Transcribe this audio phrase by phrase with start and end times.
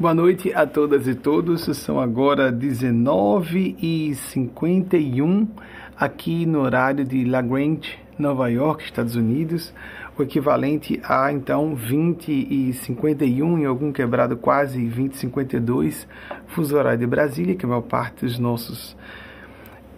[0.00, 1.64] Boa noite a todas e todos.
[1.76, 5.46] São agora 19h51
[5.94, 9.74] aqui no horário de La Grange, Nova York, Estados Unidos.
[10.16, 16.08] O equivalente a então 20 e 51 em algum quebrado quase 20 e 52
[16.46, 18.96] fuso horário de Brasília, que é a maior parte dos nossos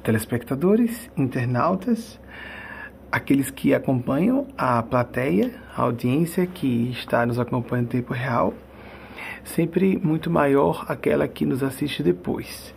[0.02, 2.18] telespectadores, internautas,
[3.12, 8.52] aqueles que acompanham a plateia, a audiência que está nos acompanhando em tempo real
[9.44, 12.74] sempre muito maior aquela que nos assiste depois.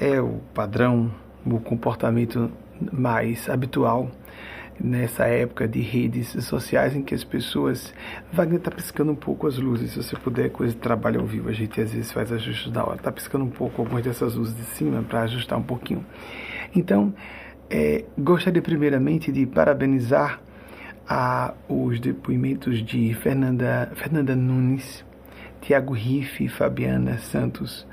[0.00, 1.10] É o padrão,
[1.44, 2.50] o comportamento
[2.92, 4.10] mais habitual
[4.82, 7.92] nessa época de redes sociais em que as pessoas.
[8.32, 11.48] Wagner está piscando um pouco as luzes, se você puder, coisa de trabalho ao vivo,
[11.48, 12.96] a gente às vezes faz ajustes na hora.
[12.96, 16.04] Está piscando um pouco algumas dessas luzes de cima para ajustar um pouquinho.
[16.74, 17.14] Então,
[17.68, 20.40] é, gostaria primeiramente de parabenizar
[21.06, 25.04] a, os depoimentos de Fernanda, Fernanda Nunes
[25.60, 27.86] Tiago Riff e Fabiana Santos,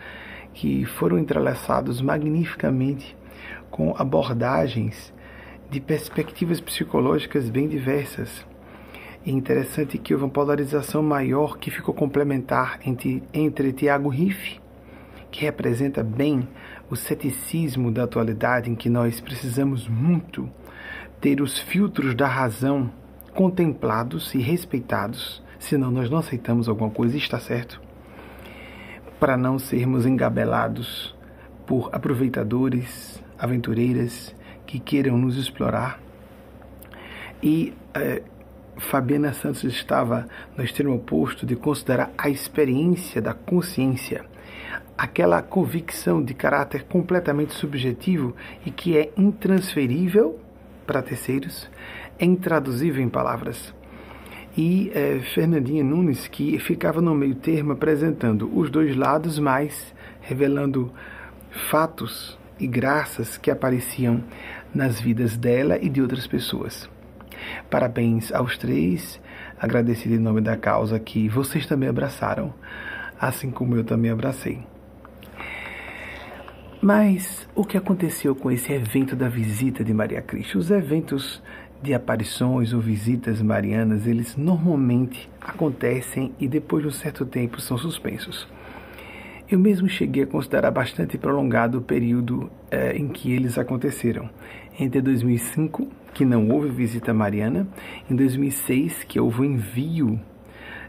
[0.54, 3.16] que foram entrelaçados magnificamente
[3.70, 5.14] com abordagens
[5.70, 8.46] de perspectivas psicológicas bem diversas.
[9.26, 14.60] É interessante que houve uma polarização maior que ficou complementar entre, entre Tiago Riff,
[15.30, 16.48] que representa bem
[16.90, 20.50] o ceticismo da atualidade em que nós precisamos muito
[21.20, 22.90] ter os filtros da razão
[23.36, 27.82] contemplados e respeitados senão nós não aceitamos alguma coisa e está certo.
[29.20, 31.16] Para não sermos engabelados
[31.66, 36.00] por aproveitadores, aventureiras que queiram nos explorar.
[37.42, 38.24] E é,
[38.78, 44.26] Fabiana Santos estava no extremo oposto de considerar a experiência da consciência,
[44.98, 50.40] aquela convicção de caráter completamente subjetivo e que é intransferível
[50.86, 51.70] para terceiros,
[52.18, 53.74] é intraduzível em palavras
[54.58, 60.92] e é, Fernandinha Nunes, que ficava no meio termo apresentando os dois lados, mas revelando
[61.70, 64.24] fatos e graças que apareciam
[64.74, 66.90] nas vidas dela e de outras pessoas.
[67.70, 69.22] Parabéns aos três,
[69.60, 72.52] agradecido em nome da causa que vocês também abraçaram,
[73.20, 74.60] assim como eu também abracei.
[76.82, 80.58] Mas o que aconteceu com esse evento da visita de Maria Cristo?
[80.58, 81.42] Os eventos
[81.82, 87.78] de aparições ou visitas marianas, eles normalmente acontecem e depois de um certo tempo são
[87.78, 88.48] suspensos.
[89.50, 94.30] Eu mesmo cheguei a considerar bastante prolongado o período eh, em que eles aconteceram.
[94.78, 97.66] Entre 2005, que não houve visita mariana,
[98.10, 100.20] em 2006, que houve o envio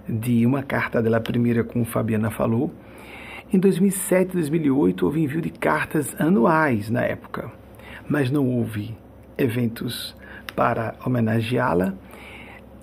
[0.09, 2.73] de uma carta dela primeira, como Fabiana falou,
[3.53, 7.51] em 2007 e 2008 houve envio de cartas anuais na época,
[8.09, 8.97] mas não houve
[9.39, 10.17] eventos
[10.59, 11.95] para homenageá-la.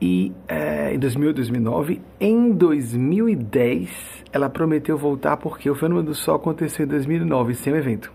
[0.01, 6.35] E é, em 2008, 2009, em 2010, ela prometeu voltar porque o fenômeno do Sol
[6.37, 8.13] aconteceu em 2009 sem o evento.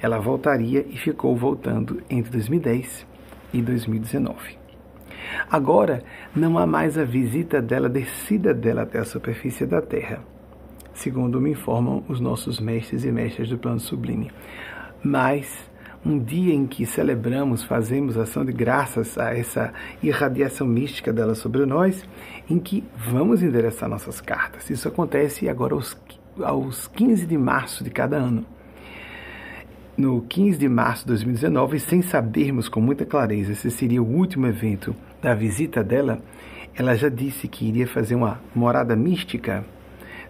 [0.00, 3.04] Ela voltaria e ficou voltando entre 2010
[3.52, 4.56] e 2019.
[5.50, 10.20] Agora, não há mais a visita dela, a descida dela até a superfície da Terra,
[10.94, 14.30] segundo me informam os nossos mestres e mestras do plano sublime.
[15.02, 15.71] Mas
[16.04, 21.64] um dia em que celebramos, fazemos ação de graças a essa irradiação mística dela sobre
[21.64, 22.04] nós,
[22.50, 24.68] em que vamos endereçar nossas cartas.
[24.68, 25.96] Isso acontece agora aos,
[26.40, 28.44] aos 15 de março de cada ano.
[29.96, 34.46] No 15 de março de 2019, sem sabermos com muita clareza se seria o último
[34.46, 36.20] evento da visita dela,
[36.74, 39.64] ela já disse que iria fazer uma morada mística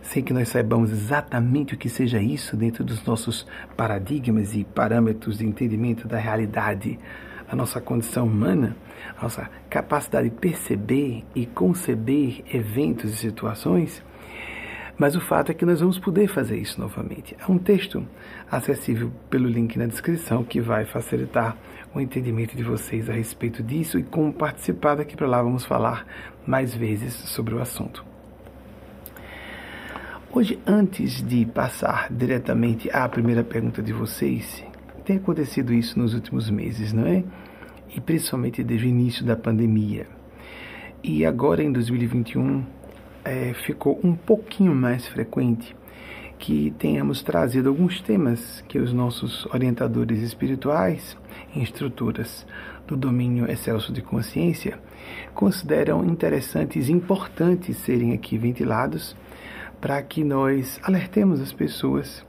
[0.03, 3.47] sem que nós saibamos exatamente o que seja isso dentro dos nossos
[3.77, 6.99] paradigmas e parâmetros de entendimento da realidade,
[7.49, 8.77] a nossa condição humana,
[9.19, 14.03] a nossa capacidade de perceber e conceber eventos e situações.
[14.99, 17.37] Mas o fato é que nós vamos poder fazer isso novamente.
[17.41, 18.07] Há um texto
[18.51, 21.57] acessível pelo link na descrição que vai facilitar
[21.95, 26.07] o entendimento de vocês a respeito disso e como participar daqui para lá vamos falar
[26.47, 28.12] mais vezes sobre o assunto.
[30.35, 34.65] Hoje, antes de passar diretamente à primeira pergunta de vocês,
[35.05, 37.23] tem acontecido isso nos últimos meses, não é?
[37.95, 40.07] E principalmente desde o início da pandemia.
[41.05, 42.65] E agora, em 2021,
[43.23, 45.77] é, ficou um pouquinho mais frequente
[46.39, 51.15] que tenhamos trazido alguns temas que os nossos orientadores espirituais,
[51.55, 52.47] instrutoras
[52.87, 54.79] do domínio excelso de consciência,
[55.35, 59.15] consideram interessantes e importantes serem aqui ventilados
[59.83, 62.25] para que nós alertemos as pessoas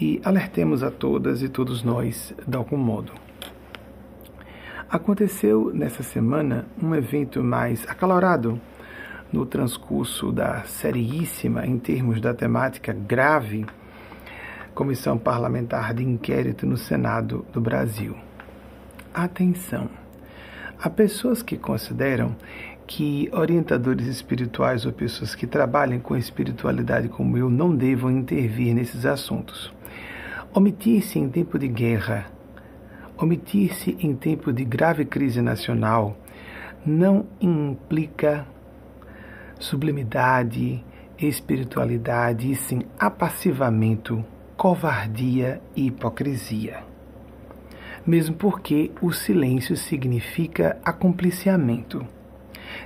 [0.00, 3.12] e alertemos a todas e todos nós de algum modo.
[4.88, 8.60] Aconteceu nessa semana um evento mais acalorado
[9.32, 13.66] no transcurso da seríssima, em termos da temática grave,
[14.72, 18.16] Comissão Parlamentar de Inquérito no Senado do Brasil.
[19.12, 19.90] Atenção!
[20.80, 22.36] Há pessoas que consideram
[22.86, 29.06] que orientadores espirituais ou pessoas que trabalhem com espiritualidade como eu não devam intervir nesses
[29.06, 29.72] assuntos.
[30.52, 32.26] Omitir-se em tempo de guerra,
[33.16, 36.16] omitir-se em tempo de grave crise nacional,
[36.84, 38.46] não implica
[39.58, 40.84] sublimidade,
[41.18, 44.24] espiritualidade, e sim apassivamento,
[44.56, 46.84] covardia e hipocrisia.
[48.06, 52.06] Mesmo porque o silêncio significa acompliciamento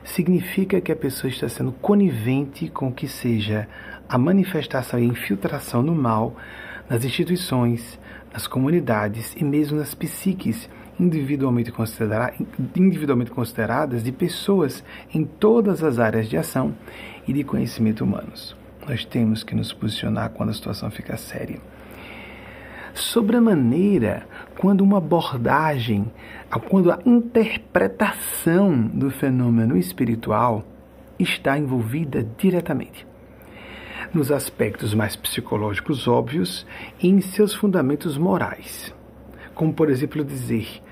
[0.04, 3.68] significa que a pessoa está sendo conivente com o que seja
[4.08, 6.36] a manifestação e infiltração no mal
[6.88, 7.98] nas instituições,
[8.32, 10.68] nas comunidades e mesmo nas psiques
[10.98, 12.34] individualmente, considera
[12.74, 14.82] individualmente consideradas de pessoas
[15.14, 16.74] em todas as áreas de ação
[17.26, 18.56] e de conhecimento humanos.
[18.86, 21.60] Nós temos que nos posicionar quando a situação fica séria.
[22.94, 24.26] Sobremaneira,
[24.58, 26.10] quando uma abordagem,
[26.68, 30.64] quando a interpretação do fenômeno espiritual
[31.16, 33.06] está envolvida diretamente
[34.12, 36.66] nos aspectos mais psicológicos óbvios
[37.00, 38.92] e em seus fundamentos morais.
[39.54, 40.82] Como, por exemplo, dizer: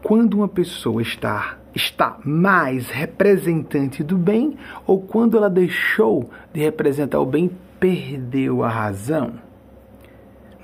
[0.00, 4.56] quando uma pessoa está está mais representante do bem
[4.86, 9.47] ou quando ela deixou de representar o bem, perdeu a razão.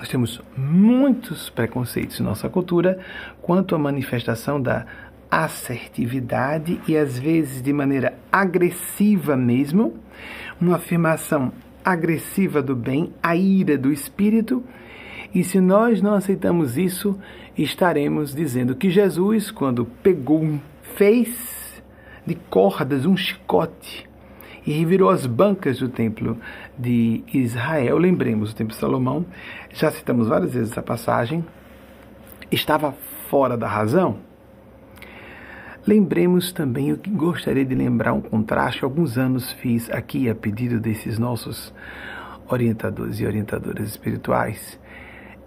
[0.05, 2.99] Nós temos muitos preconceitos em nossa cultura
[3.41, 4.85] quanto à manifestação da
[5.31, 9.95] assertividade e às vezes de maneira agressiva mesmo,
[10.61, 11.51] uma afirmação
[11.83, 14.63] agressiva do bem, a ira do espírito.
[15.35, 17.19] E se nós não aceitamos isso,
[17.57, 21.83] estaremos dizendo que Jesus, quando pegou, fez
[22.27, 24.07] de cordas um chicote
[24.67, 26.39] e revirou as bancas do templo
[26.79, 27.99] de Israel.
[27.99, 29.27] Lembremos, o templo de Salomão,
[29.75, 31.45] já citamos várias vezes essa passagem,
[32.51, 32.93] estava
[33.29, 34.19] fora da razão.
[35.87, 38.85] Lembremos também o que gostaria de lembrar um contraste.
[38.85, 41.75] Alguns anos fiz aqui a pedido desses nossos
[42.49, 44.79] orientadores e orientadoras espirituais.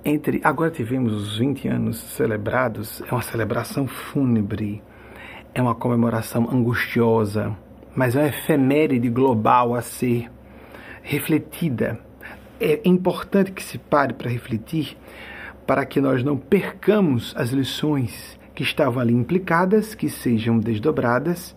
[0.03, 4.83] Entre agora tivemos os 20 anos celebrados, é uma celebração fúnebre,
[5.55, 7.55] é uma comemoração angustiosa,
[7.95, 10.29] mas é uma efeméride global a ser
[11.01, 12.06] refletida.
[12.59, 14.97] É importante que se pare para refletir
[15.67, 21.53] para que nós não percamos as lições que estavam ali implicadas, que sejam desdobradas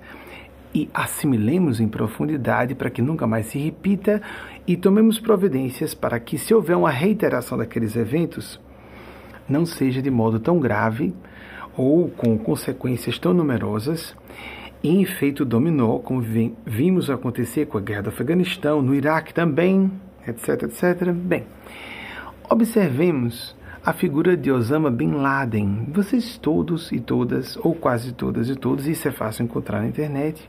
[0.74, 4.20] e assimilemos em profundidade para que nunca mais se repita
[4.66, 8.60] e tomemos providências para que, se houver uma reiteração daqueles eventos,
[9.48, 11.14] não seja de modo tão grave
[11.76, 14.14] ou com consequências tão numerosas.
[14.82, 16.24] Em efeito dominó, como
[16.66, 19.90] vimos acontecer com a guerra do Afeganistão, no Iraque também,
[20.26, 21.12] etc, etc.
[21.12, 21.46] Bem,
[22.48, 25.88] observemos a figura de Osama Bin Laden.
[25.92, 30.48] Vocês todos e todas, ou quase todas e todos, isso é fácil encontrar na internet,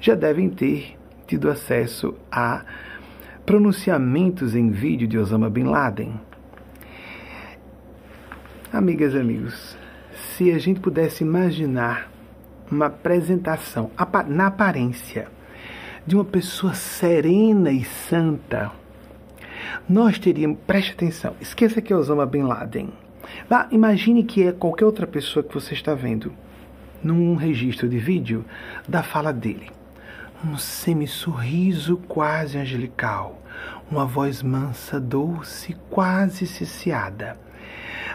[0.00, 2.64] já devem ter tido acesso a
[3.44, 6.18] pronunciamentos em vídeo de Osama Bin Laden.
[8.72, 9.76] Amigas e amigos,
[10.12, 12.10] se a gente pudesse imaginar
[12.70, 13.90] uma apresentação
[14.28, 15.28] na aparência
[16.06, 18.70] de uma pessoa serena e santa,
[19.88, 22.90] nós teríamos, preste atenção, esqueça que é Osama Bin Laden.
[23.48, 26.32] Vá, imagine que é qualquer outra pessoa que você está vendo
[27.02, 28.44] num registro de vídeo
[28.88, 29.70] da fala dele.
[30.44, 33.42] Um semi-sorriso quase angelical,
[33.90, 37.36] uma voz mansa, doce, quase ciciada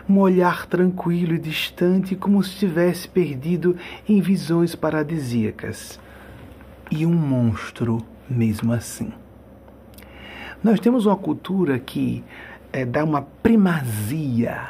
[0.08, 6.00] um olhar tranquilo e distante, como se estivesse perdido em visões paradisíacas.
[6.92, 9.12] E um monstro mesmo assim.
[10.64, 12.24] Nós temos uma cultura que
[12.72, 14.70] é, dá uma primazia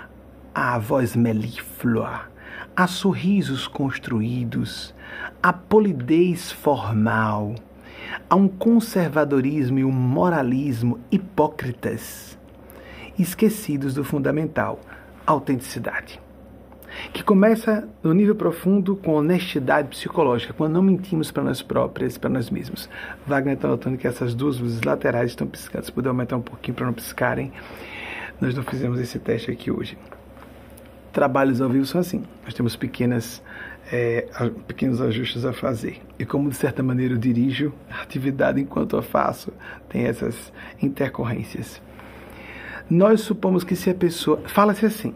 [0.52, 2.22] à voz melíflua,
[2.76, 4.92] a sorrisos construídos,
[5.42, 7.54] a polidez formal,
[8.28, 12.40] a um conservadorismo e um moralismo hipócritas,
[13.20, 14.80] esquecidos do fundamental,
[15.28, 16.23] autenticidade.
[17.12, 22.30] Que começa no nível profundo com honestidade psicológica, quando não mentimos para nós próprios, para
[22.30, 22.90] nós mesmos.
[23.26, 25.86] Wagner está notando que essas duas luzes laterais estão piscando.
[25.86, 27.52] Se puder aumentar um pouquinho para não piscarem,
[28.40, 29.98] nós não fizemos esse teste aqui hoje.
[31.12, 32.24] Trabalhos ao vivo são assim.
[32.44, 33.42] Nós temos pequenas,
[33.92, 34.28] é,
[34.68, 36.02] pequenos ajustes a fazer.
[36.18, 39.54] E como de certa maneira eu dirijo a atividade enquanto eu faço,
[39.90, 41.82] tem essas intercorrências
[42.90, 44.42] nós supomos que se a pessoa.
[44.46, 45.14] Fala-se assim: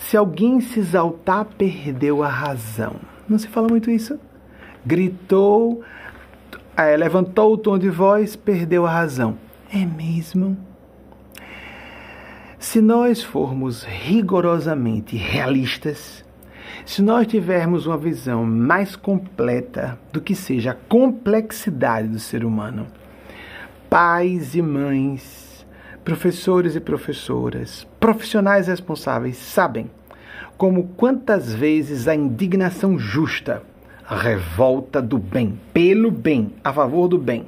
[0.00, 2.96] se alguém se exaltar, perdeu a razão.
[3.28, 4.18] Não se fala muito isso?
[4.84, 5.82] Gritou,
[6.80, 9.36] Aí levantou o tom de voz, perdeu a razão.
[9.70, 10.56] É mesmo?
[12.58, 16.24] Se nós formos rigorosamente realistas,
[16.86, 22.86] se nós tivermos uma visão mais completa do que seja a complexidade do ser humano,
[23.90, 25.66] pais e mães,
[26.02, 29.90] professores e professoras, profissionais responsáveis sabem
[30.56, 33.62] como quantas vezes a indignação justa,
[34.08, 37.44] a revolta do bem, pelo bem, a favor do bem,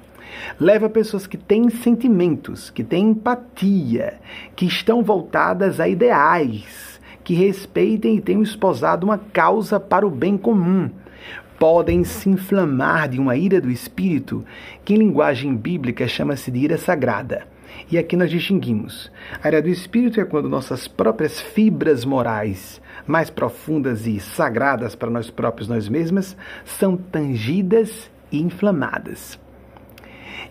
[0.60, 4.20] leva pessoas que têm sentimentos, que têm empatia,
[4.54, 10.36] que estão voltadas a ideais, que respeitem e tenham esposado uma causa para o bem
[10.36, 10.90] comum.
[11.58, 14.44] Podem se inflamar de uma ira do espírito,
[14.84, 17.51] que em linguagem bíblica chama-se de ira sagrada.
[17.92, 19.12] E aqui nós distinguimos.
[19.42, 25.10] A ira do espírito é quando nossas próprias fibras morais, mais profundas e sagradas para
[25.10, 26.34] nós próprios, nós mesmas,
[26.64, 29.38] são tangidas e inflamadas.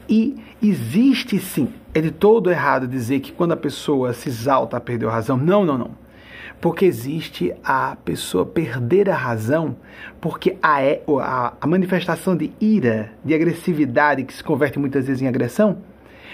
[0.07, 5.09] E existe sim, é de todo errado dizer que quando a pessoa se exalta, perdeu
[5.09, 5.35] a razão.
[5.35, 5.91] Não, não, não.
[6.61, 9.75] Porque existe a pessoa perder a razão,
[10.19, 15.23] porque a, é, a, a manifestação de ira, de agressividade, que se converte muitas vezes
[15.23, 15.79] em agressão,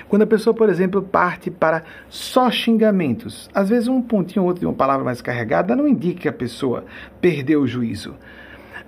[0.08, 4.62] quando a pessoa, por exemplo, parte para só xingamentos, às vezes um pontinho ou outro
[4.62, 6.86] de uma palavra mais carregada não indica que a pessoa
[7.22, 8.16] perdeu o juízo.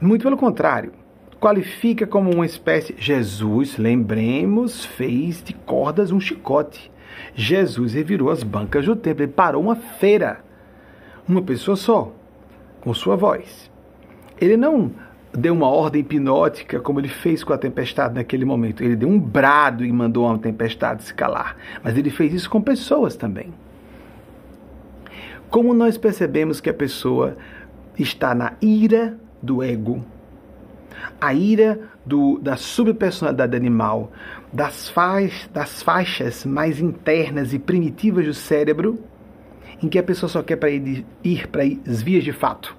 [0.02, 0.94] Muito pelo contrário,
[1.40, 2.96] qualifica como uma espécie.
[2.98, 6.92] Jesus, lembremos, fez de cordas um chicote.
[7.34, 10.44] Jesus revirou as bancas do templo, ele parou uma feira.
[11.28, 12.14] Uma pessoa só,
[12.82, 13.70] com sua voz.
[14.40, 14.92] Ele não
[15.34, 18.84] deu uma ordem hipnótica, como ele fez com a tempestade naquele momento.
[18.84, 21.56] Ele deu um brado e mandou a tempestade se calar.
[21.84, 23.54] Mas ele fez isso com pessoas também.
[25.50, 27.38] Como nós percebemos que a pessoa
[27.98, 30.04] está na ira do ego,
[31.20, 34.12] a ira do, da subpersonalidade animal,
[34.52, 39.00] das, faz, das faixas mais internas e primitivas do cérebro,
[39.82, 42.79] em que a pessoa só quer para ir, ir para as vias de fato.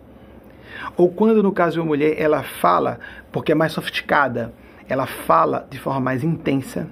[0.97, 2.99] Ou quando, no caso de uma mulher, ela fala,
[3.33, 4.53] porque é mais sofisticada,
[4.89, 6.89] ela fala de forma mais intensa.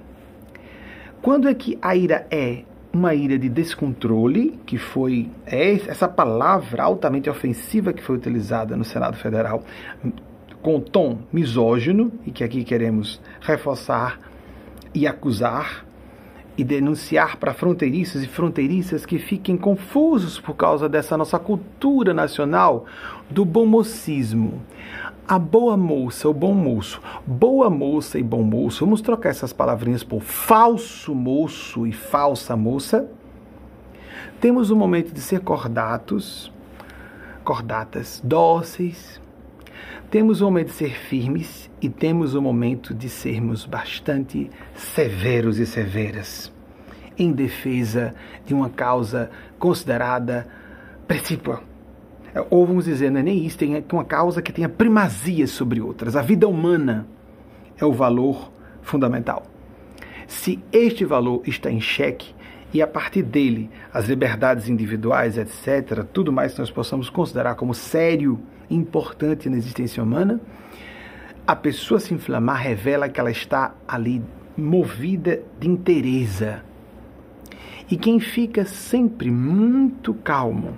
[1.21, 6.83] Quando é que a ira é uma ira de descontrole, que foi é essa palavra
[6.83, 9.63] altamente ofensiva que foi utilizada no Senado Federal,
[10.61, 14.19] com tom misógino, e que aqui queremos reforçar
[14.93, 15.85] e acusar,
[16.57, 22.85] e denunciar para fronteiriços e fronteiriças que fiquem confusos por causa dessa nossa cultura nacional
[23.29, 24.61] do bom mocismo.
[25.27, 27.01] A boa moça, o bom moço.
[27.25, 28.83] Boa moça e bom moço.
[28.83, 33.09] Vamos trocar essas palavrinhas por falso moço e falsa moça.
[34.41, 36.51] Temos o momento de ser cordatos,
[37.43, 39.21] cordatas, dóceis,
[40.09, 45.67] temos o momento de ser firmes e temos o momento de sermos bastante severos e
[45.67, 46.51] severas
[47.15, 50.47] em defesa de uma causa considerada
[51.07, 51.68] precípua.
[52.49, 56.15] Ou vamos dizer, não é nem isso, tem uma causa que tenha primazia sobre outras.
[56.15, 57.07] A vida humana
[57.77, 59.43] é o valor fundamental.
[60.27, 62.33] Se este valor está em xeque,
[62.73, 67.73] e a partir dele as liberdades individuais, etc., tudo mais que nós possamos considerar como
[67.73, 70.39] sério importante na existência humana,
[71.47, 74.21] a pessoa se inflamar revela que ela está ali
[74.55, 76.63] movida de interesa.
[77.89, 80.77] E quem fica sempre muito calmo,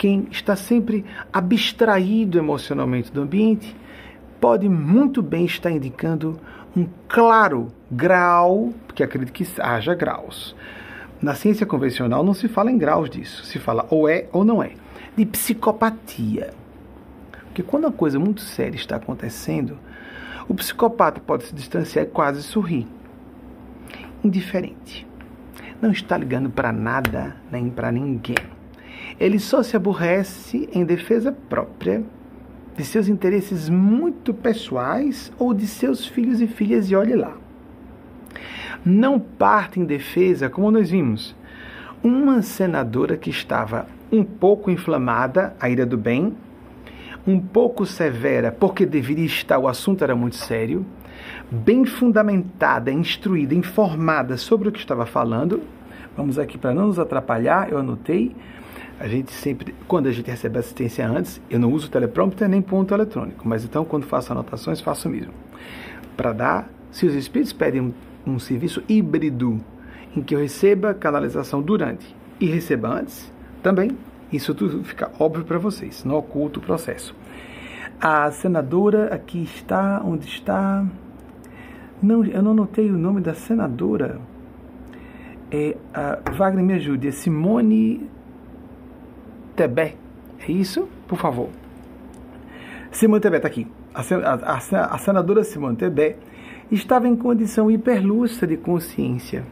[0.00, 3.76] quem está sempre abstraído emocionalmente do ambiente,
[4.40, 6.40] pode muito bem estar indicando
[6.74, 10.56] um claro grau, porque acredito que haja graus.
[11.20, 14.62] Na ciência convencional não se fala em graus disso, se fala ou é ou não
[14.62, 14.70] é,
[15.14, 16.54] de psicopatia.
[17.48, 19.76] Porque quando uma coisa muito séria está acontecendo,
[20.48, 22.86] o psicopata pode se distanciar e quase sorrir.
[24.24, 25.06] Indiferente.
[25.78, 28.59] Não está ligando para nada nem para ninguém.
[29.20, 32.02] Ele só se aborrece em defesa própria
[32.74, 37.36] de seus interesses muito pessoais ou de seus filhos e filhas, e olhe lá.
[38.82, 41.36] Não parte em defesa, como nós vimos.
[42.02, 46.34] Uma senadora que estava um pouco inflamada, a ira do bem,
[47.26, 50.86] um pouco severa, porque deveria estar, o assunto era muito sério,
[51.50, 55.60] bem fundamentada, instruída, informada sobre o que estava falando.
[56.16, 58.34] Vamos aqui para não nos atrapalhar, eu anotei.
[59.00, 62.92] A gente sempre, quando a gente recebe assistência antes, eu não uso teleprompter nem ponto
[62.92, 65.32] eletrônico, mas então quando faço anotações, faço mesmo.
[66.18, 67.94] Para dar, se os espíritos pedem um,
[68.26, 69.58] um serviço híbrido,
[70.14, 73.96] em que eu receba canalização durante e receba antes, também
[74.30, 77.16] isso tudo fica óbvio para vocês, não oculto o processo.
[77.98, 80.86] A senadora aqui está, onde está?
[82.02, 84.20] Não, eu não notei o nome da senadora.
[85.50, 85.74] É,
[86.36, 87.08] Wagner, me ajude.
[87.08, 88.08] É Simone
[89.60, 89.94] Tebet.
[90.48, 90.88] É isso?
[91.06, 91.50] Por favor.
[92.90, 93.66] Simone Tebet está aqui.
[93.92, 96.16] A, a, a, senadora Simone Tebet
[96.70, 99.44] estava em condição hiperlúcida de consciência.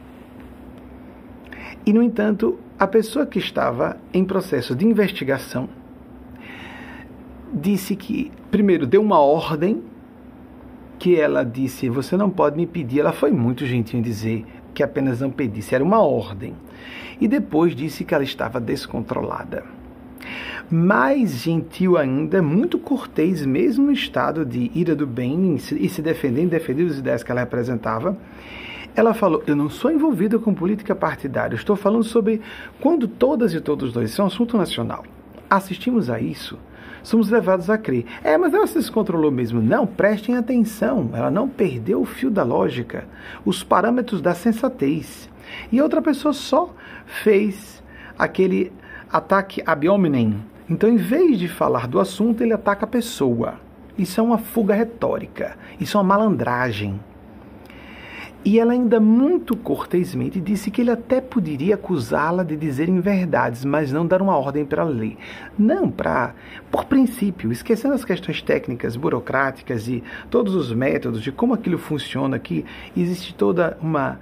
[1.85, 5.69] E, no entanto, a pessoa que estava em processo de investigação
[7.53, 9.83] disse que, primeiro, deu uma ordem
[10.99, 13.01] que ela disse: Você não pode me pedir.
[13.01, 16.55] Ela foi muito gentil em dizer que apenas não pedisse, era uma ordem.
[17.21, 19.78] E depois disse que ela estava descontrolada.
[20.71, 26.51] Mais gentil ainda, muito cortês, mesmo no estado de ira do bem e se defendendo,
[26.51, 28.17] defendendo as ideias que ela representava,
[28.95, 32.41] ela falou: Eu não sou envolvida com política partidária, estou falando sobre
[32.81, 35.05] quando todas e todos dois, isso é assunto nacional.
[35.49, 36.59] Assistimos a isso
[37.03, 38.05] somos levados a crer.
[38.23, 39.61] É, mas ela se descontrolou mesmo.
[39.61, 43.07] Não, prestem atenção, ela não perdeu o fio da lógica,
[43.45, 45.29] os parâmetros da sensatez.
[45.73, 46.75] E outra pessoa só
[47.07, 47.83] fez
[48.19, 48.73] aquele
[49.11, 50.37] ataque ab hominem.
[50.69, 53.55] Então, em vez de falar do assunto, ele ataca a pessoa.
[53.97, 57.01] Isso é uma fuga retórica, isso é uma malandragem.
[58.45, 63.93] E ela ainda muito cortesmente disse que ele até poderia acusá-la de dizer inverdades, mas
[63.93, 65.17] não dar uma ordem para ler.
[65.59, 66.35] Não, para
[66.71, 72.39] por princípio, esquecendo as questões técnicas, burocráticas e todos os métodos de como aquilo funciona,
[72.39, 72.65] que
[72.97, 74.21] existe toda uma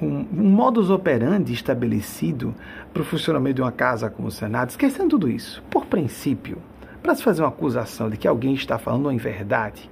[0.00, 2.54] um, um modus operandi estabelecido
[2.92, 6.58] para o funcionamento de uma casa como o Senado, esquecendo tudo isso, por princípio,
[7.02, 9.90] para se fazer uma acusação de que alguém está falando uma inverdade,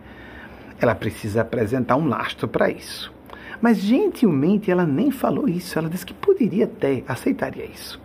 [0.80, 3.12] ela precisa apresentar um lastro para isso.
[3.60, 8.00] Mas gentilmente ela nem falou isso, ela disse que poderia até, aceitaria isso.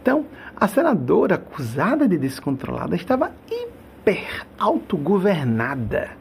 [0.00, 0.24] Então,
[0.56, 6.17] a senadora acusada de descontrolada estava hiper autogovernada.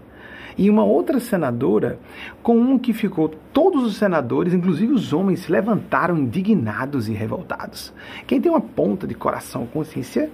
[0.58, 2.00] E uma outra senadora,
[2.42, 7.94] com um que ficou, todos os senadores, inclusive os homens, se levantaram indignados e revoltados.
[8.26, 10.32] Quem tem uma ponta de coração, consciência,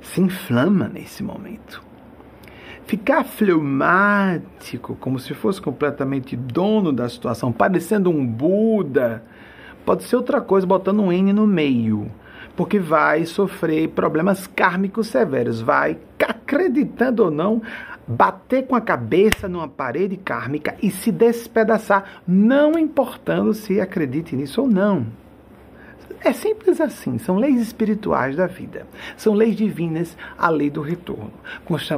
[0.00, 1.82] se inflama nesse momento.
[2.86, 9.22] Ficar fleumático, como se fosse completamente dono da situação, parecendo um Buda,
[9.84, 12.10] pode ser outra coisa botando um N no meio,
[12.56, 15.98] porque vai sofrer problemas kármicos severos, vai,
[16.50, 17.62] acreditando ou não,
[18.10, 24.62] bater com a cabeça numa parede kármica e se despedaçar, não importando se acredite nisso
[24.62, 25.06] ou não.
[26.22, 28.84] É simples assim, são leis espirituais da vida.
[29.16, 31.32] São leis divinas, a lei do retorno,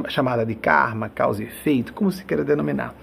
[0.07, 2.93] chamada de karma, causa e efeito, como se queira denominar.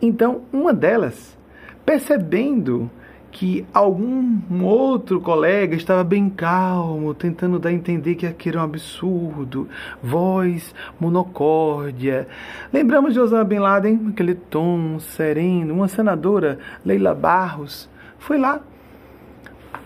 [0.00, 1.36] Então, uma delas,
[1.84, 2.90] percebendo
[3.30, 8.64] que algum outro colega estava bem calmo, tentando dar a entender que aquilo era um
[8.64, 9.68] absurdo,
[10.02, 12.26] voz monocórdia.
[12.72, 17.88] Lembramos de Osama Bin Laden, aquele tom sereno, uma senadora, Leila Barros,
[18.18, 18.60] foi lá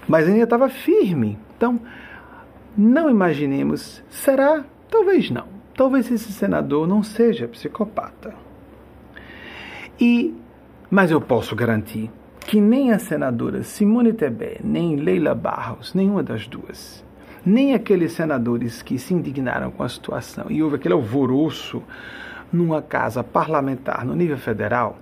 [0.08, 1.38] mas ainda estava firme.
[1.56, 1.80] Então,
[2.76, 4.64] não imaginemos, será?
[4.90, 5.46] Talvez não.
[5.76, 8.34] Talvez esse senador não seja psicopata.
[10.00, 10.34] E,
[10.90, 12.10] mas eu posso garantir
[12.44, 17.02] que nem a senadora Simone Tebet, nem Leila Barros, nenhuma das duas,
[17.44, 21.82] nem aqueles senadores que se indignaram com a situação e houve aquele alvoroço
[22.52, 24.98] numa casa parlamentar no nível federal,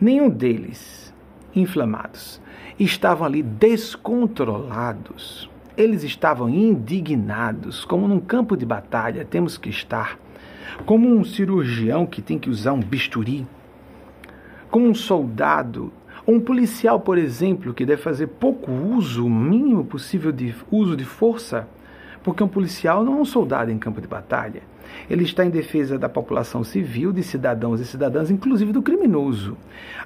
[0.00, 1.14] nenhum deles
[1.54, 2.40] inflamados
[2.78, 5.48] estavam ali descontrolados.
[5.76, 10.18] Eles estavam indignados, como num campo de batalha temos que estar,
[10.84, 13.46] como um cirurgião que tem que usar um bisturi,
[14.70, 15.92] como um soldado,
[16.30, 21.04] um policial, por exemplo, que deve fazer pouco uso, o mínimo possível de uso de
[21.04, 21.68] força,
[22.22, 24.62] porque um policial não é um soldado em campo de batalha.
[25.08, 29.56] Ele está em defesa da população civil, de cidadãos e cidadãs, inclusive do criminoso.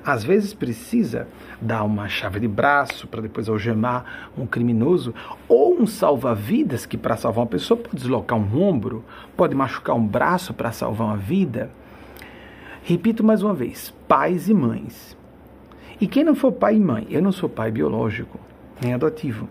[0.05, 1.27] Às vezes precisa
[1.61, 5.15] dar uma chave de braço para depois algemar um criminoso,
[5.47, 9.05] ou um salva-vidas que para salvar uma pessoa pode deslocar um ombro,
[9.37, 11.71] pode machucar um braço para salvar uma vida.
[12.83, 15.17] Repito mais uma vez: pais e mães.
[16.05, 18.39] E quem não for pai e mãe, eu não sou pai biológico,
[18.79, 19.49] nem adotivo.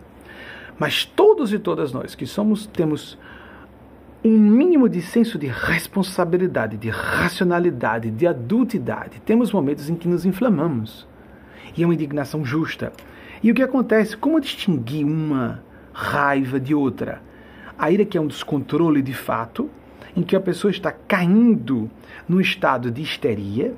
[0.78, 3.18] Mas todos e todas nós que somos temos
[4.24, 9.20] um mínimo de senso de responsabilidade, de racionalidade, de adultidade.
[9.26, 11.08] Temos momentos em que nos inflamamos.
[11.76, 12.94] E é uma indignação justa.
[13.42, 14.16] E o que acontece?
[14.16, 15.60] Como distinguir uma
[15.92, 17.20] raiva de outra?
[17.80, 19.72] A ira que é um descontrole de fato,
[20.16, 21.90] em que a pessoa está caindo
[22.30, 23.74] num estado de histeria,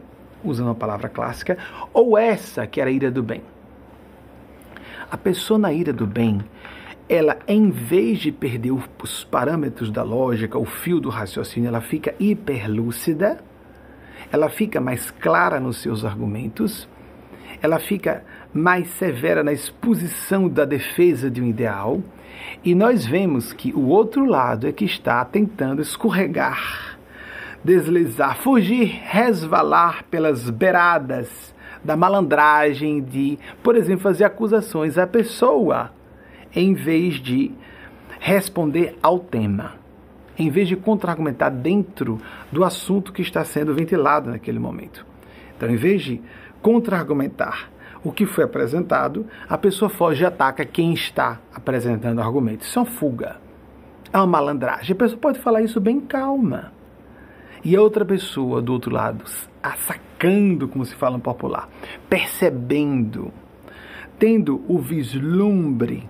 [0.46, 1.58] usando a palavra clássica,
[1.94, 3.42] ou essa que era a ira do bem.
[5.10, 6.42] A pessoa na ira do bem,
[7.08, 12.16] ela, em vez de perder os parâmetros da lógica, o fio do raciocínio, ela fica
[12.20, 13.38] hiperlúcida,
[14.32, 16.88] ela fica mais clara nos seus argumentos
[17.62, 22.02] ela fica mais severa na exposição da defesa de um ideal,
[22.64, 26.95] e nós vemos que o outro lado é que está tentando escorregar,
[27.66, 35.92] deslizar, fugir, resvalar pelas beiradas da malandragem de, por exemplo, fazer acusações à pessoa,
[36.56, 37.52] em vez de
[38.20, 39.74] responder ao tema,
[40.38, 45.04] em vez de contra-argumentar dentro do assunto que está sendo ventilado naquele momento.
[45.58, 46.22] Então, em vez de
[46.62, 47.72] contra-argumentar
[48.04, 52.64] o que foi apresentado, a pessoa foge e ataca quem está apresentando o argumento.
[52.64, 53.38] Isso é uma fuga.
[54.14, 54.94] É uma malandragem.
[54.94, 56.75] A pessoa pode falar isso bem calma.
[57.66, 59.26] E a outra pessoa do outro lado,
[59.64, 61.68] assacando, como se fala no popular,
[62.08, 63.34] percebendo,
[64.20, 66.08] tendo o vislumbre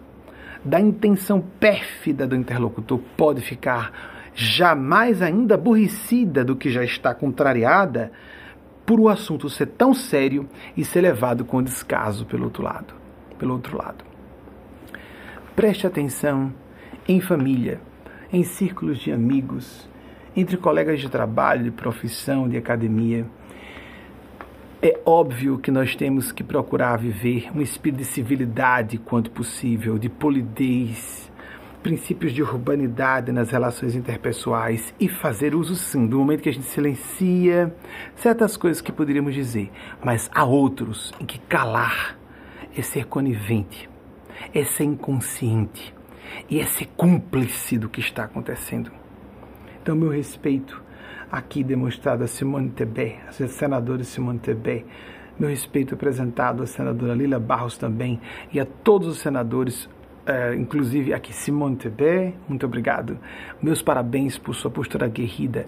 [0.65, 3.93] da intenção pérfida do interlocutor, pode ficar
[4.35, 8.11] jamais ainda aborrecida do que já está contrariada
[8.85, 12.93] por o assunto ser tão sério e ser levado com descaso pelo outro lado.
[13.39, 14.03] Pelo outro lado.
[15.55, 16.53] Preste atenção
[17.07, 17.79] em família,
[18.29, 19.87] em círculos de amigos,
[20.35, 23.25] entre colegas de trabalho, de profissão, de academia.
[24.81, 30.09] É óbvio que nós temos que procurar viver um espírito de civilidade quanto possível, de
[30.09, 31.31] polidez,
[31.81, 36.65] princípios de urbanidade nas relações interpessoais e fazer uso sim do momento que a gente
[36.65, 37.73] silencia
[38.15, 39.71] certas coisas que poderíamos dizer,
[40.03, 42.17] mas há outros em que calar
[42.75, 43.89] é ser conivente,
[44.53, 45.93] é ser inconsciente
[46.49, 49.04] e é ser cúmplice do que está acontecendo.
[49.85, 50.81] Então, meu respeito
[51.31, 54.83] aqui demonstrado a Simone Tebet, a senadora Simone Tebet,
[55.37, 58.19] meu respeito apresentado à senadora Lila Barros também
[58.51, 59.87] e a todos os senadores,
[60.25, 63.19] eh, inclusive aqui Simone Tebet, muito obrigado.
[63.61, 65.67] Meus parabéns por sua postura aguerrida,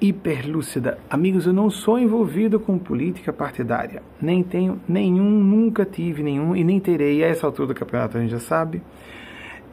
[0.00, 0.96] hiperlúcida.
[1.10, 6.62] Amigos, eu não sou envolvido com política partidária, nem tenho nenhum, nunca tive nenhum e
[6.62, 8.80] nem terei a essa altura do campeonato, a gente já sabe.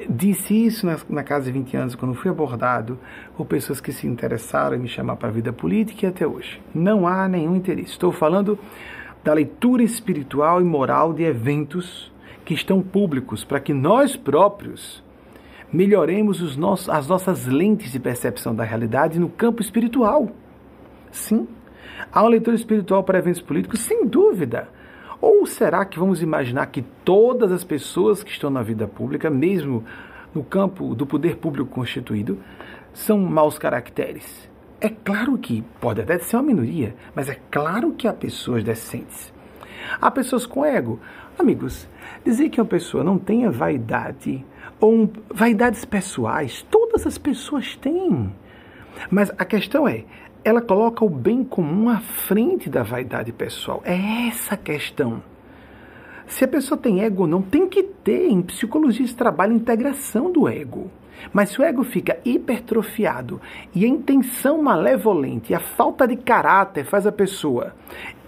[0.10, 3.00] Disse isso na, na casa de 20 anos, quando fui abordado
[3.36, 6.62] por pessoas que se interessaram em me chamar para a vida política e até hoje.
[6.74, 7.92] Não há nenhum interesse.
[7.92, 8.58] Estou falando
[9.24, 12.12] da leitura espiritual e moral de eventos
[12.44, 15.04] que estão públicos, para que nós próprios
[15.72, 20.30] melhoremos os nossos, as nossas lentes de percepção da realidade no campo espiritual.
[21.12, 21.48] Sim,
[22.12, 24.68] há uma leitura espiritual para eventos políticos, sem dúvida.
[25.26, 29.82] Ou será que vamos imaginar que todas as pessoas que estão na vida pública, mesmo
[30.36, 32.40] no campo do poder público constituído,
[32.94, 34.50] são maus caracteres?
[34.82, 39.32] É claro que pode até ser uma minoria, mas é claro que há pessoas decentes.
[40.02, 41.00] Há pessoas com ego.
[41.40, 41.88] Amigos,
[42.26, 44.46] dizer que uma pessoa não tenha vaidade
[44.78, 48.30] ou um, vaidades pessoais, todas as pessoas têm.
[49.10, 50.04] Mas a questão é,
[50.44, 53.82] ela coloca o bem comum à frente da vaidade pessoal.
[53.86, 55.24] É essa a questão.
[56.28, 58.28] Se a pessoa tem ego ou não, tem que ter.
[58.28, 60.92] Em psicologia se trabalha integração do ego.
[61.32, 63.40] Mas se o ego fica hipertrofiado
[63.74, 67.74] e a intenção malevolente e a falta de caráter faz a pessoa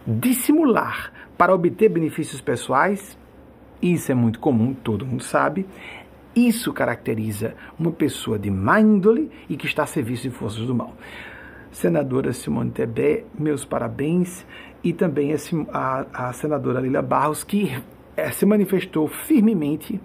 [0.08, 3.17] dissimular para obter benefícios pessoais,
[3.82, 5.65] isso é muito comum, todo mundo sabe.
[6.34, 10.75] Isso caracteriza uma pessoa de má índole e que está a serviço de forças do
[10.75, 10.93] mal
[11.75, 14.45] senadora Simone Tebet, meus parabéns,
[14.81, 15.38] e também a,
[15.73, 17.69] a, a senadora Lila Barros, que
[18.15, 19.99] é, se manifestou firmemente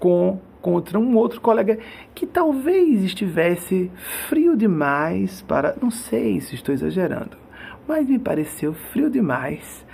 [0.00, 1.78] com, contra um outro colega
[2.12, 3.88] que talvez estivesse
[4.28, 5.76] frio demais para.
[5.80, 7.36] Não sei se estou exagerando,
[7.86, 9.86] mas me pareceu frio demais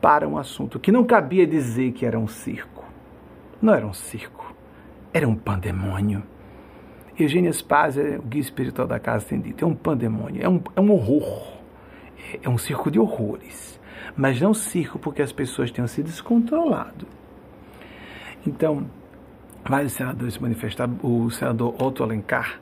[0.00, 2.82] para um assunto que não cabia dizer que era um circo.
[3.60, 4.54] Não era um circo,
[5.12, 6.22] era um pandemônio.
[7.18, 10.62] Eugênia Spaz, é o guia espiritual da casa, tem dito, é um pandemônio, é um,
[10.74, 11.58] é um horror,
[12.32, 13.78] é, é um circo de horrores,
[14.16, 17.06] mas não circo porque as pessoas tenham se descontrolado.
[18.46, 18.86] Então,
[19.62, 22.60] vários senadores se manifestaram, o senador Otto Alencar,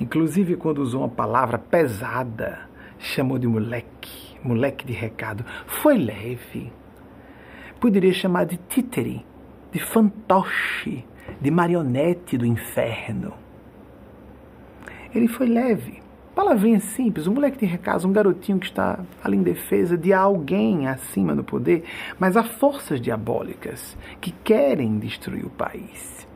[0.00, 6.72] inclusive quando usou uma palavra pesada, chamou de moleque, moleque de recado, foi leve.
[7.78, 9.24] Poderia chamar de títere,
[9.70, 11.04] de fantoche,
[11.40, 13.39] de marionete do inferno.
[15.14, 16.00] Ele foi leve.
[16.34, 20.86] Palavrinha simples, um moleque de recado, um garotinho que está ali em defesa de alguém
[20.86, 21.84] acima do poder,
[22.18, 26.26] mas há forças diabólicas que querem destruir o país.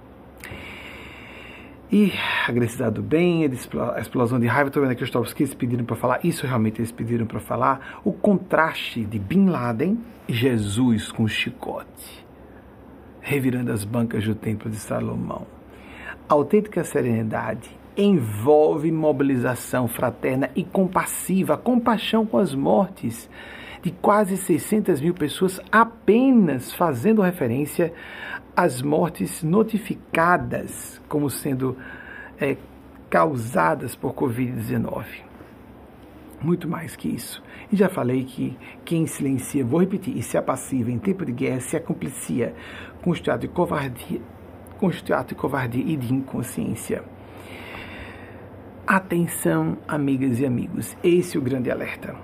[1.92, 2.12] E
[2.48, 5.84] agressividade do bem, a explosão de raiva, estou vendo aqui os tópicos que eles pediram
[5.84, 11.12] para falar, isso realmente eles pediram para falar, o contraste de Bin Laden e Jesus
[11.12, 12.26] com o chicote,
[13.20, 15.46] revirando as bancas do templo de Salomão.
[16.28, 23.28] A autêntica serenidade envolve mobilização fraterna e compassiva, compaixão com as mortes
[23.83, 27.92] de quase 600 mil pessoas apenas fazendo referência
[28.57, 31.76] às mortes notificadas como sendo
[32.40, 32.57] é,
[33.11, 35.04] causadas por Covid-19.
[36.40, 37.42] Muito mais que isso.
[37.72, 41.61] E já falei que quem silencia, vou repetir, e se apassiva em tempo de guerra,
[41.61, 42.54] se acomplicia
[43.02, 44.20] com o estado de covardia,
[44.78, 47.04] com o estado de covardia e de inconsciência.
[48.86, 52.14] Atenção, amigas e amigos, esse é o grande alerta.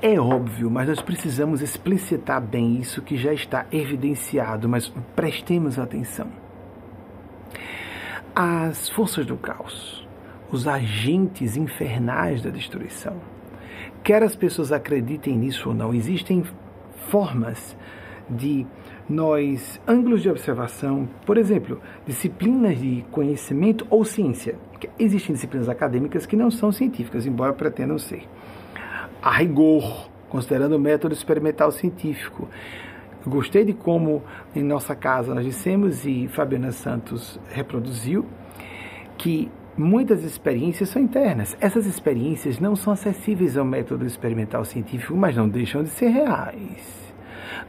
[0.00, 6.28] É óbvio, mas nós precisamos explicitar bem isso que já está evidenciado, mas prestemos atenção.
[8.34, 10.08] As forças do caos,
[10.50, 13.20] os agentes infernais da destruição,
[14.02, 16.42] quer as pessoas acreditem nisso ou não, existem
[17.10, 17.76] formas
[18.30, 18.66] de
[19.08, 24.56] nós, ângulos de observação, por exemplo, disciplinas de conhecimento ou ciência.
[24.98, 28.24] Existem disciplinas acadêmicas que não são científicas, embora pretendam ser.
[29.22, 32.48] A rigor, considerando o método experimental científico.
[33.24, 34.22] Gostei de como
[34.54, 38.24] em nossa casa nós dissemos e Fabiana Santos reproduziu
[39.16, 41.56] que muitas experiências são internas.
[41.60, 47.05] Essas experiências não são acessíveis ao método experimental científico, mas não deixam de ser reais.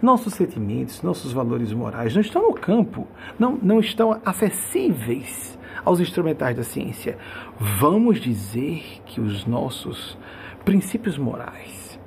[0.01, 6.55] Nossos sentimentos, nossos valores morais não estão no campo, não, não estão acessíveis aos instrumentais
[6.55, 7.17] da ciência.
[7.59, 10.17] Vamos dizer que os nossos
[10.65, 11.99] princípios morais,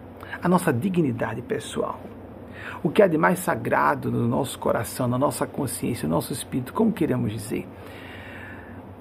[0.43, 2.01] a nossa dignidade pessoal,
[2.83, 6.73] o que há de mais sagrado no nosso coração, na nossa consciência, no nosso espírito,
[6.73, 7.67] como queremos dizer,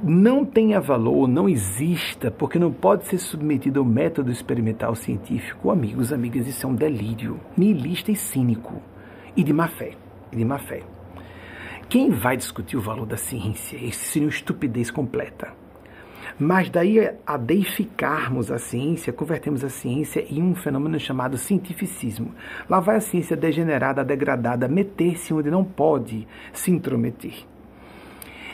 [0.04, 5.70] não tenha valor, não exista, porque não pode ser submetido ao método experimental científico.
[5.70, 8.82] Amigos, amigas, isso é um delírio nihilista e cínico
[9.36, 9.92] e de má fé.
[10.32, 10.84] E de má fé.
[11.90, 13.76] Quem vai discutir o valor da ciência?
[13.78, 15.54] Isso seria uma estupidez completa.
[16.40, 22.34] Mas daí a deificarmos a ciência, convertemos a ciência em um fenômeno chamado cientificismo.
[22.70, 27.46] Lá vai a ciência degenerada, degradada, meter-se onde não pode se intrometer.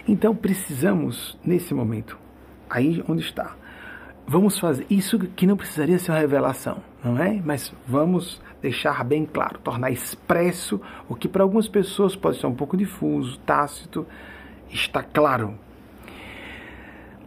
[0.08, 2.16] Então precisamos, nesse momento,
[2.70, 3.56] aí onde está,
[4.28, 7.42] vamos fazer isso que não precisaria ser uma revelação, não é?
[7.44, 12.54] Mas vamos deixar bem claro, tornar expresso o que para algumas pessoas pode ser um
[12.54, 14.06] pouco difuso, tácito,
[14.70, 15.58] está claro.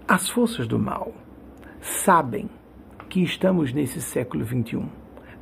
[0.07, 1.13] As forças do mal
[1.81, 2.49] sabem
[3.09, 4.85] que estamos nesse século XXI,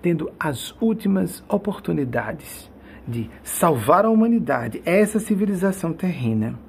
[0.01, 2.71] tendo as últimas oportunidades
[3.07, 6.66] de salvar a humanidade, essa civilização terrena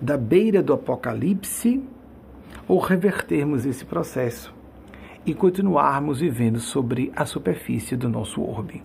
[0.00, 1.82] da beira do apocalipse
[2.66, 4.54] ou revertermos esse processo
[5.26, 8.82] e continuarmos vivendo sobre a superfície do nosso orbe.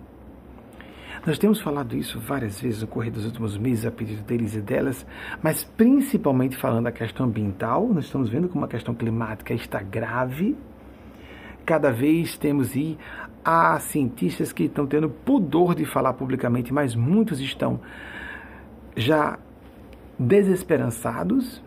[1.26, 4.60] Nós temos falado isso várias vezes no correr dos últimos meses a pedido deles e
[4.60, 5.04] delas,
[5.42, 10.56] mas principalmente falando da questão ambiental, nós estamos vendo como a questão climática está grave.
[11.64, 12.96] Cada vez temos aí
[13.44, 17.80] há cientistas que estão tendo pudor de falar publicamente, mas muitos estão
[18.96, 19.36] já
[20.18, 21.62] desesperançados.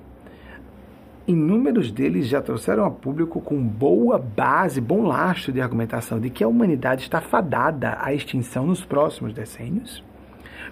[1.27, 6.43] Inúmeros deles já trouxeram a público com boa base, bom lastro de argumentação de que
[6.43, 10.03] a humanidade está fadada à extinção nos próximos decênios,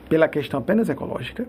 [0.10, 1.48] pela questão apenas ecológica.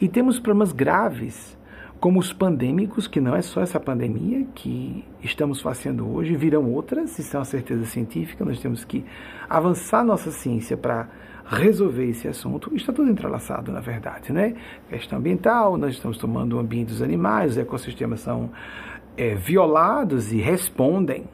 [0.00, 1.56] E temos problemas graves,
[2.00, 7.18] como os pandêmicos, que não é só essa pandemia que estamos fazendo hoje, virão outras,
[7.18, 9.04] isso é uma certeza científica, nós temos que
[9.48, 11.08] avançar nossa ciência para
[11.44, 12.74] resolver esse assunto.
[12.74, 14.54] Está tudo entrelaçado, na verdade, né?
[14.88, 18.50] Questão ambiental, nós estamos tomando o ambiente dos animais, os ecossistemas são
[19.16, 21.24] é, violados e respondem.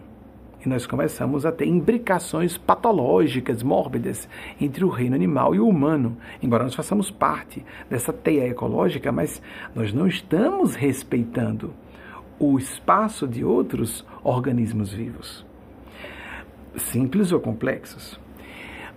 [0.65, 4.29] E nós começamos a ter imbricações patológicas, mórbidas,
[4.61, 6.19] entre o reino animal e o humano.
[6.43, 9.41] Embora nós façamos parte dessa teia ecológica, mas
[9.75, 11.73] nós não estamos respeitando
[12.39, 15.47] o espaço de outros organismos vivos,
[16.77, 18.20] simples ou complexos.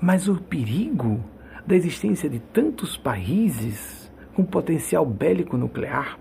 [0.05, 1.23] Mas o perigo
[1.65, 6.19] da existência de tantos países com potencial bélico nuclear,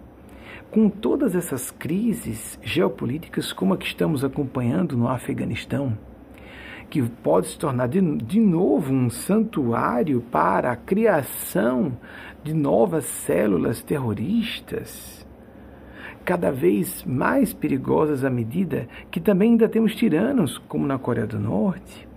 [0.71, 5.99] com todas essas crises geopolíticas como a que estamos acompanhando no Afeganistão,
[6.89, 11.99] que pode se tornar de, de novo um santuário para a criação
[12.45, 15.27] de novas células terroristas,
[16.25, 21.41] cada vez mais perigosas à medida que também ainda temos tiranos, como na Coreia do
[21.41, 22.12] Norte,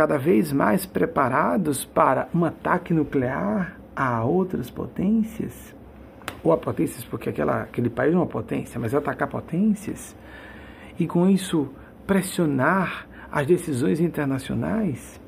[0.00, 5.76] cada vez mais preparados para um ataque nuclear a outras potências,
[6.42, 10.16] ou a potências, porque aquela, aquele país é uma potência, mas atacar potências,
[10.98, 11.68] e com isso
[12.06, 15.20] pressionar as decisões internacionais?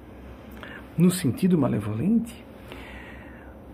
[0.96, 2.42] No sentido malevolente,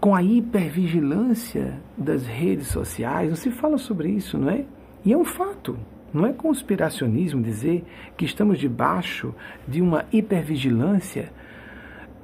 [0.01, 4.65] com a hipervigilância das redes sociais, não se fala sobre isso, não é?
[5.05, 5.79] E é um fato.
[6.13, 7.85] Não é conspiracionismo dizer
[8.17, 9.35] que estamos debaixo
[9.67, 11.31] de uma hipervigilância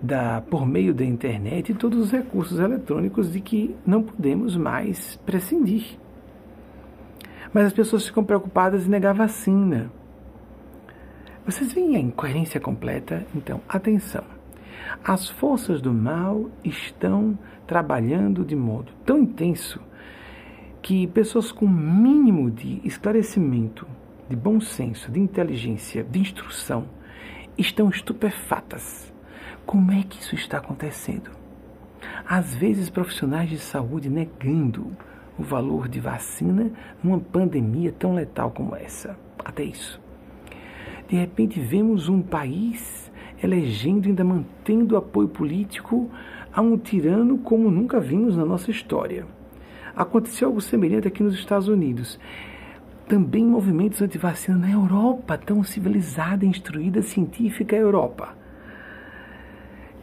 [0.01, 5.17] da, por meio da internet e todos os recursos eletrônicos de que não podemos mais
[5.25, 5.99] prescindir.
[7.53, 9.91] Mas as pessoas ficam preocupadas em negar vacina.
[11.47, 13.25] Vocês veem a incoerência completa?
[13.35, 14.25] Então, atenção.
[15.05, 19.81] As forças do mal estão trabalhando de modo tão intenso
[20.85, 23.87] que pessoas com mínimo de esclarecimento,
[24.29, 26.85] de bom senso, de inteligência, de instrução,
[27.57, 29.11] estão estupefatas.
[29.65, 31.31] Como é que isso está acontecendo?
[32.29, 34.95] Às vezes, profissionais de saúde negando
[35.39, 36.71] o valor de vacina
[37.03, 39.19] numa pandemia tão letal como essa.
[39.43, 39.99] Até isso.
[41.09, 43.11] De repente, vemos um país
[43.43, 46.11] elegendo, ainda mantendo apoio político
[46.53, 49.27] a um tirano como nunca vimos na nossa história.
[49.97, 52.19] Aconteceu algo semelhante aqui nos Estados Unidos.
[53.09, 58.35] Também movimentos anti-vacina na Europa, tão civilizada, instruída, científica Europa.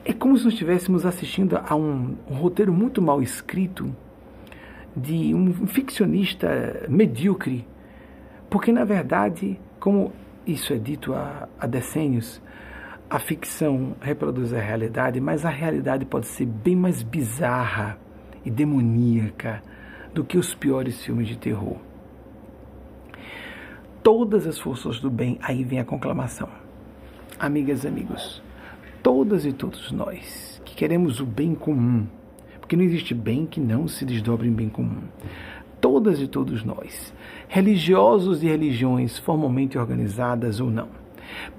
[0.05, 3.93] É como se nós estivéssemos assistindo a um, um roteiro muito mal escrito
[4.95, 7.67] de um ficcionista medíocre,
[8.49, 10.13] porque na verdade, como
[10.45, 12.41] isso é dito há, há decênios,
[13.09, 17.97] a ficção reproduz a realidade, mas a realidade pode ser bem mais bizarra
[18.45, 19.61] e demoníaca
[20.13, 21.77] do que os piores filmes de terror.
[24.03, 26.49] Todas as forças do bem, aí vem a conclamação.
[27.39, 28.41] Amigas e amigos,
[29.01, 32.07] todas e todos nós que queremos o bem comum,
[32.59, 35.03] porque não existe bem que não se desdobre em bem comum.
[35.79, 37.13] Todas e todos nós,
[37.47, 40.89] religiosos e religiões formalmente organizadas ou não,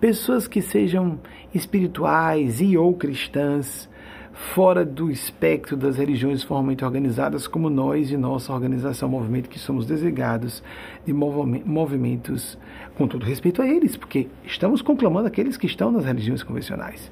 [0.01, 1.19] pessoas que sejam
[1.53, 3.89] espirituais e ou cristãs,
[4.33, 9.87] fora do espectro das religiões formalmente organizadas, como nós e nossa organização Movimento, que somos
[9.87, 10.63] desligados
[11.05, 12.59] de movimentos,
[12.95, 17.11] com todo respeito a eles, porque estamos conclamando aqueles que estão nas religiões convencionais.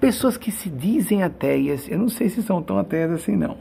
[0.00, 3.56] Pessoas que se dizem ateias, eu não sei se são tão ateias assim não,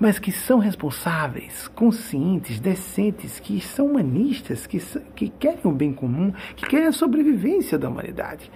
[0.00, 4.80] mas que são responsáveis, conscientes, decentes, que são humanistas, que,
[5.14, 8.50] que querem o bem comum, que querem a sobrevivência da humanidade.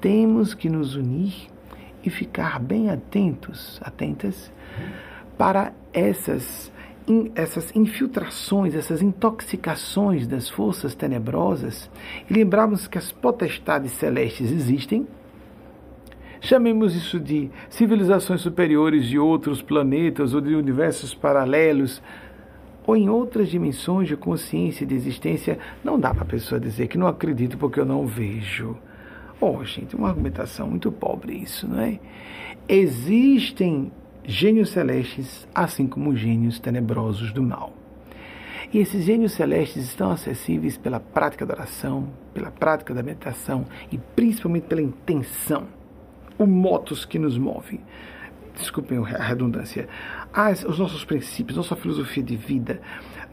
[0.00, 1.48] Temos que nos unir
[2.04, 4.52] e ficar bem atentos, atentas
[5.36, 6.72] para essas
[7.34, 11.90] essas infiltrações, essas intoxicações das forças tenebrosas
[12.28, 15.06] e lembrarmos que as potestades celestes existem.
[16.40, 22.02] Chamemos isso de civilizações superiores de outros planetas ou de universos paralelos
[22.86, 25.58] ou em outras dimensões de consciência e de existência.
[25.82, 28.76] Não dá para a pessoa dizer que não acredito porque eu não vejo.
[29.40, 32.00] Oh, gente, uma argumentação muito pobre isso, não é?
[32.68, 33.92] Existem
[34.24, 37.72] gênios celestes, assim como gênios tenebrosos do mal.
[38.72, 43.96] E esses gênios celestes estão acessíveis pela prática da oração, pela prática da meditação e
[43.96, 45.68] principalmente pela intenção,
[46.36, 47.80] o motus que nos move.
[48.54, 49.88] Desculpem a redundância.
[50.32, 52.80] As, os nossos princípios, nossa filosofia de vida,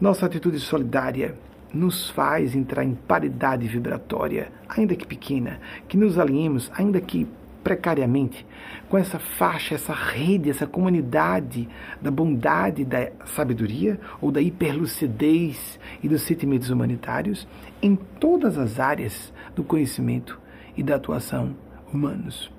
[0.00, 1.36] nossa atitude solidária,
[1.72, 7.26] nos faz entrar em paridade vibratória, ainda que pequena, que nos alinhemos, ainda que
[7.66, 8.46] precariamente,
[8.88, 11.68] com essa faixa, essa rede, essa comunidade
[12.00, 17.48] da bondade, da sabedoria ou da hiperlucidez e dos sentimentos humanitários
[17.82, 20.40] em todas as áreas do conhecimento
[20.76, 21.56] e da atuação
[21.92, 22.52] humanos.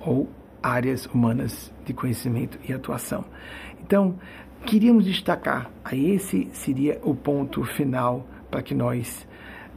[0.00, 0.26] Ou
[0.62, 3.26] áreas humanas de conhecimento e atuação.
[3.82, 4.18] Então,
[4.64, 9.26] queríamos destacar, aí esse seria o ponto final para que nós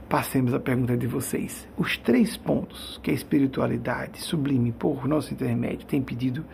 [0.09, 1.67] passemos a pergunta de vocês.
[1.77, 6.45] Os três pontos que a espiritualidade sublime, por nosso intermédio, tem pedido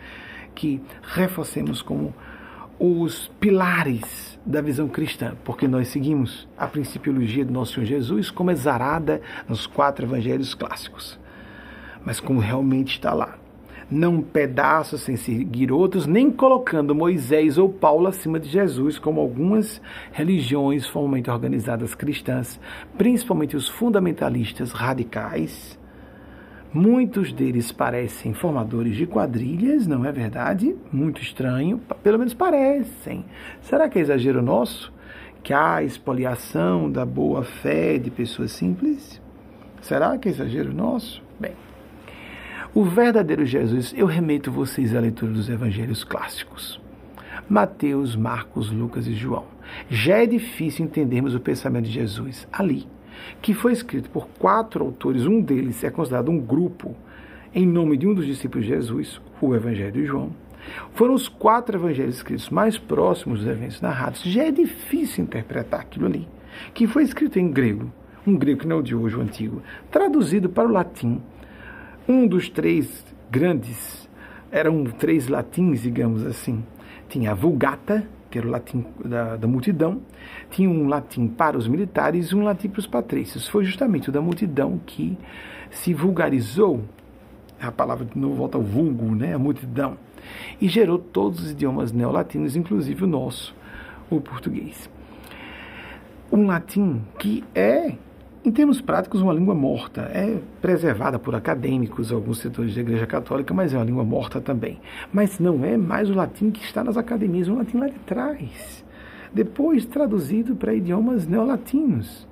[0.54, 2.14] que reforcemos como
[2.78, 8.50] os pilares da visão cristã, porque nós seguimos a principiologia do nosso Senhor Jesus como
[8.50, 11.18] exarada nos quatro evangelhos clássicos,
[12.04, 13.39] mas como realmente está lá
[13.90, 19.82] não pedaços sem seguir outros, nem colocando Moisés ou Paulo acima de Jesus, como algumas
[20.12, 22.60] religiões formalmente organizadas cristãs,
[22.96, 25.78] principalmente os fundamentalistas radicais.
[26.72, 30.76] Muitos deles parecem formadores de quadrilhas, não é verdade?
[30.92, 33.24] Muito estranho, pelo menos parecem.
[33.60, 34.92] Será que é exagero nosso?
[35.42, 39.20] Que há expoliação da boa fé de pessoas simples?
[39.80, 41.20] Será que é exagero nosso?
[42.72, 46.80] O verdadeiro Jesus, eu remeto vocês à leitura dos evangelhos clássicos.
[47.48, 49.44] Mateus, Marcos, Lucas e João.
[49.88, 52.86] Já é difícil entendermos o pensamento de Jesus ali,
[53.42, 56.94] que foi escrito por quatro autores, um deles é considerado um grupo,
[57.52, 60.30] em nome de um dos discípulos de Jesus, o Evangelho de João.
[60.94, 64.22] Foram os quatro evangelhos escritos mais próximos dos eventos narrados.
[64.22, 66.28] Já é difícil interpretar aquilo ali.
[66.72, 67.90] que foi escrito em grego,
[68.24, 69.60] um grego que não é o de hoje, o antigo,
[69.90, 71.20] traduzido para o latim.
[72.10, 74.10] Um dos três grandes,
[74.50, 76.64] eram três latins, digamos assim.
[77.08, 80.00] Tinha a Vulgata, que era o latim da, da, multidão,
[80.50, 83.46] tinha um latim para os militares e um latim para os patrícios.
[83.46, 85.16] Foi justamente o da multidão que
[85.70, 86.82] se vulgarizou,
[87.60, 89.96] a palavra de novo volta ao vulgo, né, a multidão,
[90.60, 93.54] e gerou todos os idiomas neolatinos, inclusive o nosso,
[94.10, 94.90] o português.
[96.32, 97.94] Um latim que é
[98.42, 100.02] em termos práticos, uma língua morta.
[100.14, 104.80] É preservada por acadêmicos, alguns setores da Igreja Católica, mas é uma língua morta também.
[105.12, 108.84] Mas não é mais o latim que está nas academias, o latim lá de trás.
[109.32, 112.26] Depois traduzido para idiomas neolatinos.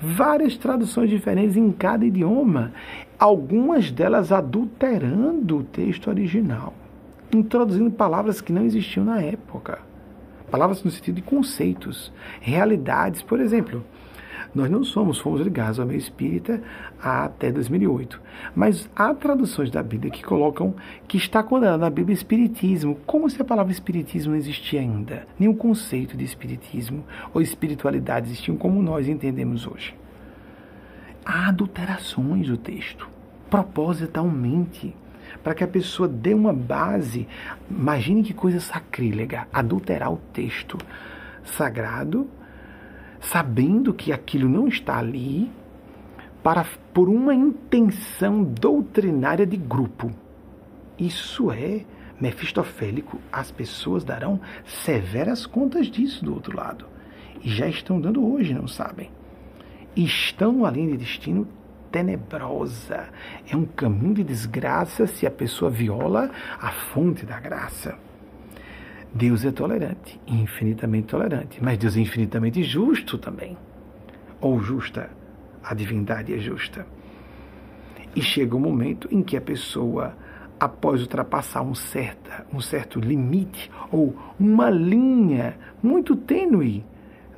[0.00, 2.72] Várias traduções diferentes em cada idioma,
[3.18, 6.74] algumas delas adulterando o texto original,
[7.32, 9.78] introduzindo palavras que não existiam na época.
[10.50, 13.82] Palavras no sentido de conceitos, realidades, por exemplo.
[14.54, 16.62] Nós não somos, fomos ligados ao meio espírita
[17.02, 18.20] até 2008.
[18.54, 20.74] Mas há traduções da Bíblia que colocam
[21.08, 25.26] que está condenado na Bíblia espiritismo, como se a palavra espiritismo não existia ainda.
[25.38, 29.92] Nenhum conceito de espiritismo ou espiritualidade existiam como nós entendemos hoje.
[31.24, 33.08] Há adulterações do texto,
[33.50, 34.94] propositalmente,
[35.42, 37.26] para que a pessoa dê uma base.
[37.68, 40.78] Imagine que coisa sacrílega, adulterar o texto
[41.42, 42.28] sagrado
[43.30, 45.50] sabendo que aquilo não está ali,
[46.42, 50.10] para, por uma intenção doutrinária de grupo.
[50.98, 51.84] Isso é
[52.20, 53.18] mefistofélico.
[53.32, 56.86] As pessoas darão severas contas disso do outro lado.
[57.42, 59.10] E já estão dando hoje, não sabem.
[59.96, 61.48] Estão numa linha de destino
[61.90, 63.08] tenebrosa.
[63.50, 67.96] É um caminho de desgraça se a pessoa viola a fonte da graça.
[69.14, 73.56] Deus é tolerante, infinitamente tolerante, mas Deus é infinitamente justo também.
[74.40, 75.08] Ou justa,
[75.62, 76.84] a divindade é justa.
[78.16, 80.16] E chega um momento em que a pessoa,
[80.58, 86.84] após ultrapassar um, certa, um certo limite ou uma linha muito tênue,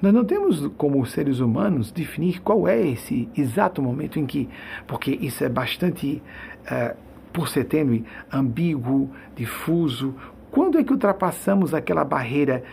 [0.01, 4.49] nós não temos como seres humanos definir qual é esse exato momento em que,
[4.87, 6.23] porque isso é bastante,
[6.65, 6.97] uh,
[7.33, 10.15] por ser tênue, ambíguo, difuso,
[10.57, 12.65] quando é que ultrapassamos aquela barreira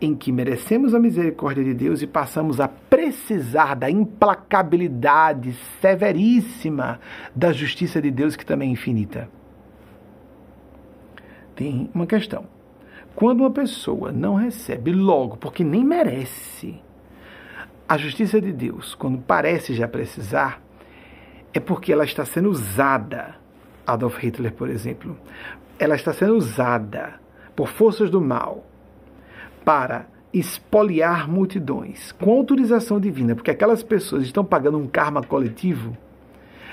[0.00, 6.98] em que merecemos a misericórdia de Deus e passamos a precisar da implacabilidade severíssima
[7.36, 9.28] da justiça de Deus, que também é infinita?
[11.54, 12.46] Tem uma questão.
[13.14, 16.80] Quando uma pessoa não recebe logo, porque nem merece,
[17.86, 20.62] a justiça de Deus, quando parece já precisar,
[21.52, 23.34] é porque ela está sendo usada.
[23.88, 25.16] Adolf Hitler, por exemplo,
[25.78, 27.14] ela está sendo usada
[27.56, 28.64] por forças do mal
[29.64, 35.96] para espoliar multidões com autorização divina, porque aquelas pessoas estão pagando um karma coletivo.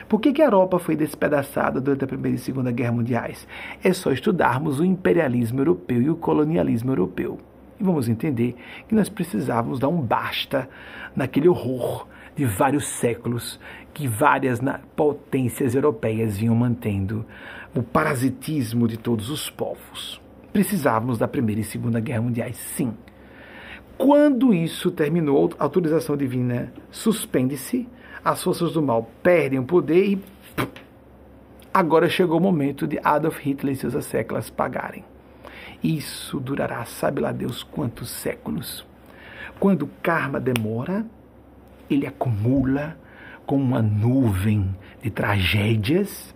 [0.09, 3.47] Por que, que a Europa foi despedaçada durante a Primeira e Segunda Guerra Mundiais?
[3.84, 7.39] É só estudarmos o imperialismo europeu e o colonialismo europeu.
[7.80, 8.55] E vamos entender
[8.88, 10.70] que nós precisávamos dar um basta
[11.16, 13.59] naquele horror de vários séculos
[13.96, 14.60] que várias
[14.93, 17.26] potências europeias vinham mantendo
[17.74, 20.22] o parasitismo de todos os povos.
[20.52, 22.93] Precisávamos da Primeira e Segunda Guerra Mundiais, sim.
[23.98, 27.88] Quando isso terminou, a autorização divina suspende-se,
[28.24, 30.22] as forças do mal perdem o poder e
[31.74, 35.06] agora chegou o momento de Adolf Hitler e seus séculos pagarem.
[35.82, 38.86] Isso durará, sabe lá Deus quantos séculos.
[39.58, 41.06] Quando o karma demora,
[41.89, 42.98] ele acumula
[43.46, 46.36] com uma nuvem de tragédias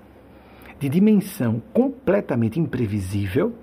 [0.80, 3.54] de dimensão completamente imprevisível,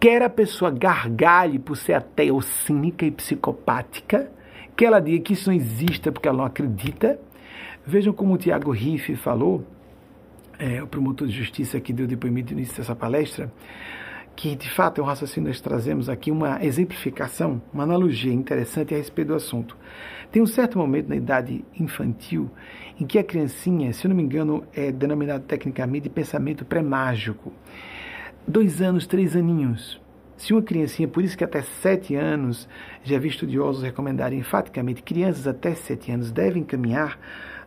[0.00, 4.30] quer a pessoa gargalhe por ser ateia ou cínica e psicopática,
[4.76, 7.20] que ela diga que isso não existe porque ela não acredita.
[7.86, 9.64] Vejam como o Tiago Riff falou,
[10.58, 13.52] é, o promotor de justiça que deu depoimento no início dessa palestra,
[14.34, 18.96] que de fato é um raciocínio nós trazemos aqui uma exemplificação, uma analogia interessante a
[18.96, 19.76] respeito do assunto.
[20.30, 22.50] Tem um certo momento na idade infantil
[22.98, 27.52] em que a criancinha, se eu não me engano, é denominado tecnicamente de pensamento pré-mágico.
[28.46, 30.00] Dois anos, três aninhos.
[30.36, 32.68] Se uma criancinha, por isso que até sete anos,
[33.04, 37.18] já vi estudiosos recomendarem enfaticamente, crianças até sete anos devem caminhar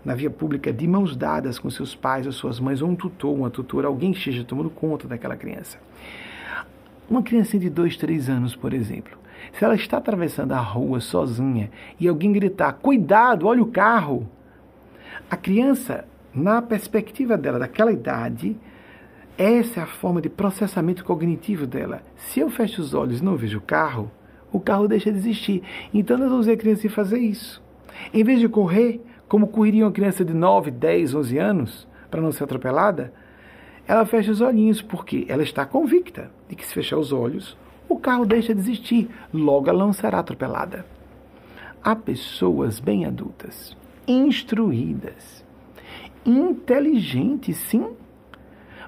[0.03, 3.34] na via pública de mãos dadas com seus pais ou suas mães, ou um tutor,
[3.34, 5.80] uma tutora, alguém que esteja tomando conta daquela criança.
[7.08, 9.16] Uma criancinha de dois, três anos, por exemplo,
[9.53, 14.28] se ela está atravessando a rua sozinha e alguém gritar: Cuidado, olha o carro!
[15.30, 18.58] A criança, na perspectiva dela, daquela idade,
[19.38, 22.01] essa é a forma de processamento cognitivo dela.
[22.16, 24.10] Se eu fecho os olhos e não vejo o carro,
[24.51, 25.62] o carro deixa de existir.
[25.93, 27.62] Então nós vamos ver a criança fazer isso.
[28.12, 32.32] Em vez de correr, como correria uma criança de 9, 10, 11 anos, para não
[32.32, 33.14] ser atropelada,
[33.88, 37.98] ela fecha os olhinhos porque ela está convicta de que se fechar os olhos, o
[37.98, 40.86] carro deixa de existir, logo ela não será atropelada.
[41.84, 43.78] Há pessoas bem adultas,
[44.08, 45.46] instruídas,
[46.26, 47.88] inteligentes, sim,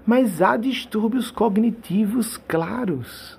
[0.06, 3.38] mas há distúrbios cognitivos claros.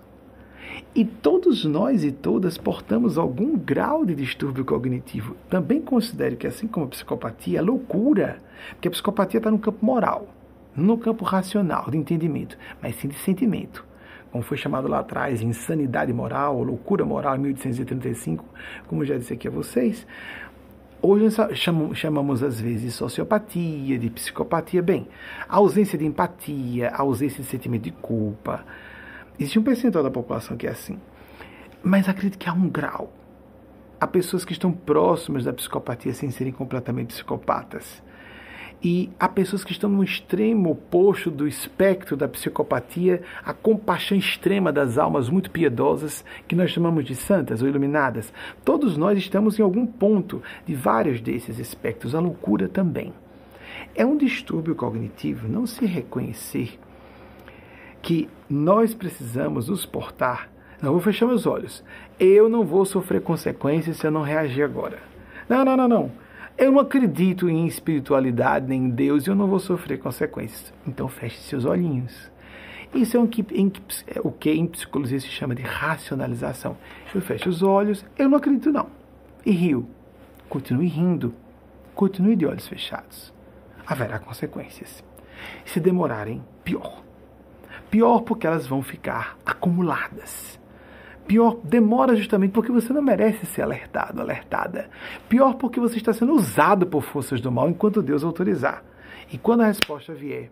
[0.94, 5.36] E todos nós e todas portamos algum grau de distúrbio cognitivo.
[5.48, 8.40] Também considero que, assim como a psicopatia, é loucura,
[8.70, 10.28] porque a psicopatia está no campo moral,
[10.76, 13.87] no campo racional, de entendimento, mas sim de sentimento
[14.30, 18.44] como foi chamado lá atrás, insanidade moral, ou loucura moral, em 1835,
[18.86, 20.06] como já disse aqui a vocês.
[21.00, 24.82] Hoje chamamos, chamamos às vezes de sociopatia, de psicopatia.
[24.82, 25.06] Bem,
[25.48, 28.64] a ausência de empatia, a ausência de sentimento de culpa.
[29.38, 30.98] Existe um percentual da população que é assim.
[31.82, 33.12] Mas acredito que há um grau.
[34.00, 38.02] Há pessoas que estão próximas da psicopatia sem serem completamente psicopatas.
[38.82, 44.72] E há pessoas que estão no extremo oposto do espectro da psicopatia, a compaixão extrema
[44.72, 48.32] das almas muito piedosas, que nós chamamos de santas ou iluminadas.
[48.64, 53.12] Todos nós estamos em algum ponto de vários desses espectros, a loucura também.
[53.96, 56.78] É um distúrbio cognitivo não se reconhecer
[58.00, 60.48] que nós precisamos nos portar.
[60.80, 61.82] Não vou fechar meus olhos.
[62.18, 64.98] Eu não vou sofrer consequências se eu não reagir agora.
[65.48, 66.27] Não, não, não, não.
[66.58, 70.72] Eu não acredito em espiritualidade nem em Deus e eu não vou sofrer consequências.
[70.84, 72.32] Então feche seus olhinhos.
[72.92, 73.70] Isso é, um que, em,
[74.08, 76.76] é o que em psicologia se chama de racionalização.
[77.14, 78.88] Eu fecho os olhos, eu não acredito não.
[79.46, 79.88] E rio.
[80.48, 81.32] Continue rindo.
[81.94, 83.32] Continue de olhos fechados.
[83.86, 85.04] Haverá consequências.
[85.64, 87.04] Se demorarem, pior.
[87.88, 90.57] Pior porque elas vão ficar acumuladas.
[91.28, 94.88] Pior, demora justamente porque você não merece ser alertado, alertada.
[95.28, 98.82] Pior porque você está sendo usado por forças do mal enquanto Deus autorizar.
[99.30, 100.50] E quando a resposta vier,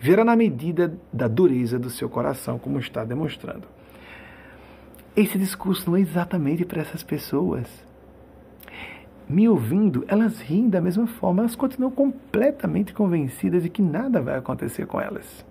[0.00, 3.68] virá na medida da dureza do seu coração, como está demonstrando.
[5.14, 7.68] Esse discurso não é exatamente para essas pessoas.
[9.28, 14.38] Me ouvindo, elas riem da mesma forma, elas continuam completamente convencidas de que nada vai
[14.38, 15.44] acontecer com elas.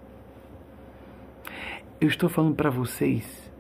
[2.00, 3.51] Eu estou falando para vocês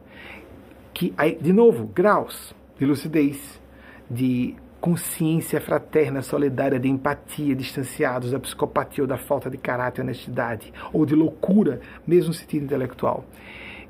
[1.01, 3.59] que, de novo, graus de lucidez,
[4.07, 10.71] de consciência fraterna, solidária, de empatia, distanciados da psicopatia ou da falta de caráter honestidade,
[10.93, 13.25] ou de loucura, mesmo no sentido intelectual.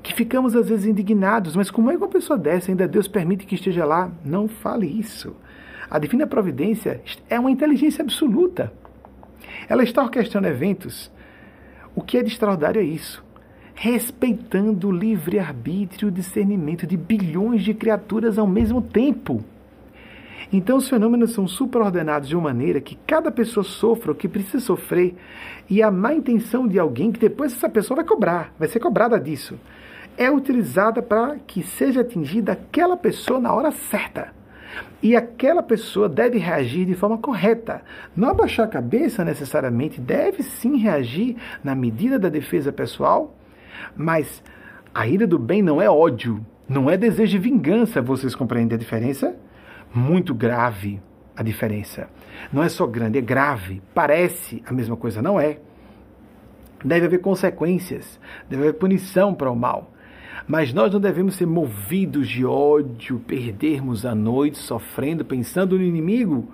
[0.02, 3.44] Que ficamos às vezes indignados, mas como é que uma pessoa dessa ainda Deus permite
[3.44, 4.10] que esteja lá?
[4.24, 5.36] Não fale isso.
[5.90, 8.72] A divina providência é uma inteligência absoluta.
[9.68, 11.12] Ela está orquestrando eventos.
[11.94, 13.22] O que é de extraordinário é isso
[13.74, 19.42] respeitando o livre-arbítrio e o discernimento de bilhões de criaturas ao mesmo tempo.
[20.52, 24.60] Então os fenômenos são superordenados de uma maneira que cada pessoa sofra o que precisa
[24.60, 25.14] sofrer
[25.68, 29.18] e a má intenção de alguém que depois essa pessoa vai cobrar, vai ser cobrada
[29.18, 29.58] disso,
[30.16, 34.34] é utilizada para que seja atingida aquela pessoa na hora certa.
[35.02, 37.82] E aquela pessoa deve reagir de forma correta.
[38.14, 43.34] Não abaixar a cabeça necessariamente, deve sim reagir na medida da defesa pessoal
[43.96, 44.42] mas
[44.94, 48.00] a ira do bem não é ódio, não é desejo de vingança.
[48.02, 49.36] Vocês compreendem a diferença?
[49.94, 51.00] Muito grave
[51.36, 52.08] a diferença.
[52.52, 53.82] Não é só grande, é grave.
[53.94, 55.58] Parece a mesma coisa, não é.
[56.84, 58.18] Deve haver consequências,
[58.48, 59.92] deve haver punição para o mal.
[60.46, 66.52] Mas nós não devemos ser movidos de ódio, perdermos a noite sofrendo, pensando no inimigo.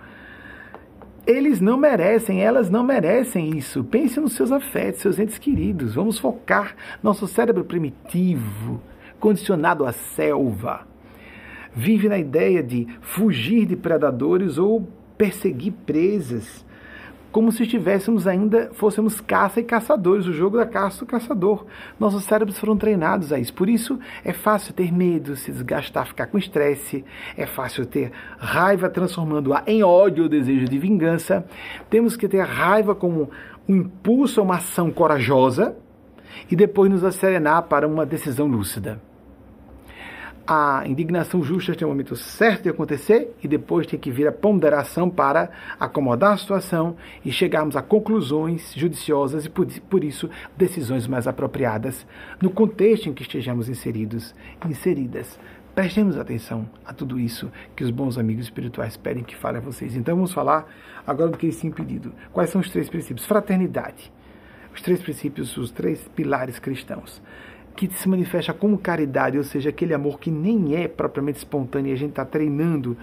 [1.27, 3.85] Eles não merecem, elas não merecem isso.
[3.85, 5.95] Pense nos seus afetos, seus entes queridos.
[5.95, 8.81] Vamos focar nosso cérebro primitivo,
[9.21, 10.87] condicionado à selva.
[11.75, 16.65] Vive na ideia de fugir de predadores ou perseguir presas
[17.31, 21.67] como se estivéssemos ainda, fôssemos caça e caçadores, o jogo da caça do caçador.
[22.01, 23.53] Nossos cérebros foram treinados a isso.
[23.53, 27.05] Por isso é fácil ter medo, se desgastar, ficar com estresse.
[27.37, 31.45] É fácil ter raiva transformando-a em ódio ou desejo de vingança.
[31.91, 33.31] Temos que ter raiva como
[33.69, 35.77] um impulso a uma ação corajosa
[36.51, 39.08] e depois nos acerenar para uma decisão lúcida
[40.51, 44.33] a indignação justa tem um momento certo de acontecer e depois tem que vir a
[44.33, 51.27] ponderação para acomodar a situação e chegarmos a conclusões judiciosas e, por isso, decisões mais
[51.27, 52.07] apropriadas
[52.41, 54.35] no contexto em que estejamos inseridos,
[54.65, 55.39] inseridas.
[55.75, 59.95] Prestemos atenção a tudo isso que os bons amigos espirituais pedem que fale a vocês.
[59.95, 60.67] Então vamos falar
[61.07, 62.15] agora do que eles têm pedido.
[62.33, 63.27] Quais são os três princípios?
[63.27, 64.11] Fraternidade.
[64.75, 67.21] Os três princípios, os três pilares cristãos
[67.79, 71.97] que se manifesta como caridade, ou seja, aquele amor que nem é propriamente espontâneo, a
[71.97, 72.97] gente está treinando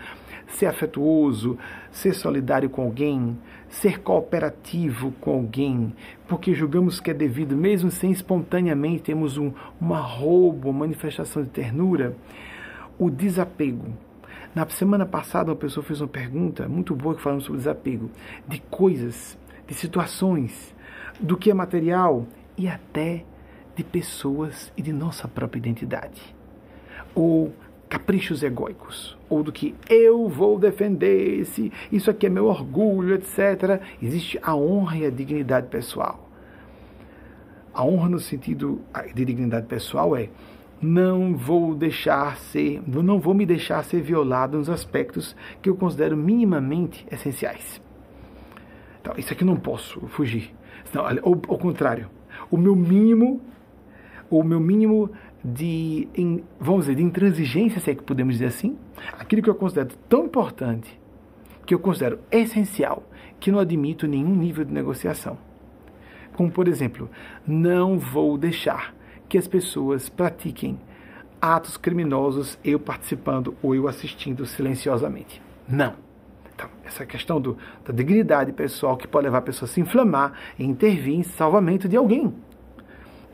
[0.48, 1.58] ser afetuoso,
[1.90, 3.38] ser solidário com alguém,
[3.70, 5.94] ser cooperativo com alguém,
[6.28, 11.50] porque julgamos que é devido, mesmo sem espontaneamente temos um, uma roubo, uma manifestação de
[11.50, 12.14] ternura,
[13.00, 13.94] o desapego.
[14.54, 18.12] Na semana passada, uma pessoa fez uma pergunta muito boa que falamos sobre desapego,
[18.46, 20.76] de coisas, de situações,
[21.18, 23.24] do que é material e até
[23.76, 26.22] de pessoas e de nossa própria identidade.
[27.14, 27.54] Ou
[27.90, 33.82] caprichos egóicos, ou do que eu vou defender, esse, isso aqui é meu orgulho, etc.
[34.02, 36.30] Existe a honra e a dignidade pessoal.
[37.74, 38.82] A honra no sentido
[39.14, 40.30] de dignidade pessoal é
[40.82, 46.16] não vou deixar ser, não vou me deixar ser violado nos aspectos que eu considero
[46.16, 47.82] minimamente essenciais.
[49.02, 50.54] Então, isso aqui não posso fugir.
[50.94, 52.10] Não, ou ao contrário,
[52.50, 53.42] o meu mínimo,
[54.30, 55.12] o meu mínimo
[55.44, 56.08] de,
[56.60, 58.78] vamos dizer, de intransigência, se é que podemos dizer assim,
[59.14, 61.00] aquilo que eu considero tão importante,
[61.66, 63.04] que eu considero essencial,
[63.40, 65.38] que não admito nenhum nível de negociação.
[66.34, 67.10] Como, por exemplo,
[67.46, 68.94] não vou deixar
[69.30, 70.80] que as pessoas pratiquem
[71.42, 75.42] atos criminosos eu participando ou eu assistindo silenciosamente.
[75.68, 75.94] Não.
[76.54, 80.34] Então, essa questão do, da dignidade pessoal que pode levar a pessoa a se inflamar
[80.58, 82.34] e intervir em salvamento de alguém.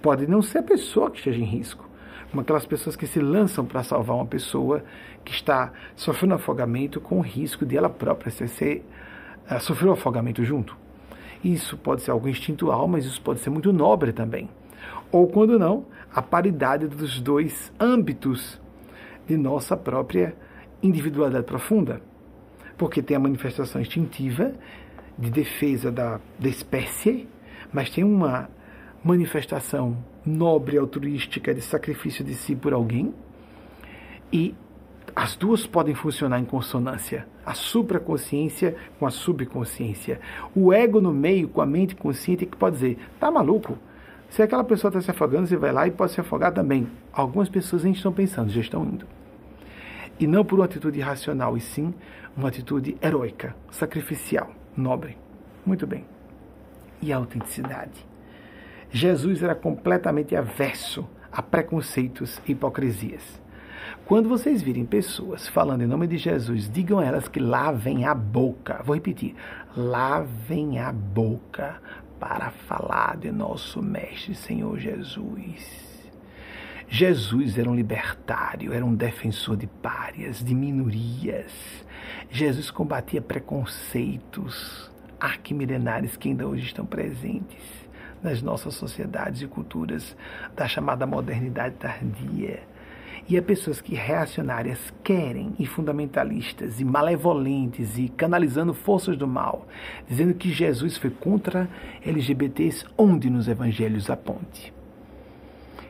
[0.01, 1.87] Pode não ser a pessoa que esteja em risco,
[2.29, 4.83] como aquelas pessoas que se lançam para salvar uma pessoa
[5.23, 8.85] que está sofrendo afogamento com o risco de ela própria ser, ser,
[9.49, 10.75] uh, sofrer o afogamento junto.
[11.43, 14.49] Isso pode ser algo instintual, mas isso pode ser muito nobre também
[15.11, 18.59] ou quando não, a paridade dos dois âmbitos
[19.27, 20.33] de nossa própria
[20.81, 22.01] individualidade profunda.
[22.77, 24.53] Porque tem a manifestação instintiva
[25.17, 27.27] de defesa da, da espécie,
[27.71, 28.49] mas tem uma
[29.03, 33.13] manifestação nobre, altruística de sacrifício de si por alguém.
[34.31, 34.55] E
[35.15, 37.27] as duas podem funcionar em consonância.
[37.45, 40.19] A supraconsciência com a subconsciência.
[40.55, 43.77] O ego no meio com a mente consciente que pode dizer: tá maluco?
[44.29, 46.87] Se aquela pessoa está se afogando, você vai lá e pode se afogar também.
[47.11, 49.05] Algumas pessoas nem estão pensando, já estão indo.
[50.17, 51.93] E não por uma atitude irracional, e sim
[52.37, 55.17] uma atitude heróica, sacrificial, nobre.
[55.65, 56.05] Muito bem.
[57.01, 58.10] E a autenticidade?
[58.93, 63.41] Jesus era completamente averso a preconceitos e hipocrisias.
[64.05, 68.13] Quando vocês virem pessoas falando em nome de Jesus, digam a elas que lavem a
[68.13, 68.81] boca.
[68.83, 69.33] Vou repetir:
[69.77, 71.81] lavem a boca
[72.19, 76.11] para falar de nosso Mestre Senhor Jesus.
[76.89, 81.53] Jesus era um libertário, era um defensor de párias, de minorias.
[82.29, 87.80] Jesus combatia preconceitos arquimilenares que ainda hoje estão presentes
[88.23, 90.15] nas nossas sociedades e culturas
[90.55, 92.59] da chamada modernidade tardia.
[93.29, 99.67] E há pessoas que reacionárias querem, e fundamentalistas, e malevolentes, e canalizando forças do mal,
[100.07, 101.69] dizendo que Jesus foi contra
[102.05, 104.73] LGBTs, onde nos evangelhos aponte.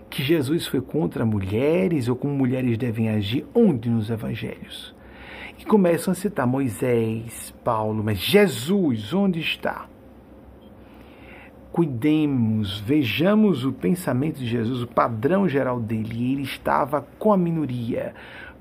[0.09, 4.93] Que Jesus foi contra mulheres, ou como mulheres devem agir, onde nos evangelhos.
[5.57, 9.87] E começam a citar Moisés, Paulo, mas Jesus, onde está?
[11.71, 16.33] Cuidemos, vejamos o pensamento de Jesus, o padrão geral dele.
[16.33, 18.13] Ele estava com a minoria,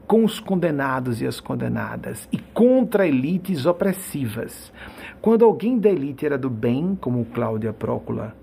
[0.06, 4.72] com os condenados e as condenadas, e contra elites opressivas.
[5.20, 8.34] Quando alguém da elite era do bem, como Cláudia Prócula,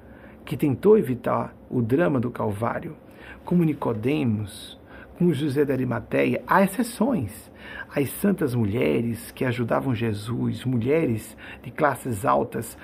[0.46, 2.96] que tentou evitar o drama do Calvário,
[3.44, 4.78] como Nicodemos,
[5.18, 7.52] como José de Arimateia, há exceções
[7.96, 12.78] as santas mulheres que ajudavam Jesus, mulheres de classes altas,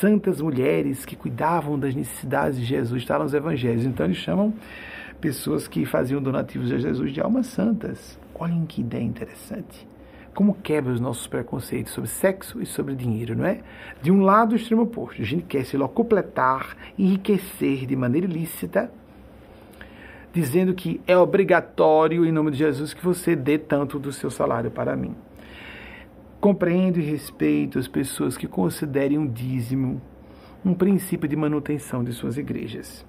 [0.00, 3.84] santas mulheres que cuidavam das necessidades de Jesus, está nos evangelhos.
[3.84, 4.54] Então eles chamam
[5.20, 8.18] pessoas que faziam donativos a Jesus de almas santas.
[8.34, 9.86] Olhem que ideia interessante.
[10.34, 13.60] Como quebra os nossos preconceitos sobre sexo e sobre dinheiro, não é?
[14.00, 15.20] De um lado, o extremo oposto.
[15.20, 18.90] A gente quer se locupletar, enriquecer de maneira ilícita
[20.32, 24.70] dizendo que é obrigatório, em nome de Jesus, que você dê tanto do seu salário
[24.70, 25.14] para mim.
[26.40, 30.00] Compreendo e respeito as pessoas que considerem um dízimo
[30.64, 33.04] um princípio de manutenção de suas igrejas.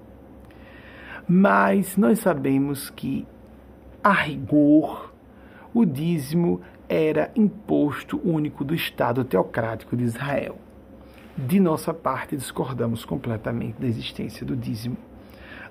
[1.28, 3.26] Mas nós sabemos que,
[4.02, 5.12] a rigor,
[5.72, 10.58] o dízimo era imposto único do Estado teocrático de Israel.
[11.36, 14.96] De nossa parte, discordamos completamente da existência do dízimo.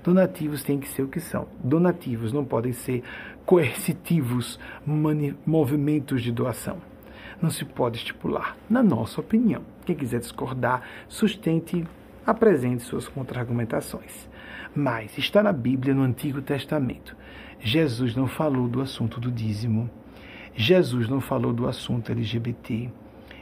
[0.10, 1.47] Donativos têm que ser o que são.
[1.64, 3.03] Donativos não podem ser
[3.45, 4.60] coercitivos
[5.45, 6.78] movimentos de doação.
[7.39, 9.62] Não se pode estipular, na nossa opinião.
[9.86, 11.86] Quem quiser discordar, sustente
[12.26, 14.28] apresente suas contra-argumentações.
[14.76, 17.16] Mas está na Bíblia, no Antigo Testamento.
[17.60, 19.88] Jesus não falou do assunto do dízimo.
[20.55, 22.89] Jesus não falou do assunto LGBT.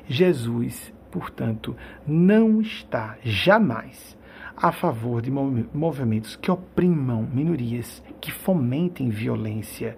[0.06, 4.17] Jesus, portanto, não está jamais
[4.60, 9.96] a favor de movimentos que oprimam minorias, que fomentem violência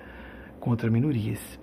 [0.60, 1.58] contra minorias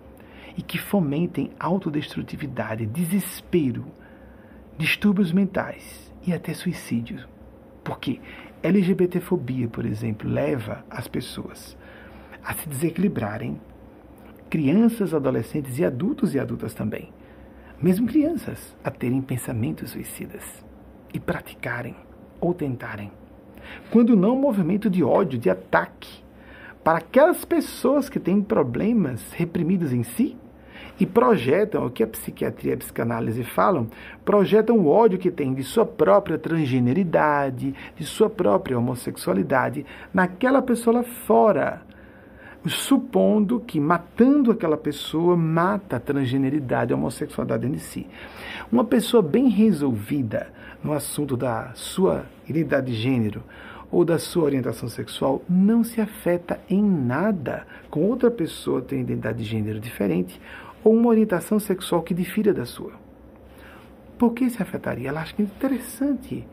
[0.57, 3.84] e que fomentem autodestrutividade, desespero,
[4.78, 7.28] distúrbios mentais e até suicídio.
[7.84, 8.18] Porque
[8.62, 11.76] LGBTfobia, por exemplo, leva as pessoas
[12.42, 13.61] a se desequilibrarem,
[14.49, 17.12] crianças, adolescentes e adultos e adultas também,
[17.80, 20.64] mesmo crianças, a terem pensamentos suicidas
[21.12, 21.94] e praticarem
[22.41, 23.11] ou tentarem.
[23.91, 26.24] Quando não, um movimento de ódio, de ataque
[26.82, 30.37] para aquelas pessoas que têm problemas reprimidos em si
[30.99, 33.89] e projetam o que a psiquiatria e a psicanálise falam,
[34.24, 39.84] projetam o ódio que tem de sua própria transgeneridade, de sua própria homossexualidade
[40.14, 41.82] naquela pessoa lá fora,
[42.64, 48.07] supondo que matando aquela pessoa mata a transgeneridade, a homossexualidade em si.
[48.70, 50.49] Uma pessoa bem resolvida
[50.83, 53.43] no assunto da sua identidade de gênero
[53.91, 59.39] ou da sua orientação sexual não se afeta em nada com outra pessoa tem identidade
[59.39, 60.41] de gênero diferente
[60.83, 62.93] ou uma orientação sexual que difira da sua.
[64.18, 65.09] Por que se afetaria?
[65.09, 66.47] Ela acha que é interessante.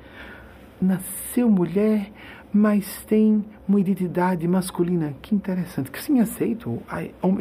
[0.82, 2.12] Nasceu mulher,
[2.52, 5.14] mas tem uma identidade masculina.
[5.22, 5.90] Que interessante.
[5.90, 6.82] Que sim, aceito.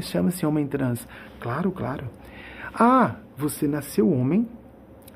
[0.01, 1.09] Chama-se homem trans.
[1.41, 2.09] Claro, claro.
[2.75, 4.47] Ah, você nasceu homem,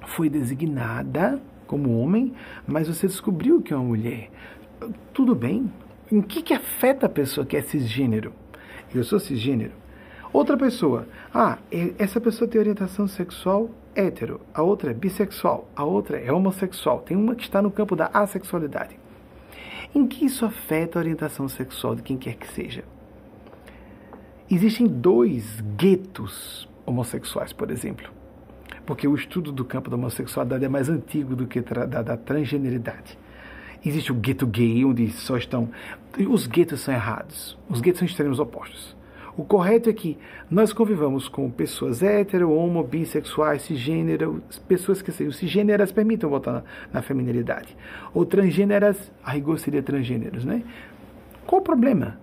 [0.07, 2.33] foi designada como homem,
[2.67, 4.31] mas você descobriu que é uma mulher.
[5.12, 5.71] Tudo bem.
[6.11, 8.33] Em que, que afeta a pessoa que é cisgênero?
[8.95, 9.73] Eu sou cisgênero.
[10.33, 11.59] Outra pessoa, ah,
[11.99, 17.17] essa pessoa tem orientação sexual hétero, a outra é bissexual, a outra é homossexual, tem
[17.17, 18.99] uma que está no campo da assexualidade.
[19.95, 22.85] Em que isso afeta a orientação sexual de quem quer que seja?
[24.51, 28.09] Existem dois guetos homossexuais, por exemplo,
[28.87, 33.18] porque o estudo do campo da homossexualidade é mais antigo do que da, da transgeneridade.
[33.84, 35.68] Existe o gueto gay, onde só estão.
[36.28, 37.59] Os guetos são errados.
[37.68, 38.97] Os guetos são extremos opostos.
[39.37, 40.16] O correto é que
[40.51, 46.62] nós convivamos com pessoas hétero, homo, bissexuais, cisgênero, pessoas que sejam cisgêneras, permitam voltar na,
[46.91, 47.76] na feminilidade.
[48.14, 50.62] Ou transgêneras, a rigor seria transgêneros, né?
[51.47, 52.18] Qual o problema?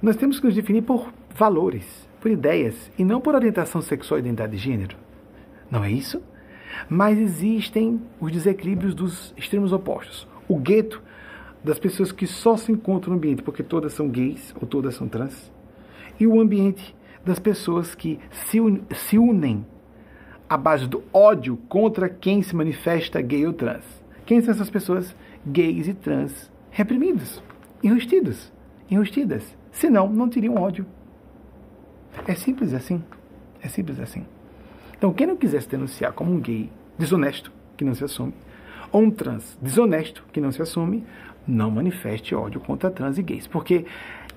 [0.00, 4.22] Nós temos que nos definir por valores, por ideias, e não por orientação sexual e
[4.22, 4.96] identidade de gênero.
[5.70, 6.22] Não é isso?
[6.88, 10.26] Mas existem os desequilíbrios dos extremos opostos.
[10.48, 11.02] O gueto
[11.62, 15.08] das pessoas que só se encontram no ambiente porque todas são gays ou todas são
[15.08, 15.52] trans
[16.18, 16.94] e o ambiente
[17.24, 19.64] das pessoas que se, un se unem
[20.48, 23.84] à base do ódio contra quem se manifesta gay ou trans.
[24.26, 25.14] Quem são essas pessoas
[25.46, 27.42] gays e trans reprimidos,
[27.82, 28.52] enrustidos,
[28.90, 29.56] enrustidas?
[29.70, 30.84] Senão, não teriam ódio.
[32.26, 33.02] É simples assim.
[33.62, 34.24] É simples assim.
[35.00, 38.34] Então, quem não quiser se denunciar como um gay desonesto, que não se assume,
[38.92, 41.06] ou um trans desonesto, que não se assume,
[41.48, 43.46] não manifeste ódio contra trans e gays.
[43.46, 43.86] Porque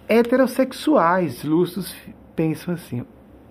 [0.07, 1.93] heterossexuais lustros
[2.34, 3.03] pensam assim: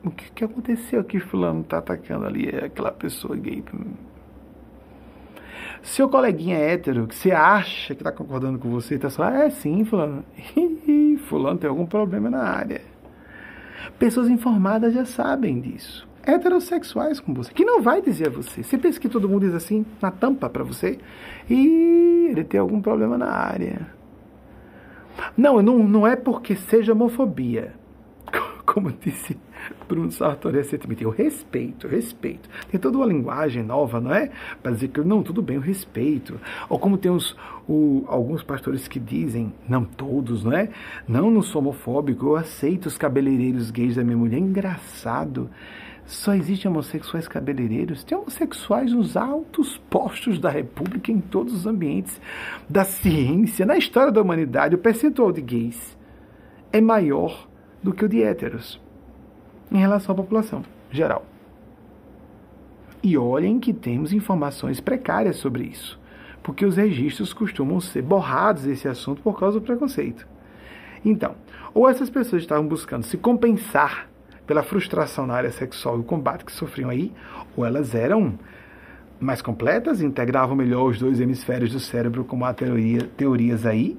[0.02, 3.62] o que, que aconteceu que fulano está atacando ali aquela pessoa gay?
[5.82, 9.50] Seu coleguinha é hétero, que você acha que está concordando com você, está só, é
[9.50, 10.24] sim, fulano.
[11.28, 12.80] fulano tem algum problema na área.
[13.98, 16.10] Pessoas informadas já sabem disso.
[16.24, 18.62] Heterossexuais com você, que não vai dizer a você.
[18.62, 20.98] Você pensa que todo mundo diz assim, na tampa para você,
[21.48, 23.86] e ele tem algum problema na área.
[25.36, 27.74] Não, não, não é porque seja homofobia.
[28.64, 29.36] Como disse
[29.88, 32.48] Bruno Sartori recentemente, eu respeito, eu respeito.
[32.70, 34.30] Tem toda uma linguagem nova, não é?
[34.62, 36.40] Para dizer que não, tudo bem, eu respeito.
[36.68, 37.36] Ou como tem os,
[37.68, 40.70] o, alguns pastores que dizem, não todos, não é?
[41.06, 44.38] Não, não sou homofóbico, eu aceito os cabeleireiros gays da minha mulher.
[44.38, 45.50] Engraçado.
[46.04, 48.04] Só existem homossexuais cabeleireiros.
[48.04, 52.20] Tem homossexuais nos altos postos da República, em todos os ambientes
[52.68, 53.64] da ciência.
[53.64, 55.96] Na história da humanidade, o percentual de gays
[56.72, 57.48] é maior
[57.82, 58.80] do que o de héteros
[59.70, 61.24] em relação à população geral.
[63.02, 65.98] E olhem que temos informações precárias sobre isso,
[66.42, 70.26] porque os registros costumam ser borrados desse assunto por causa do preconceito.
[71.04, 71.34] Então,
[71.74, 74.08] ou essas pessoas estavam buscando se compensar
[74.46, 77.12] pela frustração na área sexual e o combate que sofriam aí,
[77.56, 78.38] ou elas eram
[79.20, 83.96] mais completas, integravam melhor os dois hemisférios do cérebro, como há teoria, teorias aí.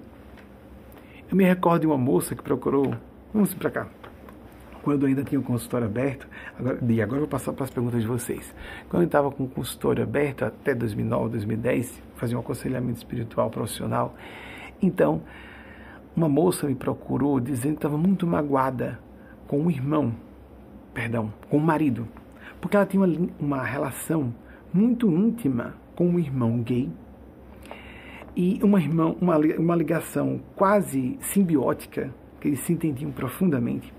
[1.32, 2.94] Eu me recordo de uma moça que procurou,
[3.34, 3.88] vamos para cá,
[4.84, 6.28] quando eu ainda tinha o consultório aberto,
[6.60, 8.54] agora, e agora eu vou passar para as perguntas de vocês.
[8.90, 14.14] Quando eu estava com o consultório aberto até 2009, 2010, fazer um aconselhamento espiritual profissional.
[14.82, 15.22] Então,
[16.16, 19.00] uma moça me procurou dizendo que estava muito magoada
[19.48, 20.14] com o irmão,
[20.94, 22.08] perdão, com o marido,
[22.62, 24.34] porque ela tinha uma, uma relação
[24.74, 26.90] muito íntima com um irmão gay
[28.36, 33.94] e uma, irmã, uma, uma ligação quase simbiótica, que eles se entendiam profundamente.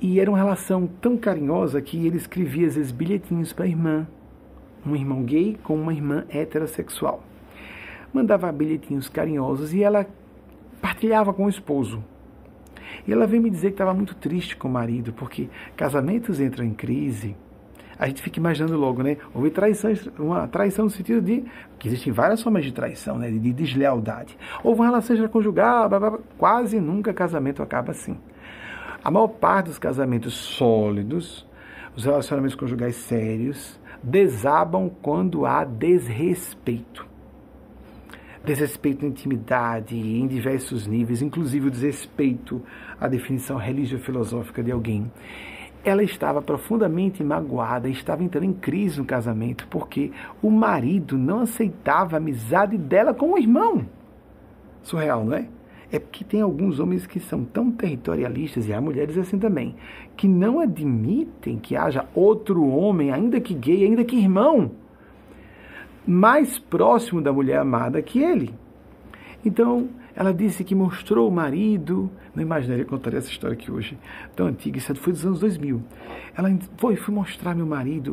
[0.00, 4.06] E era uma relação tão carinhosa que ele escrevia às vezes bilhetinhos para a irmã,
[4.84, 7.22] um irmão gay com uma irmã heterossexual.
[8.12, 10.06] Mandava bilhetinhos carinhosos e ela
[10.80, 12.04] partilhava com o esposo.
[13.06, 16.64] E ela veio me dizer que estava muito triste com o marido, porque casamentos entram
[16.64, 17.36] em crise.
[17.98, 19.16] A gente fica imaginando logo, né?
[19.32, 21.44] Houve traição, uma traição no sentido de
[21.78, 23.30] que existem várias formas de traição, né?
[23.30, 24.36] De deslealdade.
[24.62, 26.20] Houve uma relação extraconjugal, blá, blá, blá.
[26.36, 28.16] quase nunca casamento acaba assim.
[29.04, 31.46] A maior parte dos casamentos sólidos,
[31.94, 37.11] os relacionamentos conjugais sérios, desabam quando há desrespeito.
[38.44, 42.60] Desrespeito à intimidade em diversos níveis, inclusive o desrespeito
[43.00, 45.10] à definição religio-filosófica de alguém.
[45.84, 50.10] Ela estava profundamente magoada, estava entrando em crise no casamento, porque
[50.42, 53.86] o marido não aceitava a amizade dela com o irmão.
[54.82, 55.46] Surreal, não é?
[55.92, 59.76] é porque tem alguns homens que são tão territorialistas, e há mulheres assim também,
[60.16, 64.72] que não admitem que haja outro homem, ainda que gay, ainda que irmão,
[66.06, 68.54] mais próximo da mulher amada que ele.
[69.44, 73.98] Então, ela disse que mostrou o marido, não imaginaria contar essa história aqui hoje,
[74.36, 75.82] tão antiga, isso foi dos anos 2000.
[76.36, 78.12] Ela foi, fui mostrar meu marido.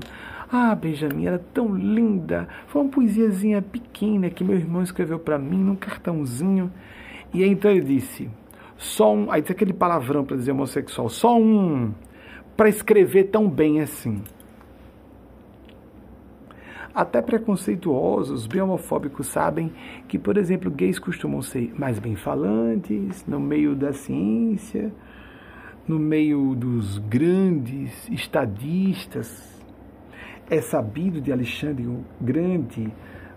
[0.52, 2.48] Ah, Benjamin, era tão linda.
[2.68, 6.72] Foi uma poesiazinha pequena que meu irmão escreveu para mim num cartãozinho.
[7.34, 8.30] E então ele disse:
[8.78, 9.32] só um.
[9.32, 11.94] Aí disse aquele palavrão para dizer homossexual: só um
[12.58, 14.24] para escrever tão bem assim.
[16.94, 19.72] Até preconceituosos, bem homofóbicos sabem
[20.08, 24.92] que, por exemplo, gays costumam ser mais bem falantes no meio da ciência,
[25.88, 29.64] no meio dos grandes estadistas.
[30.50, 32.92] É sabido de Alexandre o Grande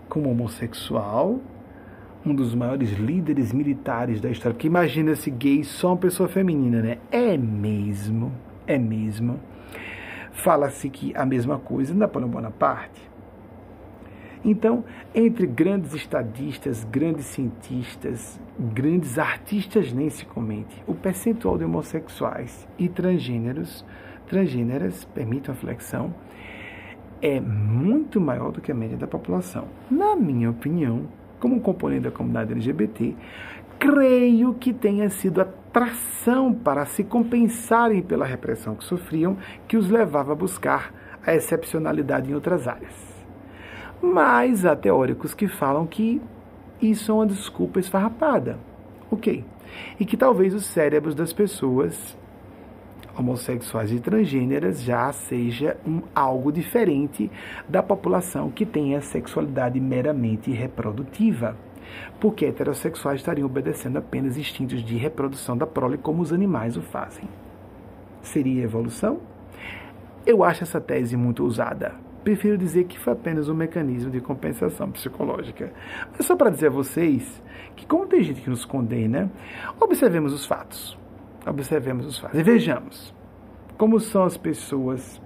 [0.09, 1.39] como homossexual,
[2.25, 4.55] um dos maiores líderes militares da história.
[4.55, 6.97] Porque imagina se gay só uma pessoa feminina, né?
[7.11, 8.31] É mesmo,
[8.65, 9.39] é mesmo.
[10.31, 13.12] Fala-se que a mesma coisa Napoleão Bonaparte.
[14.45, 14.83] Então,
[15.15, 22.89] entre grandes estadistas, grandes cientistas, grandes artistas nem se comente, o percentual de homossexuais e
[22.89, 23.85] transgêneros,
[24.27, 26.13] transgêneras, permitam a flexão,
[27.21, 29.65] é muito maior do que a média da população.
[29.89, 31.07] Na minha opinião,
[31.39, 33.15] como componente da comunidade LGBT,
[33.79, 39.37] creio que tenha sido a tração para se compensarem pela repressão que sofriam
[39.69, 40.93] que os levava a buscar
[41.25, 43.12] a excepcionalidade em outras áreas.
[44.05, 46.21] Mas há teóricos que falam que
[46.81, 48.59] isso é uma desculpa esfarrapada.
[49.09, 49.45] Ok.
[49.97, 52.17] E que talvez os cérebros das pessoas
[53.17, 57.31] homossexuais e transgêneras já seja um, algo diferente
[57.69, 61.55] da população que tem a sexualidade meramente reprodutiva.
[62.19, 67.29] Porque heterossexuais estariam obedecendo apenas instintos de reprodução da prole como os animais o fazem.
[68.21, 69.21] Seria evolução?
[70.25, 71.95] Eu acho essa tese muito usada.
[72.23, 75.73] Prefiro dizer que foi apenas um mecanismo de compensação psicológica.
[76.15, 77.43] Mas só para dizer a vocês
[77.75, 79.31] que, como tem gente que nos condena,
[79.79, 80.97] observemos os fatos.
[81.45, 83.13] Observemos os fatos e vejamos
[83.77, 85.21] como são as pessoas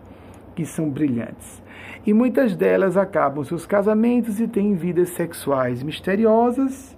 [0.55, 1.61] que são brilhantes.
[2.05, 6.97] E muitas delas acabam seus casamentos e têm vidas sexuais misteriosas.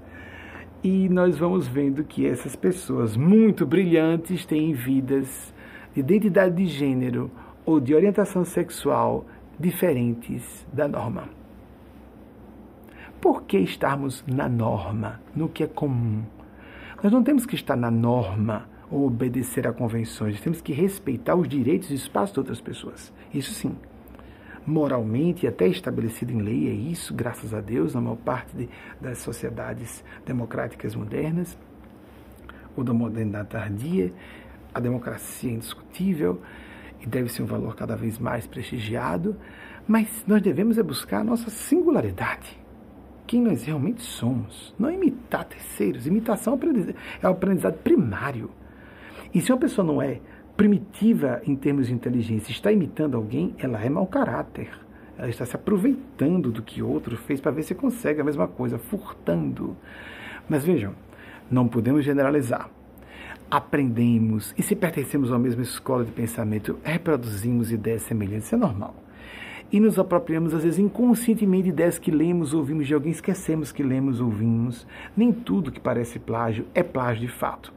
[0.81, 5.53] E nós vamos vendo que essas pessoas muito brilhantes têm vidas
[5.93, 7.29] de identidade de gênero
[7.65, 9.25] ou de orientação sexual
[9.59, 11.29] diferentes da norma.
[13.19, 16.23] Por que estarmos na norma, no que é comum?
[17.03, 21.47] Nós não temos que estar na norma ou obedecer a convenções, temos que respeitar os
[21.47, 23.13] direitos e espaços de outras pessoas.
[23.33, 23.75] Isso sim.
[24.65, 28.69] Moralmente, até estabelecido em lei, é isso, graças a Deus, na maior parte de,
[29.01, 31.57] das sociedades democráticas modernas,
[32.75, 34.13] ou da modernidade tardia,
[34.73, 36.41] a democracia é indiscutível
[37.01, 39.35] e deve ser um valor cada vez mais prestigiado,
[39.87, 42.59] mas nós devemos é buscar a nossa singularidade
[43.29, 44.73] quem nós realmente somos.
[44.79, 46.07] Não imitar terceiros.
[46.07, 46.59] Imitação
[47.21, 48.49] é o aprendizado primário.
[49.31, 50.19] E se uma pessoa não é
[50.57, 54.71] primitiva em termos de inteligência, está imitando alguém, ela é mau caráter.
[55.15, 58.79] Ela está se aproveitando do que outro fez para ver se consegue a mesma coisa,
[58.79, 59.77] furtando.
[60.49, 60.95] Mas vejam,
[61.51, 62.67] não podemos generalizar.
[63.51, 68.93] Aprendemos e se pertencemos à mesma escola de pensamento, reproduzimos ideias semelhantes, isso é normal.
[69.71, 73.83] e nos apropriamos, às vezes, inconscientemente de ideias que lemos, ouvimos de alguém, esquecemos que
[73.83, 74.87] lemos, ouvimos.
[75.15, 77.71] Nem tudo que parece plágio é plágio de fato.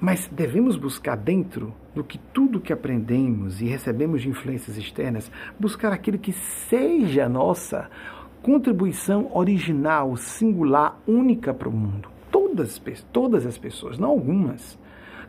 [0.00, 5.92] Mas devemos buscar dentro do que tudo que aprendemos e recebemos de influências externas, buscar
[5.92, 7.90] aquilo que seja nossa
[8.42, 12.15] contribuição original, singular, única para o mundo.
[12.36, 14.78] Todas, todas as pessoas, não algumas.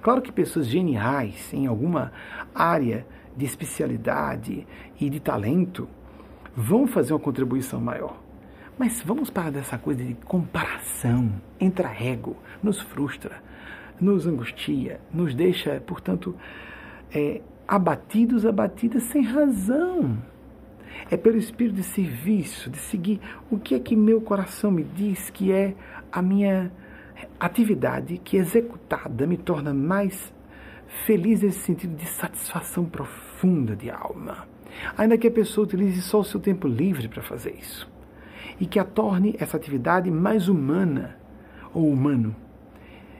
[0.02, 2.12] Claro que pessoas geniais em alguma
[2.54, 4.68] área de especialidade
[5.00, 5.88] e de talento
[6.54, 8.22] vão fazer uma contribuição maior.
[8.78, 13.42] Mas vamos parar dessa coisa de comparação, entra ego, nos frustra,
[14.02, 16.36] nos angustia, nos deixa, portanto,
[17.16, 20.22] é, abatidos, abatidas sem razão.
[21.10, 25.30] É pelo espírito de serviço, de seguir o que é que meu coração me diz
[25.30, 25.74] que é
[26.12, 26.70] a minha
[27.40, 30.34] atividade que executada me torna mais
[31.06, 34.48] feliz nesse sentido de satisfação profunda de alma.
[34.98, 37.90] Ainda que a pessoa utilize só o seu tempo livre para fazer isso.
[38.60, 41.18] E que a torne essa atividade mais humana
[41.74, 42.36] ou humano.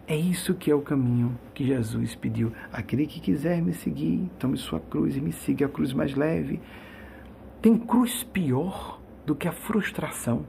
[0.08, 2.54] É isso que é o caminho que Jesus pediu.
[2.72, 6.62] Aquele que quiser me seguir, tome sua cruz e me siga a cruz mais leve.
[7.62, 10.46] Tem cruz pior do que a frustração.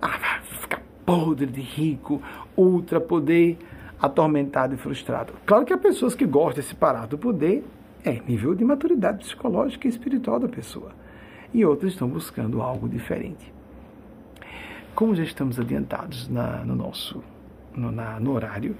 [0.00, 2.20] Ah, ficar podre de rico,
[2.56, 3.58] ultra poder
[4.00, 5.32] atormentado e frustrado.
[5.46, 7.64] Claro que há pessoas que gostam de se parar do poder,
[8.04, 10.90] é nível de maturidade psicológica e espiritual da pessoa.
[11.54, 13.52] E outras estão buscando algo diferente.
[14.92, 17.22] Como já estamos adiantados na, no nosso
[17.74, 18.76] no, na, no horário,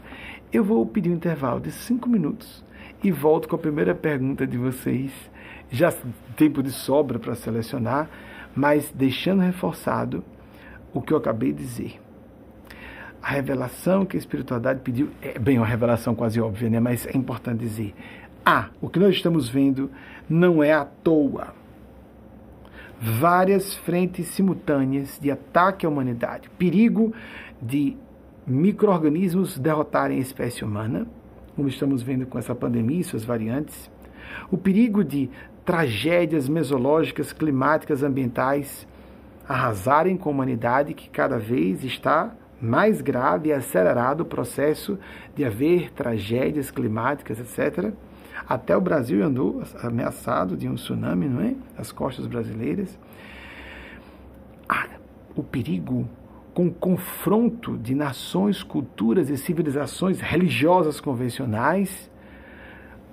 [0.53, 2.65] eu vou pedir um intervalo de cinco minutos
[3.03, 5.13] e volto com a primeira pergunta de vocês.
[5.71, 5.93] Já
[6.37, 8.11] tempo de sobra para selecionar,
[8.55, 10.23] mas deixando reforçado
[10.93, 12.02] o que eu acabei de dizer
[13.23, 16.81] a revelação que a espiritualidade pediu, é bem uma revelação quase óbvia, né?
[16.81, 17.95] mas é importante dizer.
[18.45, 19.89] Ah, o que nós estamos vendo
[20.29, 21.55] não é à toa.
[23.01, 26.51] Várias frentes simultâneas de ataque à humanidade.
[26.59, 27.15] Perigo
[27.61, 27.97] de
[28.45, 31.07] micro-organismos derrotarem a espécie humana,
[31.55, 33.89] como estamos vendo com essa pandemia e suas variantes.
[34.51, 35.31] O perigo de
[35.65, 38.87] tragédias mesológicas, climáticas, ambientais
[39.49, 44.99] arrasarem com a humanidade que cada vez está mais grave e acelerado o processo
[45.35, 47.93] de haver tragédias climáticas, etc.
[48.49, 51.55] Até o Brasil andou ameaçado de um tsunami, não é?
[51.77, 52.99] As costas brasileiras.
[54.69, 54.87] Ah,
[55.35, 56.09] o perigo
[56.55, 62.11] com o confronto de nações, culturas e civilizações religiosas convencionais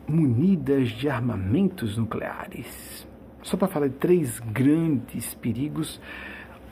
[0.07, 3.07] munidas de armamentos nucleares.
[3.41, 6.01] Só para falar de três grandes perigos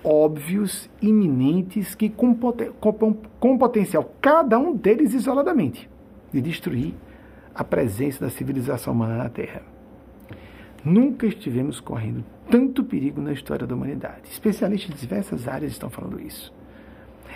[0.08, 5.89] óbvios, iminentes, que com, com, com potencial, cada um deles isoladamente,
[6.32, 6.93] de destruir
[7.53, 9.62] a presença da civilização humana na Terra.
[10.86, 14.30] Nunca estivemos correndo tanto perigo na história da humanidade.
[14.32, 16.53] Especialistas de diversas áreas estão falando isso.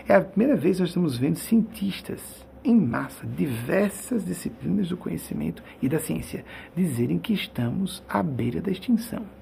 [0.08, 5.62] É a primeira vez que nós estamos vendo cientistas em massa, diversas disciplinas do conhecimento
[5.82, 9.41] e da ciência, dizerem que estamos à beira da extinção.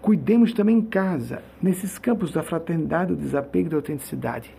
[0.00, 4.50] Cuidemos também em casa, nesses campos da fraternidade, do desapego e da autenticidade.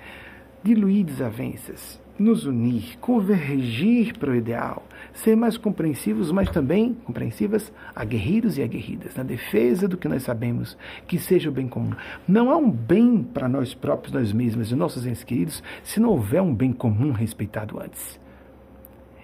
[0.64, 8.60] Diluir desavenças, nos unir, convergir para o ideal, ser mais compreensivos, mas também compreensivas, aguerridos
[8.60, 10.78] e aguerridas, na defesa do que nós sabemos
[11.08, 11.96] que seja o bem comum.
[12.28, 16.10] Não há um bem para nós próprios, nós mesmos e nossos entes queridos, se não
[16.10, 18.20] houver um bem comum respeitado antes.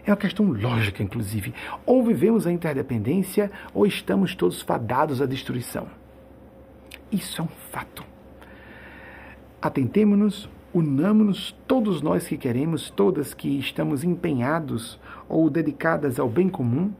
[0.03, 1.53] É uma questão lógica, inclusive.
[1.86, 5.86] Ou vivemos a interdependência, ou estamos todos fadados à destruição.
[7.12, 8.03] Isso é um fato.
[9.62, 16.91] Atentemo-nos, unamos-nos, todos nós que queremos, todas que estamos empenhados ou dedicadas ao bem comum,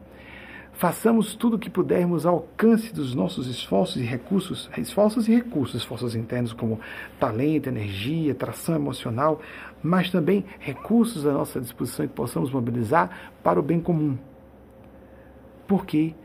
[0.74, 5.82] façamos tudo o que pudermos ao alcance dos nossos esforços e recursos, esforços e recursos,
[5.82, 6.80] esforços internos como
[7.20, 9.42] talento, energia, tração emocional,
[9.84, 14.18] mas também recursos à nossa disposição que possamos mobilizar para o bem comum.
[15.68, 16.16] Porque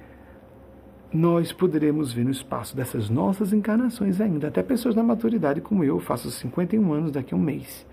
[1.12, 6.00] nós poderemos ver no espaço dessas nossas encarnações ainda, até pessoas na maturidade como eu,
[6.00, 7.86] faço 51 anos daqui a um mês.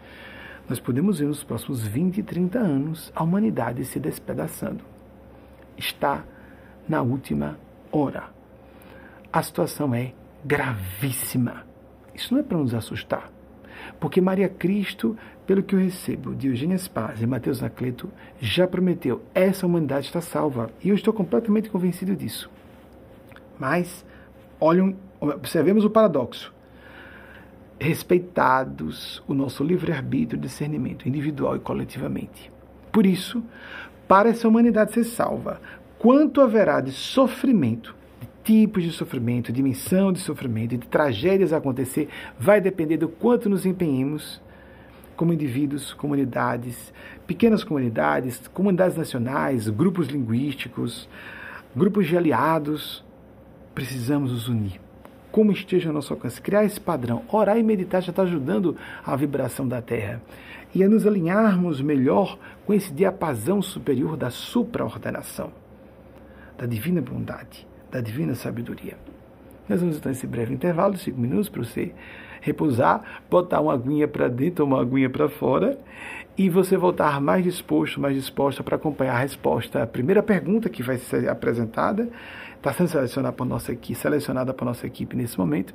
[0.69, 4.83] Nós podemos ver nos próximos 20 e 30 anos a humanidade se despedaçando.
[5.77, 6.23] Está
[6.87, 7.57] na última
[7.91, 8.29] hora.
[9.33, 10.13] A situação é
[10.45, 11.65] gravíssima.
[12.13, 13.31] Isso não é para nos assustar.
[13.99, 18.09] Porque Maria Cristo, pelo que eu recebo de Eugênia Spaz e Mateus Nacleto,
[18.39, 20.69] já prometeu: essa humanidade está salva.
[20.83, 22.49] E eu estou completamente convencido disso.
[23.59, 24.05] Mas,
[24.59, 26.53] olhem, observemos o paradoxo.
[27.79, 32.51] Respeitados o nosso livre-arbítrio e discernimento, individual e coletivamente.
[32.91, 33.43] Por isso,
[34.07, 35.61] para essa humanidade ser salva,
[35.97, 42.59] quanto haverá de sofrimento, de tipos de sofrimento, dimensão de sofrimento, de tragédias acontecer, vai
[42.59, 44.41] depender do quanto nos empenhemos
[45.15, 46.93] como indivíduos, comunidades,
[47.27, 51.09] pequenas comunidades, comunidades nacionais, grupos linguísticos,
[51.75, 53.03] grupos de aliados.
[53.79, 54.77] Precisamos nos unir.
[55.31, 57.23] Como esteja ao nosso alcance, criar esse padrão.
[57.31, 58.75] Orar e meditar já está ajudando
[59.05, 60.21] a vibração da Terra.
[60.75, 65.53] E a nos alinharmos melhor com esse diapasão superior da supraordenação,
[66.57, 68.97] da divina bondade, da divina sabedoria.
[69.69, 71.93] Nós vamos então esse breve intervalo, cinco minutos, para você
[72.41, 75.79] repousar, botar uma aguinha para dentro, uma aguinha para fora,
[76.37, 79.83] e você voltar mais disposto, mais disposta para acompanhar a resposta.
[79.83, 82.09] A primeira pergunta que vai ser apresentada
[82.59, 85.73] está sendo selecionada por nossa equipe, selecionada por nossa equipe nesse momento.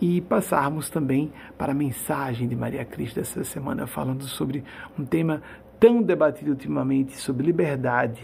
[0.00, 4.64] E passarmos também para a mensagem de Maria Cristo dessa semana, falando sobre
[4.98, 5.42] um tema
[5.78, 8.20] tão debatido ultimamente sobre liberdade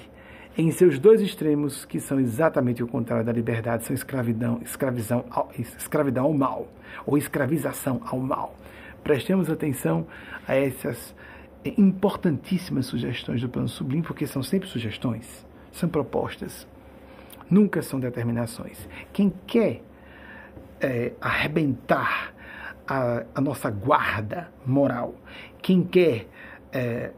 [0.56, 5.24] em seus dois extremos, que são exatamente o contrário da liberdade, são escravidão, escravidão,
[5.56, 6.66] escravidão ao mal,
[7.06, 8.56] ou escravização ao mal.
[9.04, 10.04] Prestemos atenção
[10.48, 11.14] a essas
[11.76, 16.66] importantíssimas sugestões do plano sublime, porque são sempre sugestões, são propostas,
[17.50, 18.88] nunca são determinações.
[19.12, 19.82] Quem quer
[20.80, 22.34] é, arrebentar
[22.86, 25.14] a, a, nossa guarda moral,
[25.60, 26.26] quem quer
[26.72, 27.12] é,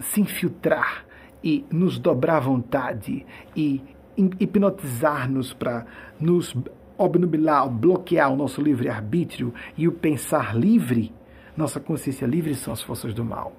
[0.00, 1.04] se infiltrar
[1.42, 3.82] e nos dobrar a vontade e
[4.16, 5.84] hipnotizar-nos para
[6.18, 6.56] nos
[6.96, 11.12] obnubilar, bloquear o nosso livre-arbítrio e o pensar livre,
[11.56, 13.52] nossa consciência livre são as forças do mal.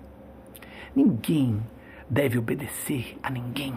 [0.96, 1.62] Ninguém
[2.10, 3.74] deve obedecer a ninguém.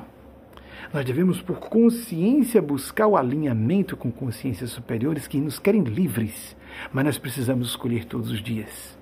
[0.92, 6.56] Nós devemos, por consciência, buscar o alinhamento com consciências superiores que nos querem livres,
[6.92, 8.98] mas nós precisamos escolher todos os dias,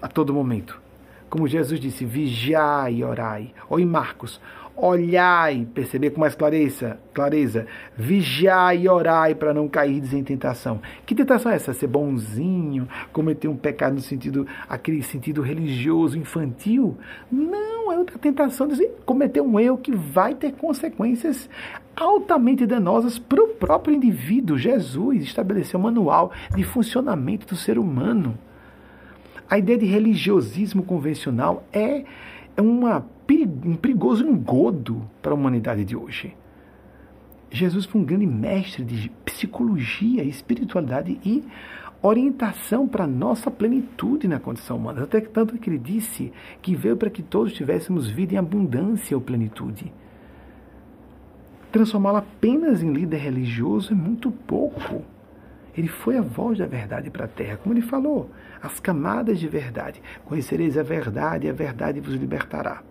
[0.00, 0.80] a todo momento,
[1.32, 3.54] como Jesus disse, vigiai e orai.
[3.70, 4.38] Ou em Marcos,
[4.76, 7.66] olhai, perceber com mais clareza, clareza,
[7.96, 10.80] vigiai e orai para não cair em tentação.
[11.04, 11.72] Que tentação é essa?
[11.72, 16.96] Ser bonzinho, cometer um pecado no sentido, aquele sentido religioso, infantil?
[17.30, 21.48] Não, é outra tentação de cometer um erro que vai ter consequências
[21.94, 24.58] altamente danosas para o próprio indivíduo.
[24.58, 28.36] Jesus estabeleceu um manual de funcionamento do ser humano.
[29.48, 32.04] A ideia de religiosismo convencional é,
[32.56, 33.06] é uma,
[33.64, 36.36] um perigoso engodo para a humanidade de hoje.
[37.50, 41.44] Jesus foi um grande mestre de psicologia, espiritualidade e
[42.02, 45.02] orientação para a nossa plenitude na condição humana.
[45.02, 49.22] Até tanto que ele disse que veio para que todos tivéssemos vida em abundância ou
[49.22, 49.92] plenitude.
[51.70, 55.02] Transformá-lo apenas em líder religioso é muito pouco.
[55.76, 58.30] Ele foi a voz da verdade para a terra, como ele falou,
[58.62, 60.02] as camadas de verdade.
[60.24, 62.82] Conhecereis a verdade e a verdade vos libertará.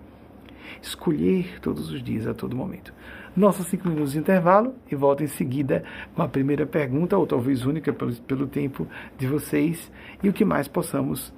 [0.81, 2.93] Escolher todos os dias, a todo momento.
[3.35, 7.65] Nossos cinco minutos de intervalo e volto em seguida com a primeira pergunta, ou talvez
[7.65, 9.91] única pelo, pelo tempo de vocês,
[10.21, 11.33] e o que mais possamos,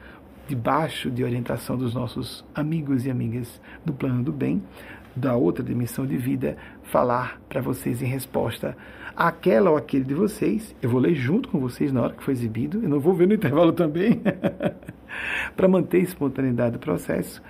[0.47, 4.61] debaixo de orientação dos nossos amigos e amigas do plano do bem,
[5.15, 8.75] da outra dimensão de vida, falar para vocês em resposta
[9.15, 10.75] aquela ou aquele de vocês.
[10.81, 13.27] Eu vou ler junto com vocês na hora que for exibido, eu não vou ver
[13.27, 14.21] no intervalo também,
[15.55, 17.41] para manter a espontaneidade do processo,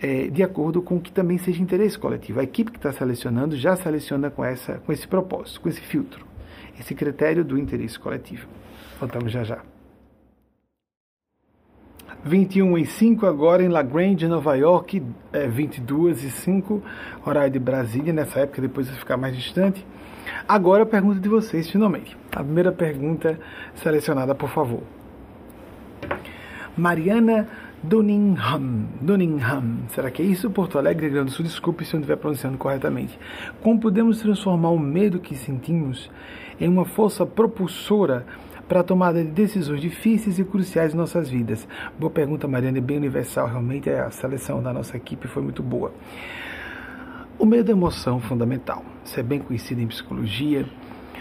[0.00, 2.40] é, de acordo com o que também seja interesse coletivo.
[2.40, 6.24] A equipe que está selecionando já seleciona com, essa, com esse propósito, com esse filtro,
[6.78, 8.46] esse critério do interesse coletivo.
[9.00, 9.62] Voltamos já já.
[12.24, 15.02] 21 e 5 agora em La Grande, Nova York,
[15.32, 16.82] é, 22 e 5,
[17.24, 19.86] horário de Brasília, nessa época depois vai ficar mais distante.
[20.46, 22.16] Agora a pergunta de vocês, finalmente.
[22.34, 23.38] A primeira pergunta
[23.74, 24.82] selecionada, por favor.
[26.76, 27.48] Mariana
[27.82, 28.86] Dunningham.
[29.00, 29.78] Dunningham.
[29.88, 30.50] Será que é isso?
[30.50, 31.44] Porto Alegre, Rio Grande do Sul.
[31.44, 33.18] Desculpe se eu não estiver pronunciando corretamente.
[33.62, 36.10] Como podemos transformar o medo que sentimos
[36.60, 38.26] em uma força propulsora
[38.68, 41.68] para a tomada de decisões difíceis e cruciais em nossas vidas?
[41.98, 43.46] Boa pergunta, Mariana, é bem universal.
[43.46, 45.92] Realmente a seleção da nossa equipe foi muito boa.
[47.38, 48.84] O medo é emoção fundamental.
[49.04, 50.66] Isso é bem conhecido em psicologia.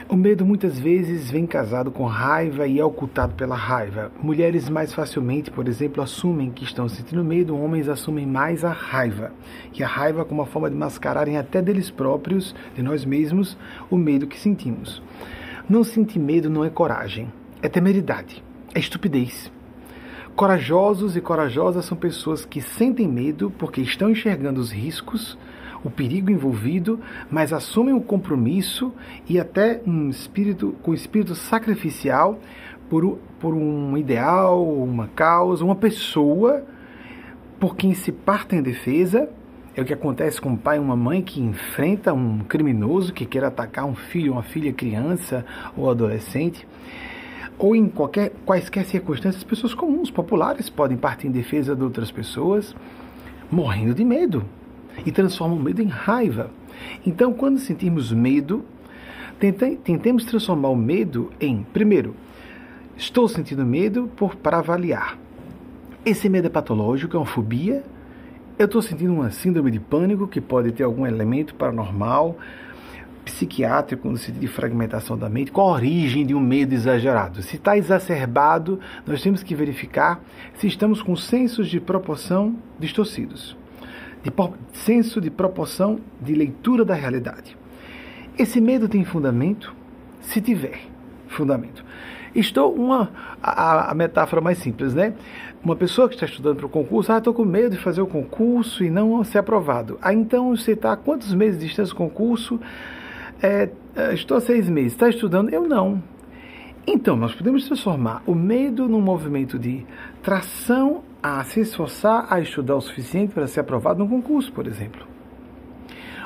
[0.10, 4.10] O medo muitas vezes vem casado com raiva e é ocultado pela raiva.
[4.24, 9.34] Mulheres mais facilmente, por exemplo, assumem que estão sentindo medo, homens assumem mais a raiva.
[9.78, 13.58] E a raiva como uma forma de mascararem até deles próprios, de nós mesmos,
[13.90, 15.04] o medo que sentimos.
[15.68, 17.28] Não sentir medo não é coragem,
[17.62, 18.42] é temeridade,
[18.74, 19.52] é estupidez.
[20.38, 25.38] Corajosos e corajosas são pessoas que sentem medo porque estão enxergando os riscos
[25.84, 27.00] o perigo envolvido,
[27.30, 28.94] mas assumem o compromisso
[29.28, 32.40] e até um espírito com espírito sacrificial
[32.90, 36.64] por, por um ideal, uma causa, uma pessoa
[37.60, 39.30] por quem se partem em defesa.
[39.76, 43.26] É o que acontece com um pai e uma mãe que enfrenta um criminoso que
[43.26, 45.46] quer atacar um filho, uma filha, criança
[45.76, 46.68] ou adolescente.
[47.60, 52.76] Ou em qualquer, quaisquer circunstâncias, pessoas comuns, populares, podem partir em defesa de outras pessoas,
[53.52, 54.44] morrendo de medo
[55.06, 56.52] e transformam o medo em raiva.
[57.06, 58.64] Então, quando sentirmos medo,
[59.84, 62.16] tentemos transformar o medo em, primeiro,
[62.96, 65.18] estou sentindo medo por, para avaliar.
[66.06, 67.84] Esse medo é patológico, é uma fobia,
[68.58, 72.38] eu estou sentindo uma síndrome de pânico que pode ter algum elemento paranormal,
[73.24, 75.52] psiquiátrico, no sentido de fragmentação da mente.
[75.52, 77.44] Qual a origem de um medo exagerado?
[77.44, 80.24] Se está exacerbado, nós temos que verificar
[80.56, 83.56] se estamos com sensos de proporção distorcidos,
[84.32, 87.58] de senso de proporção de leitura da realidade.
[88.38, 89.74] Esse medo tem fundamento?
[90.22, 90.80] Se tiver
[91.28, 91.84] fundamento.
[92.36, 95.14] Estou uma a, a, metáfora mais simples, né?
[95.64, 98.08] Uma pessoa que está estudando para o concurso, ah, estou com medo de fazer o
[98.08, 99.98] concurso e não ser aprovado.
[100.02, 102.60] Aí então você está quantos meses de distância do concurso?
[103.42, 104.94] É, é estou há seis meses.
[104.94, 105.50] Está estudando?
[105.50, 106.02] Eu não.
[106.90, 109.86] Então, nós podemos transformar o medo num movimento de
[110.24, 115.06] tração a se esforçar a estudar o suficiente para ser aprovado no concurso, por exemplo.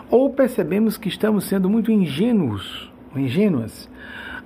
[0.09, 3.89] Ou percebemos que estamos sendo muito ingênuos, ingênuas,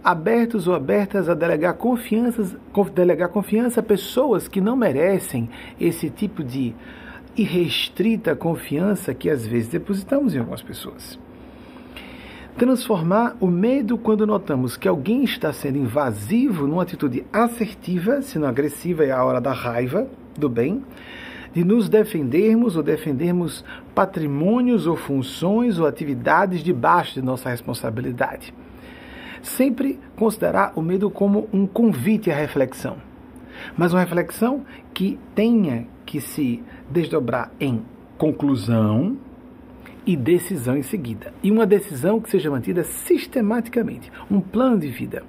[0.03, 2.55] abertos ou abertas a delegar, confianças,
[2.93, 5.49] delegar confiança a pessoas que não merecem
[5.79, 6.73] esse tipo de
[7.35, 11.19] irrestrita confiança que às vezes depositamos em algumas pessoas.
[12.57, 18.47] Transformar o medo quando notamos que alguém está sendo invasivo numa atitude assertiva, se não
[18.47, 20.07] agressiva, é a hora da raiva,
[20.37, 20.83] do bem,
[21.53, 23.63] de nos defendermos ou defendermos
[23.93, 28.53] patrimônios ou funções ou atividades debaixo de nossa responsabilidade.
[29.41, 32.97] Sempre considerar o medo como um convite à reflexão,
[33.77, 37.81] mas uma reflexão que tenha que se desdobrar em
[38.17, 39.17] conclusão
[40.05, 41.33] e decisão em seguida.
[41.41, 45.23] E uma decisão que seja mantida sistematicamente, um plano de vida.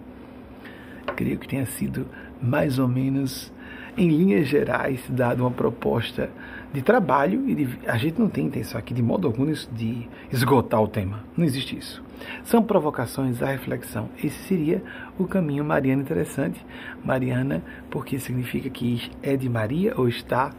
[1.15, 2.07] Creio que tenha sido
[2.43, 3.53] mais ou menos
[3.97, 6.31] em linhas gerais, dado uma proposta
[6.73, 10.83] de trabalho e de, a gente não tem intenção aqui de modo algum de esgotar
[10.83, 11.25] o tema.
[11.37, 12.05] Não existe isso.
[12.45, 14.09] São provocações à reflexão.
[14.23, 14.83] Esse seria
[15.19, 16.65] o caminho Mariana interessante.
[17.05, 20.53] Mariana, porque significa que é de Maria ou está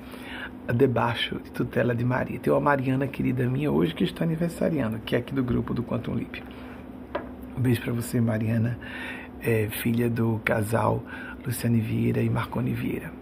[0.73, 2.39] debaixo de tutela de Maria.
[2.39, 5.83] Tem uma Mariana querida minha hoje que está aniversariando, que é aqui do grupo do
[5.83, 6.43] Quantum Leap.
[7.57, 8.77] Um beijo para você, Mariana,
[9.41, 11.03] é, filha do casal
[11.45, 13.16] Luciane Vieira e Marconi Vieira.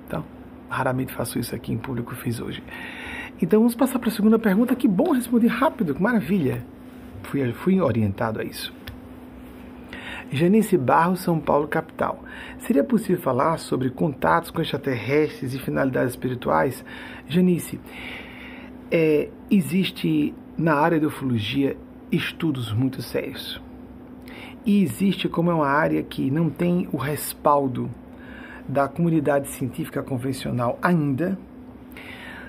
[0.70, 2.64] Raramente faço isso aqui em público, fiz hoje.
[3.42, 4.76] Então, vamos passar para a segunda pergunta.
[4.76, 6.66] Que bom responder rápido, que maravilha
[7.24, 8.74] fui, fui orientado a isso.
[10.32, 12.24] Janice Barros, São Paulo, capital.
[12.60, 16.84] Seria possível falar sobre contatos com extraterrestres e finalidades espirituais?
[17.28, 17.80] Janice,
[18.92, 21.78] é, existe na área da ufologia
[22.12, 23.62] estudos muito sérios.
[24.66, 27.90] E existe como é uma área que não tem o respaldo
[28.68, 31.38] da comunidade científica convencional ainda,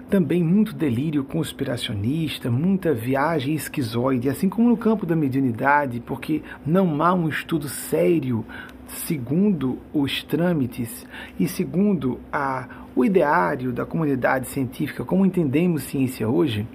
[0.09, 7.03] também muito delírio conspiracionista, muita viagem esquizoide, assim como no campo da mediunidade, porque não
[7.03, 8.45] há um estudo sério
[8.87, 11.05] segundo os trâmites
[11.39, 16.67] e segundo a, o ideário da comunidade científica, como entendemos ciência hoje,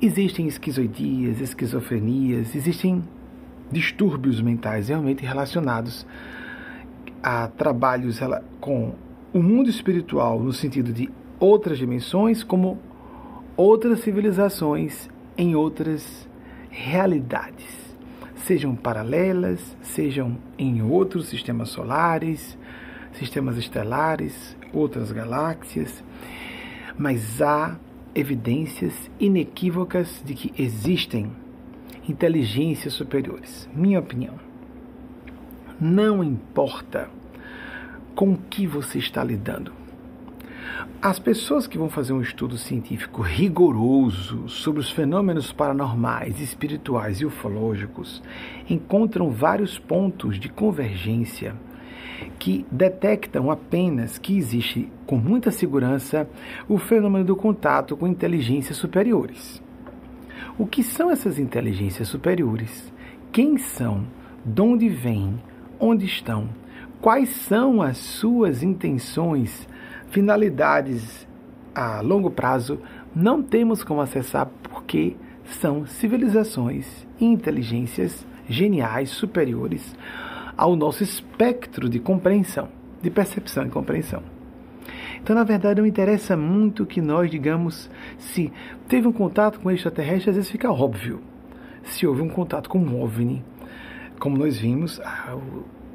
[0.00, 3.02] existem esquizoidias, esquizofrenias, existem
[3.70, 6.06] distúrbios mentais realmente relacionados
[7.28, 8.20] a trabalhos
[8.60, 8.94] com
[9.32, 12.78] o mundo espiritual no sentido de outras dimensões, como
[13.56, 16.28] outras civilizações em outras
[16.70, 17.96] realidades,
[18.36, 22.56] sejam paralelas, sejam em outros sistemas solares,
[23.14, 26.04] sistemas estelares, outras galáxias,
[26.96, 27.76] mas há
[28.14, 31.32] evidências inequívocas de que existem
[32.08, 33.68] inteligências superiores.
[33.74, 34.34] Minha opinião.
[35.80, 37.10] Não importa
[38.16, 39.86] com o que você está lidando
[41.00, 47.26] as pessoas que vão fazer um estudo científico rigoroso sobre os fenômenos paranormais, espirituais e
[47.26, 48.22] ufológicos
[48.68, 51.54] encontram vários pontos de convergência
[52.38, 56.28] que detectam apenas que existe com muita segurança
[56.68, 59.62] o fenômeno do contato com inteligências superiores.
[60.58, 62.92] O que são essas inteligências superiores?
[63.30, 64.06] Quem são?
[64.44, 65.38] De onde vêm?
[65.78, 66.48] Onde estão?
[67.00, 69.66] Quais são as suas intenções?
[70.10, 71.26] finalidades
[71.74, 72.80] a longo prazo,
[73.14, 75.14] não temos como acessar porque
[75.44, 79.94] são civilizações e inteligências geniais superiores
[80.56, 82.68] ao nosso espectro de compreensão,
[83.02, 84.22] de percepção e compreensão.
[85.22, 88.52] Então, na verdade, não interessa muito que nós digamos se
[88.88, 91.20] teve um contato com extraterrestre, às vezes fica óbvio.
[91.82, 93.44] Se houve um contato com um OVNI,
[94.18, 95.00] como nós vimos,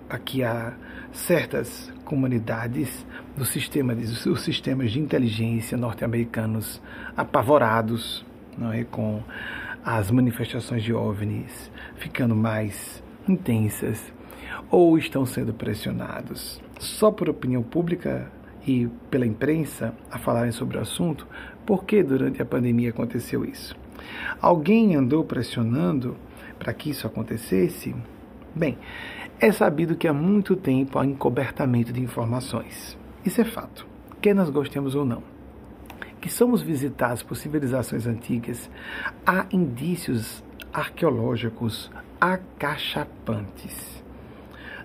[0.10, 0.74] aqui há
[1.12, 3.06] certas comunidades
[3.38, 6.82] do sistema, dos sistemas de inteligência norte-americanos
[7.16, 8.26] apavorados
[8.58, 9.24] não é, com
[9.84, 14.12] as manifestações de OVNIs ficando mais intensas
[14.70, 18.32] ou estão sendo pressionados só por opinião pública
[18.66, 21.28] e pela imprensa a falarem sobre o assunto,
[21.66, 23.76] por que durante a pandemia aconteceu isso?
[24.42, 26.18] Alguém andou pressionando
[26.58, 27.96] para que isso acontecesse?
[28.56, 28.78] Bem,
[29.42, 32.98] é sabido que há muito tempo há encobertamento de informações.
[33.26, 33.86] Isso é fato,
[34.22, 35.24] quer nós gostemos ou não.
[36.22, 38.70] Que somos visitados por civilizações antigas,
[39.26, 44.02] há indícios arqueológicos acachapantes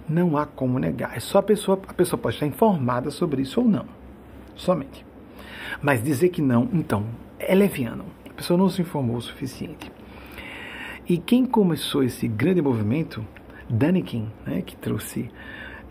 [0.09, 1.17] não há como negar.
[1.17, 3.87] É só a pessoa, a pessoa pode estar informada sobre isso ou não.
[4.55, 5.05] Somente.
[5.83, 7.05] Mas dizer que não, então,
[7.39, 8.05] é leviano.
[8.31, 9.91] A pessoa não se informou o suficiente.
[11.09, 13.25] E quem começou esse grande movimento,
[13.69, 15.31] Daniken, né, que trouxe,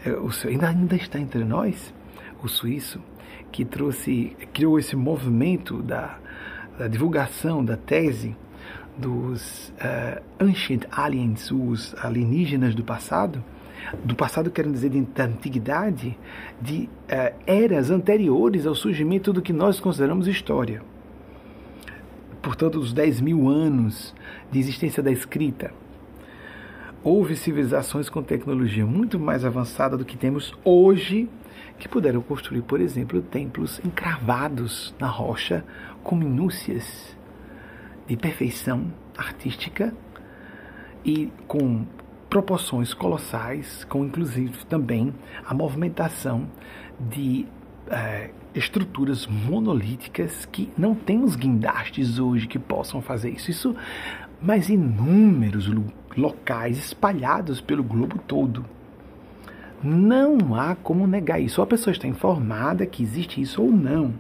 [0.06, 1.94] é, o ainda, ainda está entre nós,
[2.44, 3.02] o suíço,
[3.52, 6.18] que trouxe, criou esse movimento da,
[6.78, 8.36] da divulgação da tese
[8.98, 13.44] dos uh, Ancient Aliens, os alienígenas do passado,
[14.04, 16.18] do passado, querendo dizer da antiguidade,
[16.62, 20.82] de uh, eras anteriores ao surgimento do que nós consideramos história.
[22.42, 24.14] Portanto, dos 10 mil anos
[24.52, 25.72] de existência da escrita.
[27.06, 31.30] Houve civilizações com tecnologia muito mais avançada do que temos hoje,
[31.78, 35.64] que puderam construir, por exemplo, templos encravados na rocha
[36.04, 37.16] com minúcias
[38.08, 39.94] de perfeição artística
[41.06, 41.86] e com
[42.28, 45.14] proporções colossais, com inclusive também
[45.46, 46.50] a movimentação
[47.00, 47.46] de
[47.88, 53.52] é, estruturas monolíticas que não tem os guindastes hoje que possam fazer isso.
[53.52, 53.76] Isso,
[54.42, 55.68] mas inúmeros
[56.18, 58.66] locais espalhados pelo globo todo.
[59.84, 61.62] Não há como negar isso.
[61.62, 64.14] A pessoa está informada que existe isso ou não.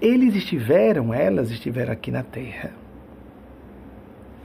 [0.00, 2.84] Eles estiveram, elas estiveram aqui na Terra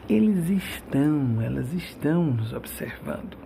[0.10, 3.38] eles estão, elas estão nos observando.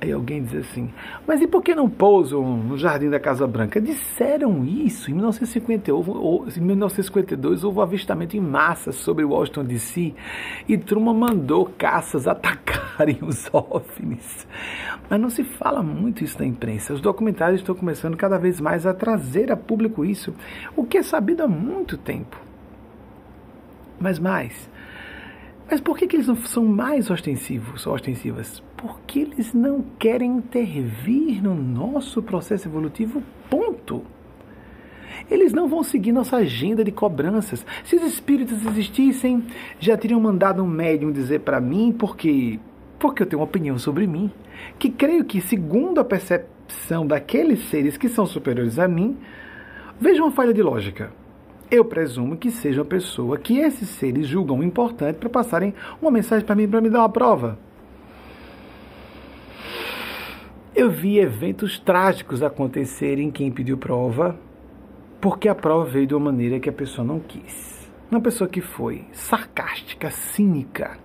[0.00, 0.90] Aí alguém diz assim,
[1.26, 3.80] mas e por que não pousam no Jardim da Casa Branca?
[3.80, 10.14] Disseram isso em 1952, em 1952 houve um avistamento em massa sobre Washington DC
[10.68, 14.46] e Truman mandou caças atacarem os OVNIs.
[15.10, 16.94] Mas não se fala muito isso na imprensa.
[16.94, 20.32] Os documentários estão começando cada vez mais a trazer a público isso,
[20.76, 22.48] o que é sabido há muito tempo
[24.00, 24.68] mas mais.
[25.70, 28.62] Mas por que, que eles não são mais ostensivos ostensivas?
[28.78, 34.02] Porque eles não querem intervir no nosso processo evolutivo, ponto.
[35.30, 37.66] Eles não vão seguir nossa agenda de cobranças.
[37.84, 39.44] Se os espíritos existissem,
[39.78, 42.58] já teriam mandado um médium dizer para mim, porque,
[42.98, 44.30] porque eu tenho uma opinião sobre mim,
[44.78, 49.18] que creio que, segundo a percepção daqueles seres que são superiores a mim,
[50.00, 51.12] vejo uma falha de lógica
[51.70, 56.44] eu presumo que seja uma pessoa que esses seres julgam importante para passarem uma mensagem
[56.44, 57.58] para mim, para me dar uma prova.
[60.80, 64.38] Eu vi eventos trágicos acontecerem em quem pediu prova,
[65.20, 67.90] porque a prova veio de uma maneira que a pessoa não quis.
[68.08, 70.96] Uma pessoa que foi sarcástica, cínica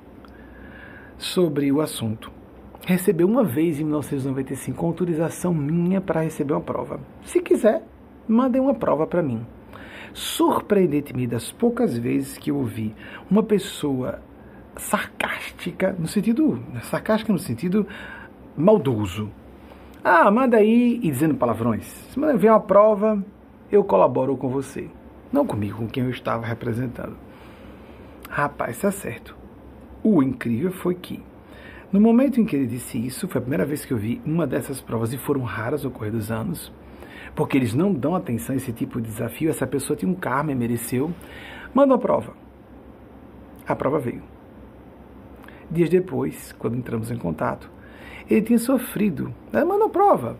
[1.17, 2.31] sobre o assunto.
[2.85, 6.99] Recebeu uma vez em 1995 autorização minha para receber uma prova.
[7.23, 7.83] Se quiser,
[8.27, 9.43] mandem uma prova para mim
[10.13, 12.93] surpreendentemente das poucas vezes que eu ouvi
[13.27, 14.21] uma pessoa
[14.77, 17.87] sarcástica, no sentido, sarcástica no sentido
[18.55, 19.31] maldoso.
[20.05, 21.85] Ah, manda aí e dizendo palavrões.
[21.85, 23.23] Se manda ver uma prova,
[23.71, 24.89] eu colaboro com você.
[25.31, 27.15] Não comigo, com quem eu estava representando.
[28.29, 29.33] Rapaz, tá certo.
[30.03, 31.23] O incrível foi que,
[31.89, 34.45] no momento em que ele disse isso, foi a primeira vez que eu vi uma
[34.45, 36.69] dessas provas, e foram raras ao correr dos anos,
[37.33, 39.49] porque eles não dão atenção a esse tipo de desafio.
[39.49, 41.13] Essa pessoa tinha um karma e mereceu.
[41.73, 42.33] Manda uma prova.
[43.65, 44.21] A prova veio.
[45.71, 47.71] Dias depois, quando entramos em contato,
[48.33, 49.33] ele tinha sofrido.
[49.51, 50.37] Ela mandou prova.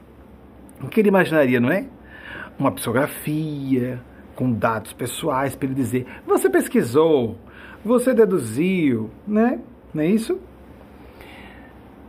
[0.82, 1.86] O que ele imaginaria, não é?
[2.58, 4.02] Uma psicografia
[4.36, 7.38] com dados pessoais para ele dizer: você pesquisou,
[7.84, 9.60] você deduziu, né?
[9.94, 10.40] Não é isso?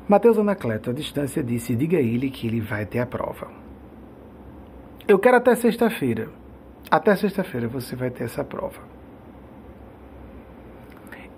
[0.08, 3.48] Mateus Anacleto, à distância, disse: diga a ele que ele vai ter a prova.
[5.06, 6.28] Eu quero até sexta-feira.
[6.90, 8.80] Até sexta-feira você vai ter essa prova.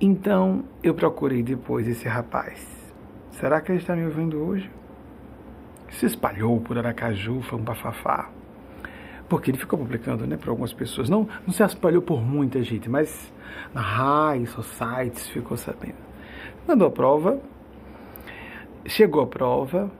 [0.01, 2.76] Então eu procurei depois esse rapaz.
[3.41, 4.71] Será que ele está me ouvindo hoje?
[5.91, 8.31] Se espalhou por Aracaju, foi um bafafá.
[9.29, 11.11] Porque ele ficou publicando né, para algumas pessoas.
[11.11, 13.31] Não, não se espalhou por muita gente, mas
[13.75, 15.97] na high societies ficou sabendo.
[16.67, 17.39] Mandou a prova,
[18.87, 19.91] chegou a prova,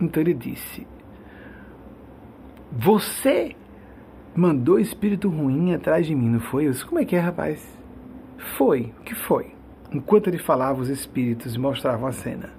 [0.00, 0.86] então ele disse:
[2.70, 3.56] Você
[4.36, 6.68] mandou espírito ruim atrás de mim, não foi?
[6.68, 7.76] Eu disse, como é que é, rapaz?
[8.56, 9.52] Foi, o que foi?
[9.92, 12.57] Enquanto ele falava, os espíritos mostravam a cena.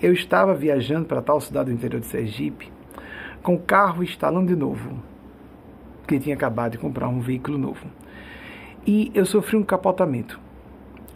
[0.00, 2.70] Eu estava viajando para tal cidade do interior de Sergipe,
[3.42, 4.98] com o carro instalando de novo,
[6.00, 7.86] porque tinha acabado de comprar um veículo novo.
[8.86, 10.38] E eu sofri um capotamento.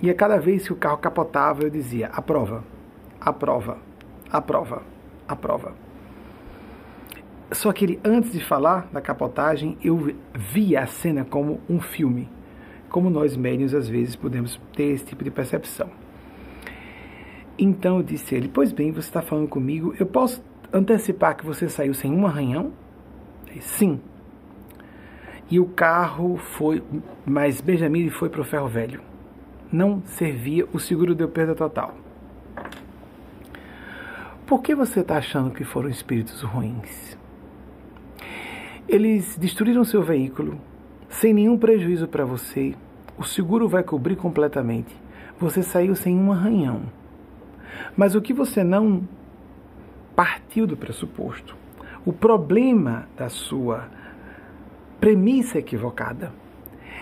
[0.01, 2.65] E a cada vez que o carro capotava, eu dizia: aprova,
[3.21, 3.79] aprova,
[4.31, 4.83] aprova,
[5.27, 5.75] aprova.
[7.51, 12.29] Só que ele, antes de falar da capotagem, eu via a cena como um filme.
[12.89, 15.91] Como nós médios às vezes podemos ter esse tipo de percepção.
[17.59, 21.69] Então eu disse ele: Pois bem, você está falando comigo, eu posso antecipar que você
[21.69, 22.73] saiu sem um arranhão?
[23.61, 24.01] Sim.
[25.51, 26.83] E o carro foi,
[27.27, 29.01] mas Benjamin foi para o ferro velho.
[29.73, 31.95] Não servia, o seguro deu perda total.
[34.47, 37.19] Por que você está achando que foram espíritos ruins?
[38.89, 40.59] Eles destruíram seu veículo
[41.09, 42.75] sem nenhum prejuízo para você.
[43.17, 44.95] O seguro vai cobrir completamente.
[45.39, 46.83] Você saiu sem um arranhão.
[47.97, 49.03] Mas o que você não
[50.15, 51.57] partiu do pressuposto?
[52.05, 53.89] O problema da sua
[55.01, 56.33] premissa equivocada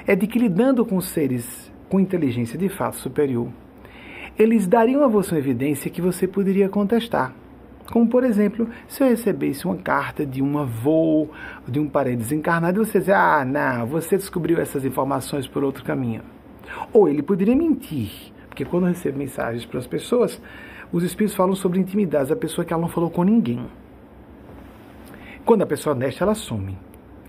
[0.06, 3.48] é de que lidando com seres com inteligência de fato superior,
[4.38, 7.32] eles dariam a você uma evidência que você poderia contestar.
[7.90, 11.28] Como, por exemplo, se eu recebesse uma carta de um avô,
[11.66, 15.84] de um parente desencarnado, e você dizer, ah, não, você descobriu essas informações por outro
[15.84, 16.22] caminho.
[16.92, 18.10] Ou ele poderia mentir,
[18.56, 20.40] porque quando eu recebo mensagens para as pessoas,
[20.90, 23.66] os espíritos falam sobre intimidades da pessoa que ela não falou com ninguém.
[25.44, 26.74] Quando a pessoa é honesta, ela some.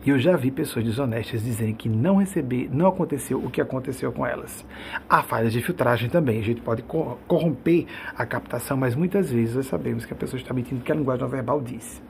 [0.05, 4.09] E eu já vi pessoas desonestas dizerem que não receber, não aconteceu o que aconteceu
[4.13, 4.65] com elas.
[5.09, 9.65] Há falhas de filtragem também, a gente pode corromper a captação, mas muitas vezes nós
[9.65, 12.01] sabemos que a pessoa está mentindo que a linguagem não verbal diz.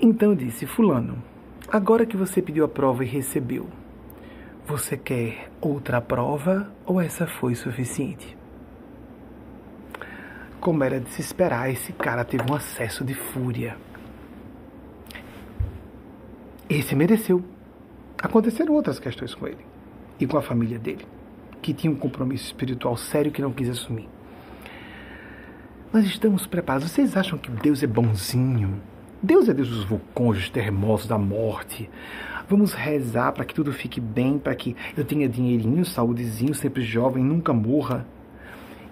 [0.00, 1.22] Então eu disse, fulano,
[1.70, 3.68] agora que você pediu a prova e recebeu,
[4.66, 8.36] você quer outra prova ou essa foi suficiente?
[10.60, 13.76] Como era de se esperar, esse cara teve um acesso de fúria.
[16.68, 17.44] Esse mereceu.
[18.20, 19.64] Aconteceram outras questões com ele
[20.18, 21.06] e com a família dele,
[21.62, 24.08] que tinha um compromisso espiritual sério que não quis assumir.
[25.92, 26.90] Nós estamos preparados.
[26.90, 28.82] Vocês acham que Deus é bonzinho?
[29.22, 31.88] Deus é Deus dos vulcões, dos terremotos, da morte.
[32.48, 37.24] Vamos rezar para que tudo fique bem, para que eu tenha dinheirinho, saúdezinho, sempre jovem,
[37.24, 38.06] nunca morra.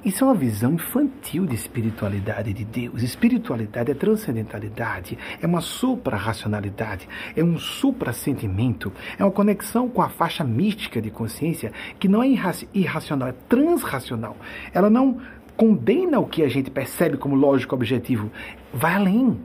[0.04, 3.02] Isso é uma visão infantil de espiritualidade de Deus.
[3.02, 10.44] Espiritualidade é transcendentalidade, é uma supra-racionalidade, é um supra-sentimento, é uma conexão com a faixa
[10.44, 12.28] mística de consciência que não é
[12.74, 14.36] irracional, é transracional.
[14.74, 15.18] Ela não
[15.56, 18.30] condena o que a gente percebe como lógico objetivo,
[18.72, 19.38] vai além.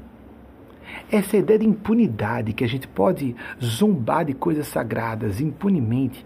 [1.12, 6.26] Essa ideia de impunidade, que a gente pode zombar de coisas sagradas impunemente,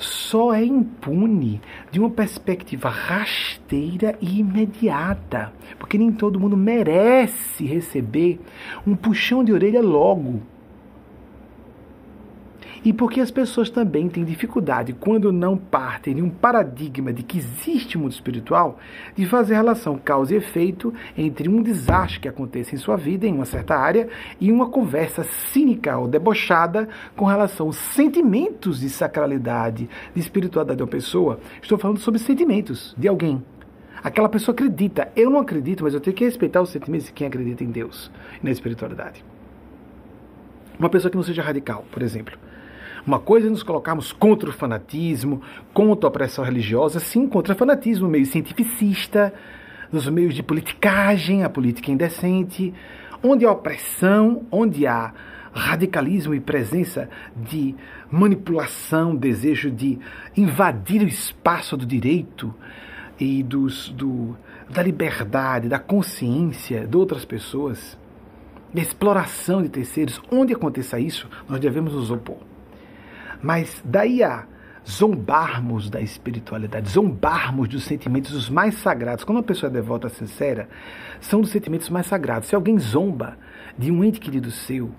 [0.00, 1.60] só é impune
[1.90, 8.40] de uma perspectiva rasteira e imediata, porque nem todo mundo merece receber
[8.86, 10.40] um puxão de orelha logo.
[12.82, 17.36] E porque as pessoas também têm dificuldade, quando não partem de um paradigma de que
[17.36, 18.78] existe mundo espiritual,
[19.14, 23.34] de fazer relação causa e efeito entre um desastre que aconteça em sua vida, em
[23.34, 24.08] uma certa área,
[24.40, 30.82] e uma conversa cínica ou debochada com relação aos sentimentos de sacralidade, de espiritualidade de
[30.82, 31.38] uma pessoa.
[31.60, 33.44] Estou falando sobre sentimentos de alguém.
[34.02, 35.12] Aquela pessoa acredita.
[35.14, 38.10] Eu não acredito, mas eu tenho que respeitar os sentimentos de quem acredita em Deus
[38.42, 39.22] e na espiritualidade.
[40.78, 42.38] Uma pessoa que não seja radical, por exemplo
[43.06, 45.40] uma coisa é nos colocarmos contra o fanatismo,
[45.72, 49.32] contra a opressão religiosa, sim, contra o fanatismo meio cientificista,
[49.90, 52.72] nos meios de politicagem, a política indecente,
[53.22, 55.12] onde há opressão, onde há
[55.52, 57.74] radicalismo e presença de
[58.10, 59.98] manipulação, desejo de
[60.36, 62.54] invadir o espaço do direito
[63.18, 64.36] e dos, do,
[64.68, 67.98] da liberdade, da consciência de outras pessoas,
[68.72, 72.49] da exploração de terceiros, onde aconteça isso, nós devemos nos opor.
[73.42, 74.46] Mas daí a
[74.88, 79.24] zombarmos da espiritualidade, zombarmos dos sentimentos os mais sagrados.
[79.24, 80.68] Quando uma pessoa é devota sincera,
[81.20, 82.48] são dos sentimentos mais sagrados.
[82.48, 83.38] Se alguém zomba
[83.78, 84.90] de um ente querido seu,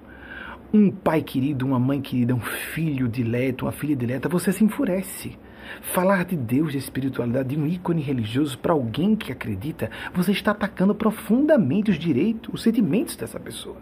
[0.74, 5.38] um pai querido, uma mãe querida, um filho dileto, uma filha dileta, você se enfurece.
[5.82, 10.52] Falar de Deus, de espiritualidade, de um ícone religioso para alguém que acredita, você está
[10.52, 13.78] atacando profundamente os direitos, os sentimentos dessa pessoa.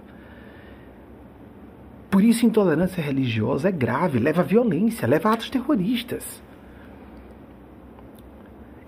[2.10, 6.42] Por isso, intolerância religiosa é grave, leva a violência, leva a atos terroristas.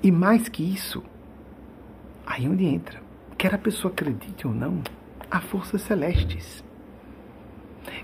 [0.01, 1.03] E mais que isso,
[2.25, 2.99] aí onde entra,
[3.37, 4.81] quer a pessoa acredite ou não,
[5.29, 6.63] há forças celestes.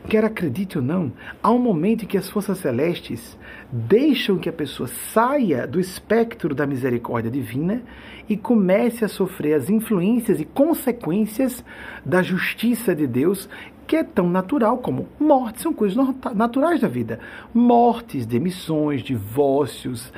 [0.08, 1.12] Quer acredite ou não,
[1.42, 3.38] há um momento em que as forças celestes
[3.72, 7.84] deixam que a pessoa saia do espectro da misericórdia divina
[8.30, 11.64] e comece a sofrer as influências e consequências
[12.06, 13.50] da justiça de Deus,
[13.88, 15.98] que é tão natural como morte, são coisas
[16.36, 17.20] naturais da vida.
[17.54, 20.12] Mortes, demissões, divórcios,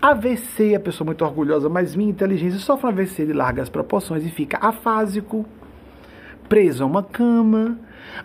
[0.00, 4.30] AVC, a pessoa muito orgulhosa, mas minha inteligência sofre um AVC de largas proporções e
[4.30, 5.44] fica afásico,
[6.48, 7.76] preso a uma cama.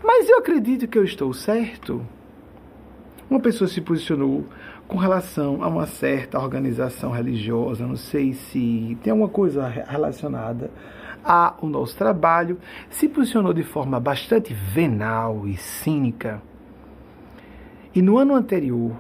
[0.03, 2.06] Mas eu acredito que eu estou certo.
[3.28, 4.45] Uma pessoa se posicionou
[4.88, 10.70] com relação a uma certa organização religiosa, não sei se tem alguma coisa relacionada
[11.24, 12.60] ao nosso trabalho,
[12.90, 16.41] se posicionou de forma bastante venal e cínica.
[17.95, 18.91] E no ano anterior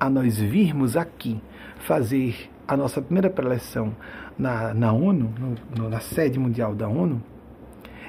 [0.00, 1.40] a nós virmos aqui
[1.80, 3.94] fazer a nossa primeira preleção
[4.38, 5.32] na, na ONU,
[5.76, 7.22] no, na sede mundial da ONU,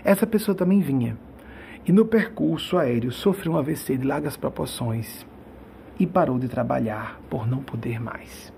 [0.03, 1.17] essa pessoa também vinha.
[1.85, 5.25] E no percurso aéreo sofreu um AVC de largas proporções
[5.99, 8.53] e parou de trabalhar por não poder mais.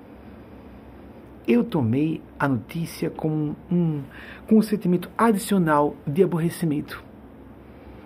[1.48, 4.04] Eu tomei a notícia com um,
[4.48, 7.04] com um sentimento adicional de aborrecimento,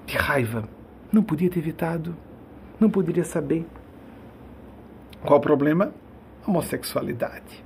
[0.06, 0.68] de raiva.
[1.12, 2.16] Não podia ter evitado,
[2.80, 3.66] não poderia saber.
[5.22, 5.94] Qual o problema?
[6.48, 7.64] Homossexualidade.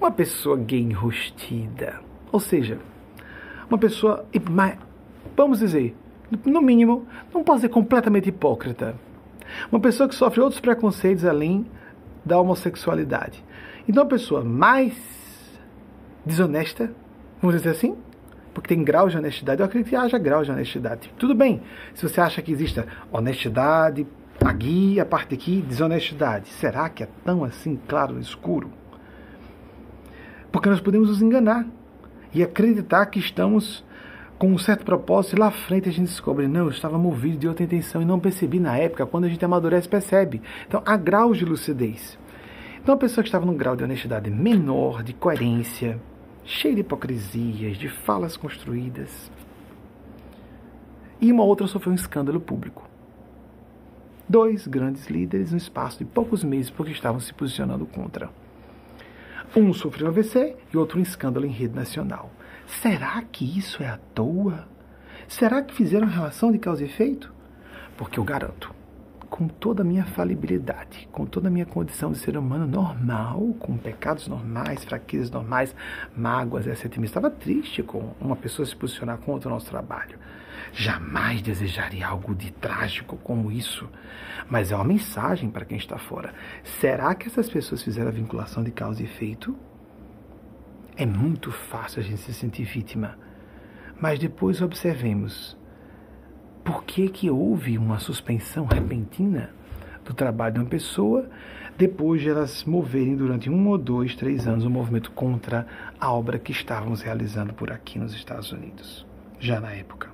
[0.00, 2.00] Uma pessoa gay enrustida.
[2.30, 2.78] Ou seja,
[3.68, 4.26] uma pessoa.
[5.36, 5.96] Vamos dizer,
[6.44, 8.94] no mínimo, não pode ser completamente hipócrita.
[9.70, 11.66] Uma pessoa que sofre outros preconceitos além
[12.24, 13.42] da homossexualidade.
[13.88, 14.92] Então, a pessoa mais
[16.24, 16.92] desonesta,
[17.40, 17.96] vamos dizer assim,
[18.52, 21.12] porque tem graus de honestidade, eu acredito que haja graus de honestidade.
[21.18, 21.62] Tudo bem,
[21.94, 24.06] se você acha que exista honestidade,
[24.44, 26.48] aqui, a parte aqui, desonestidade.
[26.48, 28.70] Será que é tão assim claro no escuro?
[30.52, 31.66] Porque nós podemos nos enganar
[32.34, 33.84] e acreditar que estamos
[34.38, 37.38] com um certo propósito, e lá à frente a gente descobre, não, eu estava movido
[37.38, 40.40] de outra intenção e não percebi na época, quando a gente amadurece, percebe.
[40.66, 42.16] Então, há graus de lucidez.
[42.88, 46.00] Então, a pessoa que estava num grau de honestidade menor, de coerência,
[46.42, 49.30] cheia de hipocrisias, de falas construídas,
[51.20, 52.88] e uma outra sofreu um escândalo público.
[54.26, 58.30] Dois grandes líderes no espaço de poucos meses porque estavam se posicionando contra.
[59.54, 62.30] Um sofreu AVC e outro um escândalo em rede nacional.
[62.66, 64.66] Será que isso é à toa?
[65.28, 67.34] Será que fizeram relação de causa e efeito?
[67.98, 68.74] Porque eu garanto,
[69.28, 73.76] com toda a minha falibilidade, com toda a minha condição de ser humano normal, com
[73.76, 75.74] pecados normais, fraquezas normais,
[76.16, 76.96] mágoas, etc.
[77.02, 80.18] Estava triste com uma pessoa se posicionar contra o nosso trabalho.
[80.72, 83.88] Jamais desejaria algo de trágico como isso.
[84.48, 86.32] Mas é uma mensagem para quem está fora.
[86.80, 89.56] Será que essas pessoas fizeram a vinculação de causa e efeito?
[90.96, 93.18] É muito fácil a gente se sentir vítima.
[94.00, 95.57] Mas depois observemos
[96.68, 99.48] por que, que houve uma suspensão repentina
[100.04, 101.26] do trabalho de uma pessoa
[101.78, 105.66] depois de elas moverem durante um ou dois, três anos o um movimento contra
[105.98, 109.06] a obra que estávamos realizando por aqui nos Estados Unidos,
[109.40, 110.10] já na época.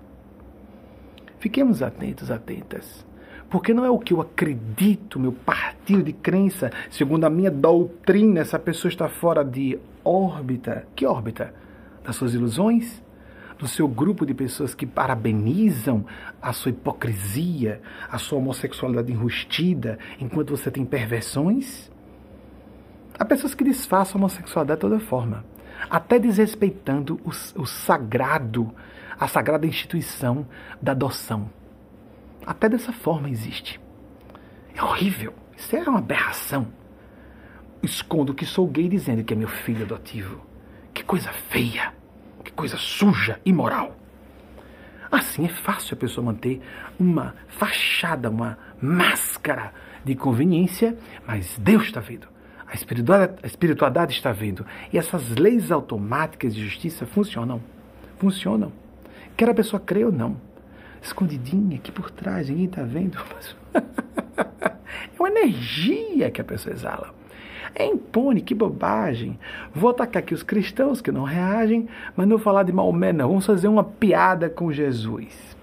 [1.41, 3.05] Fiquemos atentos, atentas.
[3.51, 8.39] Porque não é o que eu acredito, meu partido de crença, segundo a minha doutrina,
[8.39, 10.87] essa pessoa está fora de órbita.
[10.95, 11.53] Que órbita?
[12.05, 13.03] Das suas ilusões?
[13.59, 16.05] Do seu grupo de pessoas que parabenizam
[16.43, 21.91] a sua hipocrisia, a sua homossexualidade enrustida, enquanto você tem perversões?
[23.19, 25.45] Há pessoas que disfarçam a homossexualidade de toda forma,
[25.89, 28.75] até desrespeitando o, o sagrado,
[29.19, 30.47] a sagrada instituição
[30.83, 31.49] da adoção.
[32.45, 33.81] Até dessa forma existe.
[34.75, 35.33] É horrível.
[35.57, 36.67] Isso é uma aberração.
[37.83, 40.45] Escondo que sou gay dizendo que é meu filho adotivo.
[40.93, 41.93] Que coisa feia.
[42.45, 43.97] Que coisa suja, imoral.
[45.11, 46.61] Assim é fácil a pessoa manter
[46.99, 49.73] uma fachada, uma máscara
[50.05, 50.97] de conveniência,
[51.27, 52.29] mas Deus está vendo.
[52.67, 54.67] A espiritualidade, a espiritualidade está vendo.
[54.93, 57.61] E essas leis automáticas de justiça funcionam.
[58.19, 58.73] Funcionam.
[59.37, 60.37] Quer a pessoa crer ou não
[61.05, 63.19] escondidinha aqui por trás, ninguém está vendo.
[63.75, 67.15] é uma energia que a pessoa exala.
[67.75, 69.39] É impune, que bobagem.
[69.75, 73.29] Vou atacar aqui os cristãos que não reagem, mas não falar de Maomé, não.
[73.29, 75.57] Vamos fazer uma piada com Jesus.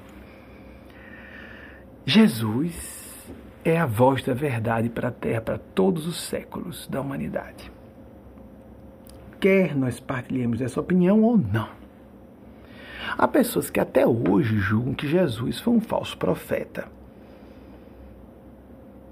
[2.06, 3.34] Jesus
[3.64, 7.72] é a voz da verdade para a Terra, para todos os séculos da humanidade.
[9.40, 11.70] Quer nós partilhemos dessa opinião ou não.
[13.18, 16.88] Há pessoas que até hoje julgam que Jesus foi um falso profeta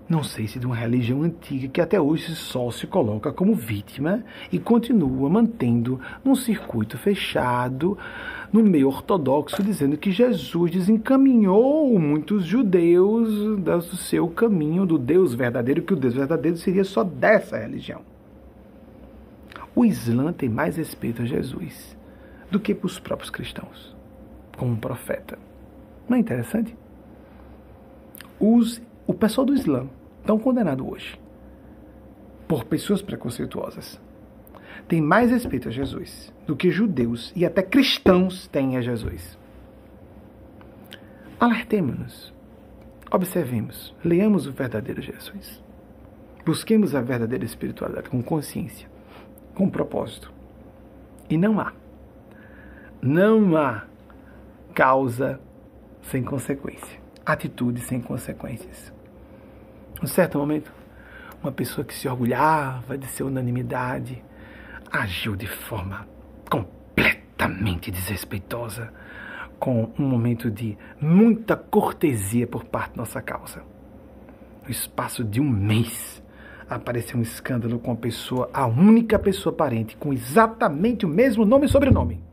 [0.10, 4.24] não sei se de uma religião antiga que até hoje só se coloca como vítima
[4.52, 7.96] e continua mantendo num circuito fechado
[8.52, 15.84] no meio ortodoxo, dizendo que Jesus desencaminhou muitos judeus do seu caminho do Deus verdadeiro,
[15.84, 18.02] que o Deus verdadeiro seria só dessa religião.
[19.76, 21.96] O Islã tem mais respeito a Jesus
[22.50, 23.96] do que para os próprios cristãos,
[24.58, 25.38] como um profeta.
[26.10, 26.76] Não é interessante?
[28.40, 29.88] Os, o pessoal do Islã
[30.30, 31.20] tão condenado hoje
[32.48, 34.00] por pessoas preconceituosas
[34.88, 39.36] tem mais respeito a Jesus do que judeus e até cristãos têm a Jesus.
[41.40, 42.32] Alertemos-nos,
[43.10, 45.64] observemos, leamos o verdadeiro Jesus.
[46.46, 48.88] Busquemos a verdadeira espiritualidade com consciência,
[49.56, 50.32] com propósito.
[51.28, 51.74] E não há,
[53.02, 53.86] não há
[54.76, 55.40] causa
[56.04, 58.99] sem consequência, atitude sem consequências.
[60.02, 60.72] Em certo momento,
[61.44, 64.24] uma pessoa que se orgulhava de ser unanimidade
[64.90, 66.08] agiu de forma
[66.50, 68.94] completamente desrespeitosa,
[69.60, 73.62] com um momento de muita cortesia por parte da nossa causa.
[74.64, 76.24] No espaço de um mês,
[76.70, 81.66] apareceu um escândalo com a pessoa, a única pessoa parente, com exatamente o mesmo nome
[81.66, 82.24] e sobrenome.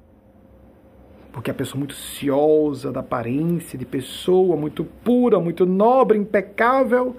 [1.32, 7.16] Porque a pessoa muito ciosa da aparência de pessoa, muito pura, muito nobre, impecável,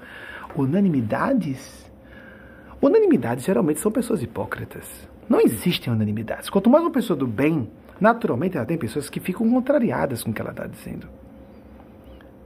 [0.63, 1.89] unanimidades?
[2.81, 5.07] Unanimidades geralmente são pessoas hipócritas.
[5.27, 6.49] Não existem unanimidades.
[6.49, 7.69] Quanto mais uma pessoa do bem,
[7.99, 11.07] naturalmente ela tem pessoas que ficam contrariadas com o que ela está dizendo.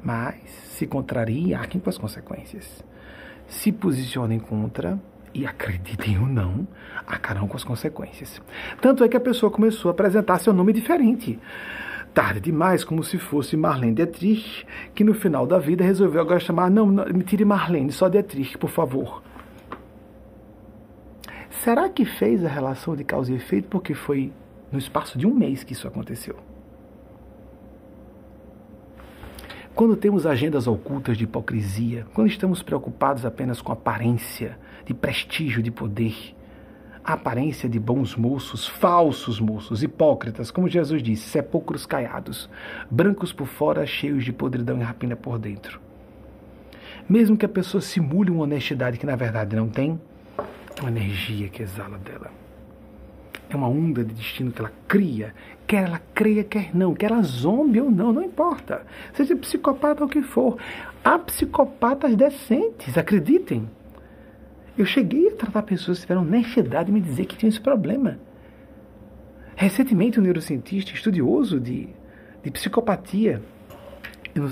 [0.04, 2.84] Mas se contraria, arquem com as consequências.
[3.48, 5.00] Se posicionem contra,
[5.34, 6.68] e acreditem ou não,
[7.08, 8.42] arcarão com as consequências.
[8.82, 11.40] Tanto é que a pessoa começou a apresentar seu nome diferente
[12.14, 16.70] tarde demais, como se fosse Marlene Dietrich, que no final da vida resolveu agora chamar,
[16.70, 19.22] não, não me tire Marlene, só Dietrich, por favor.
[21.64, 24.32] Será que fez a relação de causa e efeito porque foi
[24.72, 26.38] no espaço de um mês que isso aconteceu?
[29.74, 35.72] Quando temos agendas ocultas de hipocrisia, quando estamos preocupados apenas com aparência, de prestígio, de
[35.72, 36.36] poder,
[37.04, 42.50] aparência de bons moços, falsos moços, hipócritas, como Jesus disse, sepulcros caiados,
[42.90, 45.80] brancos por fora, cheios de podridão e rapina por dentro.
[47.10, 50.00] Mesmo que a pessoa simule uma honestidade que na verdade não tem,
[50.38, 52.32] é uma energia que exala dela.
[53.50, 55.34] É uma onda de destino que ela cria,
[55.68, 58.86] quer ela creia, quer não, quer ela zombe ou não, não importa.
[59.14, 60.58] Seja psicopata ou o que for.
[61.04, 63.68] Há psicopatas decentes, acreditem.
[64.78, 68.20] Eu cheguei a tratar pessoas que tiveram honestidade de me dizer que tinham esse problema.
[69.56, 71.90] Recentemente, um neurocientista estudioso de,
[72.44, 73.42] de psicopatia,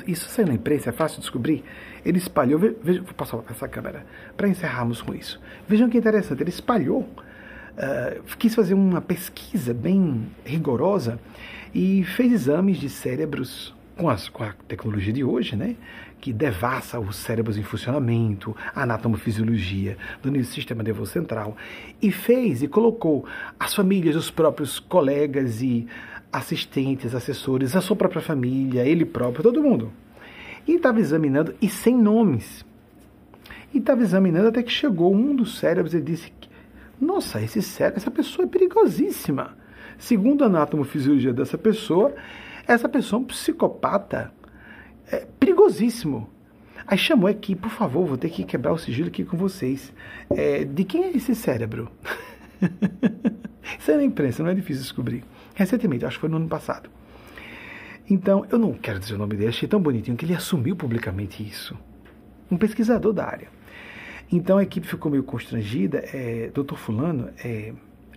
[0.06, 1.64] isso saiu na imprensa, é fácil de descobrir,
[2.06, 4.06] ele espalhou, veja, vou passar essa câmera
[4.36, 5.40] para encerrarmos com isso.
[5.68, 11.18] Vejam que interessante, ele espalhou, uh, quis fazer uma pesquisa bem rigorosa
[11.74, 15.76] e fez exames de cérebros com, as, com a tecnologia de hoje, né?
[16.20, 21.56] Que devassa os cérebros em funcionamento, a anatomofisiologia do sistema nervoso central,
[22.02, 23.26] e fez e colocou
[23.60, 25.88] as famílias, os próprios colegas e
[26.32, 29.91] assistentes, assessores, a sua própria família, ele próprio, todo mundo.
[30.68, 32.66] E estava examinando, e sem nomes.
[33.74, 36.32] E estava examinando até que chegou um dos cérebros e disse:
[37.00, 39.58] Nossa, esse cérebro, essa pessoa é perigosíssima.
[39.98, 42.14] Segundo a anatomofisiologia dessa pessoa,
[42.68, 44.32] essa pessoa é um psicopata
[45.11, 46.30] é, perigosíssimo.
[46.88, 49.94] Aí chamou aqui, por favor, vou ter que quebrar o sigilo aqui com vocês.
[50.30, 51.91] É, de quem é esse cérebro?
[53.77, 55.23] Isso é na imprensa, não é difícil descobrir.
[55.53, 56.90] Recentemente, acho que foi no ano passado.
[58.10, 61.44] Então, eu não quero dizer o nome dele, achei tão bonitinho que ele assumiu publicamente
[61.44, 61.77] isso.
[62.49, 63.60] Um pesquisador da área.
[64.31, 65.99] Então a equipe ficou meio constrangida.
[66.14, 67.73] É, Doutor Fulano é,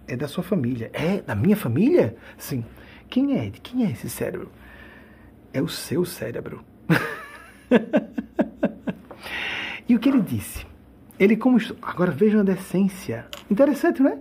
[0.06, 0.90] é da sua família.
[0.92, 2.16] É da minha família?
[2.36, 2.64] Sim.
[3.08, 3.48] Quem é?
[3.48, 4.50] De quem é esse cérebro?
[5.52, 6.64] É o seu cérebro.
[9.88, 10.66] e o que ele disse?
[11.18, 13.26] Ele como agora vejam a decência.
[13.50, 14.18] Interessante, não é?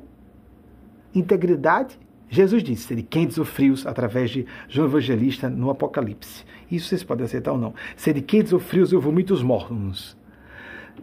[1.13, 1.99] Integridade.
[2.29, 6.45] Jesus disse: quentes ou frios, através de João Evangelista no Apocalipse.
[6.71, 7.73] Isso vocês podem aceitar ou não.
[7.97, 10.15] de quentes ou frios, eu vomito os mortos.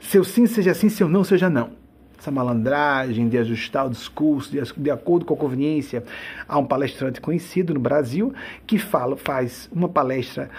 [0.00, 1.72] Seu sim seja sim, seu não seja não
[2.18, 6.02] essa malandragem de ajustar o discurso de, de, acordo com a conveniência.
[6.48, 8.34] Há um palestrante conhecido no Brasil
[8.66, 10.50] que fala, faz uma palestra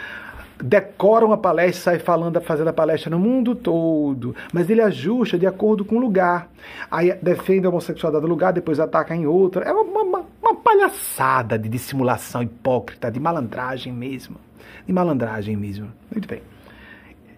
[0.64, 5.48] decora uma palestra, sai falando, fazendo a palestra no mundo todo, mas ele ajusta de
[5.48, 6.50] acordo com o lugar.
[6.92, 9.64] Aí defende a homossexualidade do lugar, depois ataca em outro.
[9.64, 14.38] É uma, uma, uma palhaçada de dissimulação hipócrita, de malandragem mesmo.
[14.86, 15.92] De malandragem mesmo.
[16.12, 16.42] Muito bem.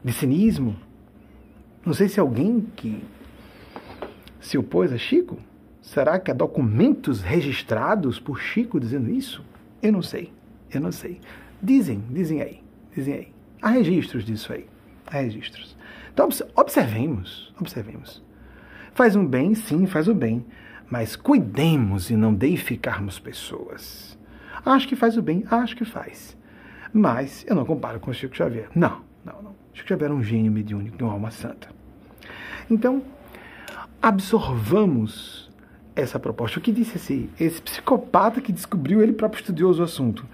[0.03, 0.75] De cinismo.
[1.85, 3.03] Não sei se alguém que
[4.39, 5.37] se opôs a Chico.
[5.81, 9.43] Será que há documentos registrados por Chico dizendo isso?
[9.81, 10.31] Eu não sei.
[10.71, 11.19] Eu não sei.
[11.61, 12.60] Dizem, dizem aí.
[12.97, 13.33] Aí.
[13.61, 14.67] Há registros disso aí.
[15.07, 15.77] Há registros.
[16.13, 18.23] Então, observemos, observemos.
[18.93, 20.45] Faz um bem, sim, faz o bem.
[20.89, 24.17] Mas cuidemos e não deificarmos pessoas.
[24.65, 26.37] Acho que faz o bem, acho que faz.
[26.93, 28.67] Mas eu não comparo com o Chico Xavier.
[28.75, 29.55] Não, não, não.
[29.73, 31.69] Chico Xavier era um gênio mediúnico de uma alma santa.
[32.69, 33.01] Então,
[34.01, 35.49] absorvamos
[35.95, 36.59] essa proposta.
[36.59, 40.27] O que disse esse, esse psicopata que descobriu, ele próprio estudioso o assunto.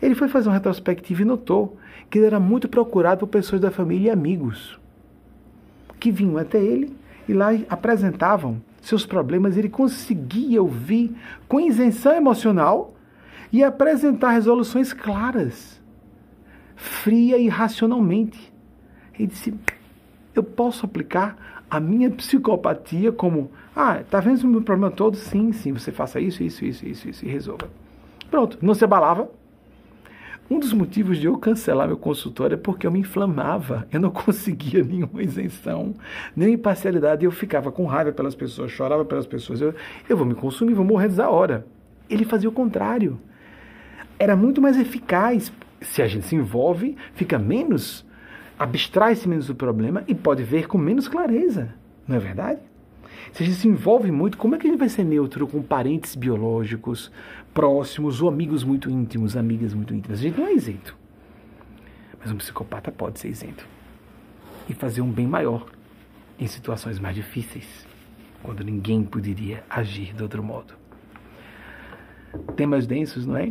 [0.00, 1.76] Ele foi fazer uma retrospectiva e notou
[2.10, 4.78] que ele era muito procurado por pessoas da família e amigos
[5.98, 6.94] que vinham até ele
[7.28, 9.56] e lá apresentavam seus problemas.
[9.56, 11.14] Ele conseguia ouvir
[11.48, 12.94] com isenção emocional
[13.52, 15.80] e apresentar resoluções claras,
[16.74, 18.52] fria e racionalmente.
[19.18, 19.54] Ele disse:
[20.34, 25.16] Eu posso aplicar a minha psicopatia como ah, tá vendo o meu problema todo?
[25.16, 27.68] Sim, sim, você faça isso, isso, isso, isso, isso e resolva.
[28.30, 29.28] Pronto, não se abalava.
[30.48, 34.10] Um dos motivos de eu cancelar meu consultório é porque eu me inflamava, eu não
[34.12, 35.94] conseguia nenhuma isenção,
[36.36, 39.74] nem imparcialidade, eu ficava com raiva pelas pessoas, chorava pelas pessoas, eu,
[40.08, 41.66] eu vou me consumir, vou morrer da hora.
[42.08, 43.18] Ele fazia o contrário.
[44.18, 45.52] Era muito mais eficaz.
[45.80, 48.06] Se a gente se envolve, fica menos,
[48.58, 51.74] abstrai-se menos do problema e pode ver com menos clareza.
[52.06, 52.60] Não é verdade?
[53.32, 55.60] Se a gente se envolve muito, como é que a gente vai ser neutro com
[55.60, 57.10] parentes biológicos
[57.56, 60.18] próximos ou amigos muito íntimos, amigas muito íntimas?
[60.18, 60.94] A gente não é isento.
[62.20, 63.66] Mas um psicopata pode ser isento
[64.68, 65.64] e fazer um bem maior
[66.38, 67.66] em situações mais difíceis,
[68.42, 70.74] quando ninguém poderia agir de outro modo.
[72.54, 73.50] Temas densos, não é?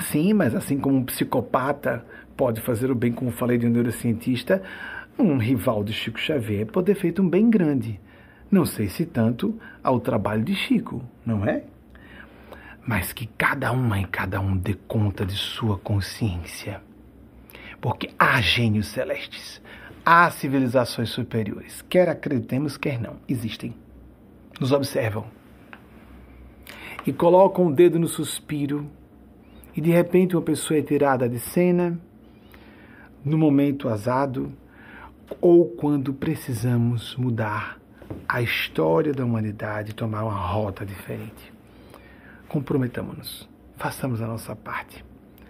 [0.00, 2.02] Sim, mas assim como um psicopata
[2.34, 4.62] pode fazer o bem, como falei de um neurocientista,
[5.18, 8.00] um rival de Chico Xavier pode ter feito um bem grande.
[8.50, 9.54] Não sei se tanto
[9.84, 11.64] ao trabalho de Chico, não é?
[12.86, 16.80] Mas que cada uma e cada um dê conta de sua consciência.
[17.80, 19.60] Porque há gênios celestes,
[20.04, 23.74] há civilizações superiores, quer acreditemos, quer não, existem.
[24.60, 25.26] Nos observam.
[27.04, 28.88] E colocam o dedo no suspiro,
[29.74, 32.00] e de repente uma pessoa é tirada de cena,
[33.24, 34.52] no momento azado,
[35.40, 37.78] ou quando precisamos mudar
[38.28, 41.55] a história da humanidade tomar uma rota diferente.
[42.48, 45.04] Comprometamos-nos, façamos a nossa parte,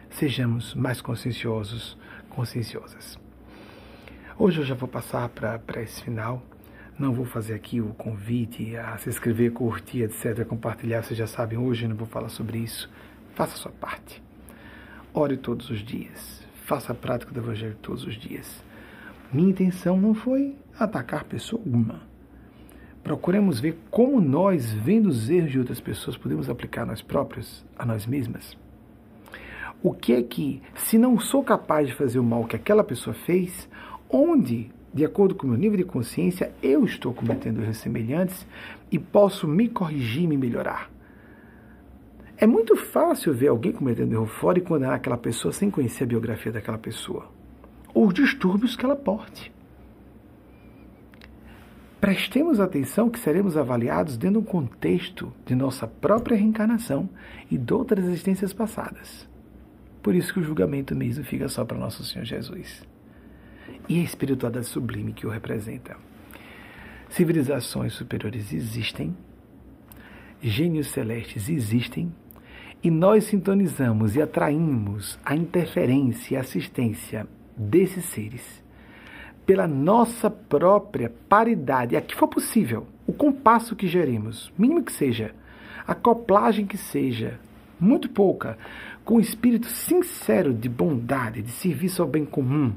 [0.08, 1.96] sejamos mais conscienciosos,
[2.30, 3.18] conscienciosas.
[4.38, 6.42] Hoje eu já vou passar para esse final.
[6.98, 11.02] Não vou fazer aqui o convite a se inscrever, curtir, etc., compartilhar.
[11.02, 12.90] Vocês já sabem, hoje não vou falar sobre isso.
[13.34, 14.22] Faça a sua parte.
[15.12, 16.42] Ore todos os dias.
[16.64, 18.64] Faça a prática do Evangelho todos os dias.
[19.30, 22.05] Minha intenção não foi atacar pessoa alguma
[23.06, 27.86] procuremos ver como nós, vendo os erros de outras pessoas, podemos aplicar nós próprios, a
[27.86, 28.58] nós mesmas.
[29.80, 33.14] O que é que, se não sou capaz de fazer o mal que aquela pessoa
[33.14, 33.68] fez,
[34.10, 38.44] onde, de acordo com o meu nível de consciência, eu estou cometendo erros semelhantes
[38.90, 40.90] e posso me corrigir me melhorar?
[42.36, 46.08] É muito fácil ver alguém cometendo erro fora e condenar aquela pessoa sem conhecer a
[46.08, 47.30] biografia daquela pessoa,
[47.94, 49.54] ou os distúrbios que ela porte.
[52.00, 57.08] Prestemos atenção que seremos avaliados dentro de um contexto de nossa própria reencarnação
[57.50, 59.26] e de outras existências passadas.
[60.02, 62.86] Por isso que o julgamento mesmo fica só para nosso Senhor Jesus.
[63.88, 65.96] E a espiritualidade sublime que o representa.
[67.08, 69.16] Civilizações superiores existem,
[70.42, 72.12] gênios celestes existem,
[72.82, 78.65] e nós sintonizamos e atraímos a interferência e assistência desses seres
[79.46, 85.32] pela nossa própria paridade, a que for possível, o compasso que geremos, mínimo que seja,
[85.86, 87.38] a acoplagem que seja,
[87.78, 88.58] muito pouca,
[89.04, 92.72] com o espírito sincero de bondade, de serviço ao bem comum,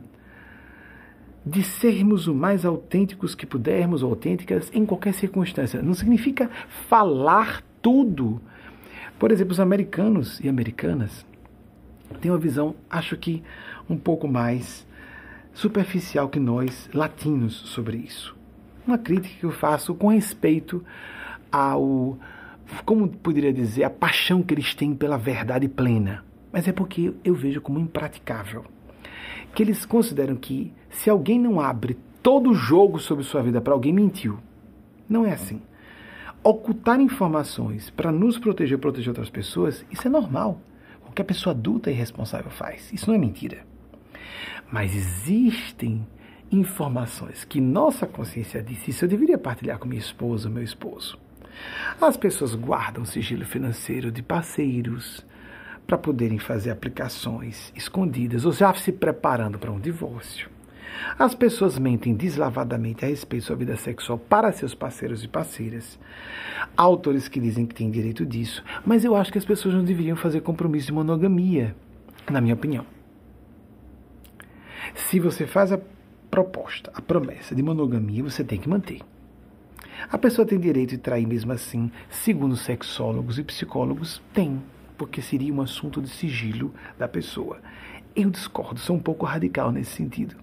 [1.43, 5.81] de sermos o mais autênticos que pudermos, ou autênticas, em qualquer circunstância.
[5.81, 6.51] Não significa
[6.87, 8.39] falar tudo.
[9.17, 11.25] Por exemplo, os americanos e americanas
[12.21, 13.41] têm uma visão, acho que
[13.89, 14.85] um pouco mais
[15.59, 18.33] superficial que nós, latinos, sobre isso.
[18.87, 20.81] Uma crítica que eu faço com respeito
[21.51, 22.17] ao,
[22.85, 26.23] como poderia dizer, a paixão que eles têm pela verdade plena.
[26.51, 28.63] Mas é porque eu vejo como impraticável.
[29.53, 33.73] que eles consideram que se alguém não abre todo o jogo sobre sua vida para
[33.73, 34.39] alguém, mentiu.
[35.07, 35.61] Não é assim.
[36.43, 40.61] Ocultar informações para nos proteger, proteger outras pessoas, isso é normal.
[41.01, 42.91] Qualquer pessoa adulta e responsável faz.
[42.93, 43.65] Isso não é mentira.
[44.71, 46.05] Mas existem
[46.51, 51.17] informações que nossa consciência disse, isso eu deveria partilhar com minha esposa, meu esposo.
[51.99, 55.25] As pessoas guardam sigilo financeiro de parceiros
[55.85, 60.49] para poderem fazer aplicações escondidas ou já se preparando para um divórcio.
[61.17, 65.99] As pessoas mentem deslavadamente a respeito da sua vida sexual para seus parceiros e parceiras.
[66.77, 69.83] Há autores que dizem que têm direito disso, mas eu acho que as pessoas não
[69.83, 71.75] deveriam fazer compromisso de monogamia,
[72.29, 72.98] na minha opinião.
[74.95, 75.79] Se você faz a
[76.29, 79.01] proposta, a promessa de monogamia, você tem que manter.
[80.09, 84.61] A pessoa tem direito de trair mesmo assim, segundo sexólogos e psicólogos, tem,
[84.97, 87.59] porque seria um assunto de sigilo da pessoa.
[88.15, 90.35] Eu discordo, sou um pouco radical nesse sentido.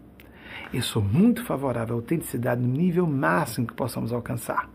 [0.73, 4.69] Eu sou muito favorável à autenticidade no nível máximo que possamos alcançar.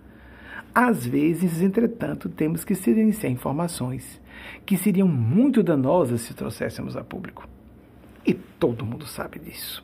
[0.73, 4.21] Às vezes, entretanto, temos que silenciar informações
[4.65, 7.47] que seriam muito danosas se trouxéssemos a público.
[8.25, 9.83] E todo mundo sabe disso.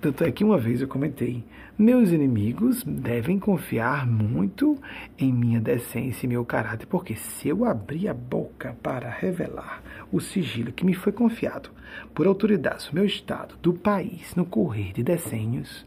[0.00, 1.42] Tanto é que uma vez eu comentei:
[1.78, 4.76] meus inimigos devem confiar muito
[5.18, 9.82] em minha decência e meu caráter, porque se eu abrir a boca para revelar
[10.12, 11.70] o sigilo que me foi confiado
[12.14, 15.86] por autoridades do meu estado, do país, no correr de decênios,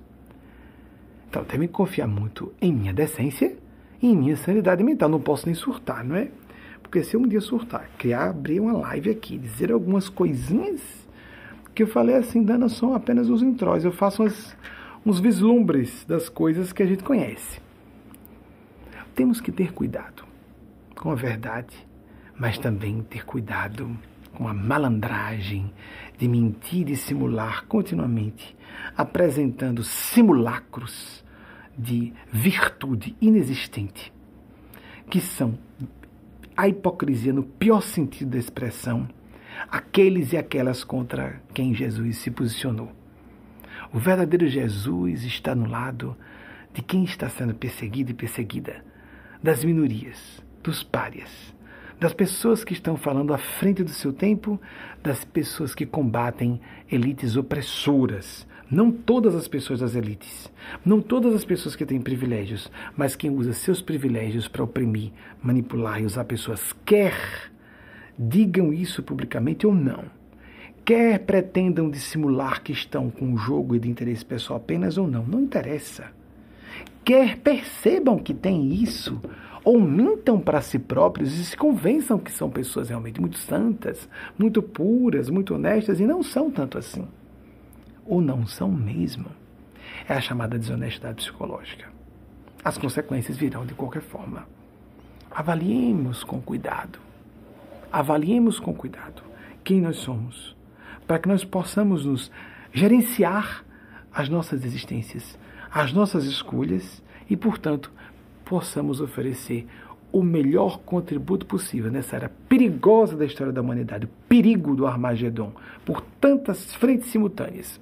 [1.29, 3.55] então devem confiar muito em minha decência
[4.01, 5.09] e em minha sanidade mental.
[5.09, 6.29] Não posso nem surtar, não é?
[6.87, 10.81] Porque se um dia surtar, criar, abrir uma live aqui, dizer algumas coisinhas
[11.75, 13.83] que eu falei assim, dando são apenas os intros.
[13.83, 14.55] Eu faço umas,
[15.05, 17.59] uns vislumbres das coisas que a gente conhece.
[19.13, 20.23] Temos que ter cuidado
[20.95, 21.75] com a verdade,
[22.37, 23.91] mas também ter cuidado
[24.33, 25.73] com a malandragem
[26.17, 28.55] de mentir e simular continuamente,
[28.95, 31.21] apresentando simulacros
[31.77, 34.13] de virtude inexistente,
[35.09, 35.57] que são
[36.57, 39.07] a hipocrisia no pior sentido da expressão
[39.69, 42.91] aqueles e aquelas contra quem Jesus se posicionou.
[43.93, 46.17] O verdadeiro Jesus está no lado
[46.73, 48.83] de quem está sendo perseguido e perseguida,
[49.41, 51.53] das minorias, dos párias,
[51.99, 54.59] das pessoas que estão falando à frente do seu tempo,
[55.01, 56.59] das pessoas que combatem
[56.91, 58.46] elites opressoras.
[58.69, 60.51] Não todas as pessoas das elites,
[60.85, 65.11] não todas as pessoas que têm privilégios, mas quem usa seus privilégios para oprimir,
[65.41, 67.49] manipular e usar pessoas, quer
[68.19, 70.03] digam isso publicamente ou não,
[70.83, 75.39] quer pretendam dissimular que estão com um jogo de interesse pessoal apenas ou não, não
[75.39, 76.11] interessa.
[77.05, 79.21] Quer percebam que tem isso,
[79.63, 84.61] ou mintam para si próprios e se convençam que são pessoas realmente muito santas, muito
[84.61, 87.07] puras, muito honestas e não são tanto assim.
[88.07, 89.27] Ou não são mesmo.
[90.07, 91.87] É a chamada desonestidade psicológica.
[92.63, 94.47] As consequências virão de qualquer forma.
[95.29, 97.07] Avaliemos com cuidado
[97.91, 99.21] avaliemos com cuidado
[99.63, 100.55] quem nós somos,
[101.05, 102.31] para que nós possamos nos
[102.73, 103.65] gerenciar
[104.13, 105.37] as nossas existências,
[105.71, 107.91] as nossas escolhas e, portanto,
[108.45, 109.67] possamos oferecer
[110.11, 115.51] o melhor contributo possível nessa era perigosa da história da humanidade, o perigo do Armagedon,
[115.85, 117.79] por tantas frentes simultâneas.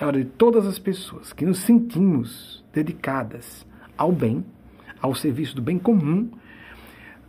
[0.00, 3.66] É hora de todas as pessoas que nos sentimos dedicadas
[3.96, 4.44] ao bem,
[5.02, 6.30] ao serviço do bem comum,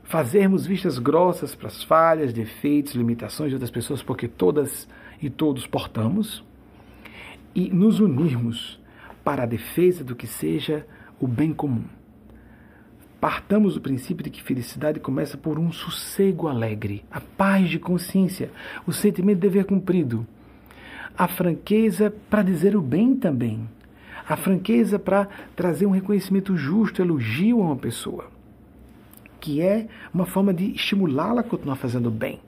[0.03, 4.87] fazermos vistas grossas para as falhas, defeitos, limitações de outras pessoas, porque todas
[5.19, 6.43] e todos portamos,
[7.55, 8.79] e nos unirmos
[9.23, 10.85] para a defesa do que seja
[11.19, 11.85] o bem comum.
[13.19, 18.51] Partamos do princípio de que felicidade começa por um sossego alegre, a paz de consciência,
[18.85, 20.25] o sentimento de dever cumprido,
[21.19, 23.69] a franqueza para dizer o bem também,
[24.27, 28.39] a franqueza para trazer um reconhecimento justo, elogio a uma pessoa
[29.39, 32.39] que é uma forma de estimulá-la a continuar fazendo bem.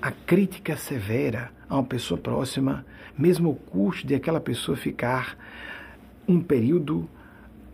[0.00, 2.84] A crítica severa a uma pessoa próxima,
[3.18, 5.36] mesmo o custo de aquela pessoa ficar
[6.28, 7.08] um período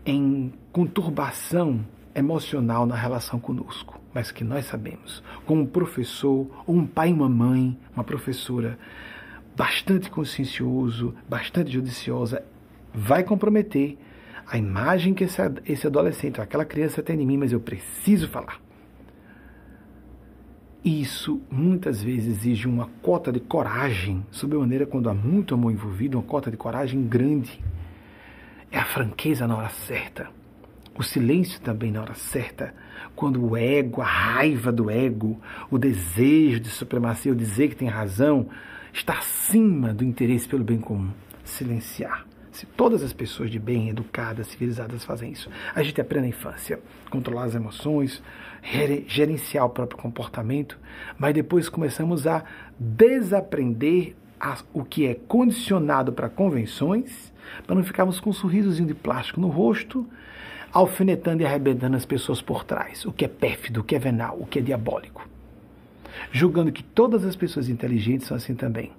[0.05, 1.85] em conturbação
[2.15, 7.13] emocional na relação conosco, mas que nós sabemos, como um professor, ou um pai e
[7.13, 8.77] uma mãe, uma professora
[9.55, 12.43] bastante consciencioso, bastante judiciosa,
[12.93, 13.97] vai comprometer
[14.47, 18.59] a imagem que esse, esse adolescente, aquela criança tem de mim, mas eu preciso falar.
[20.83, 26.17] Isso muitas vezes exige uma cota de coragem, sob maneira quando há muito amor envolvido,
[26.17, 27.63] uma cota de coragem grande.
[28.71, 30.29] É a franqueza na hora certa,
[30.97, 32.73] o silêncio também na hora certa,
[33.15, 37.87] quando o ego, a raiva do ego, o desejo de supremacia, o dizer que tem
[37.87, 38.47] razão,
[38.93, 41.11] estar acima do interesse pelo bem comum.
[41.43, 42.25] Silenciar.
[42.51, 46.79] Se todas as pessoas de bem, educadas, civilizadas fazem isso, a gente aprende na infância,
[47.09, 48.21] controlar as emoções,
[49.07, 50.77] gerenciar o próprio comportamento,
[51.17, 52.43] mas depois começamos a
[52.77, 54.15] desaprender
[54.73, 57.31] o que é condicionado para convenções,
[57.65, 60.05] para não ficarmos com um sorrisozinho de plástico no rosto,
[60.73, 64.37] alfinetando e arrebentando as pessoas por trás, o que é pérfido, o que é venal,
[64.39, 65.27] o que é diabólico,
[66.31, 68.91] julgando que todas as pessoas inteligentes são assim também.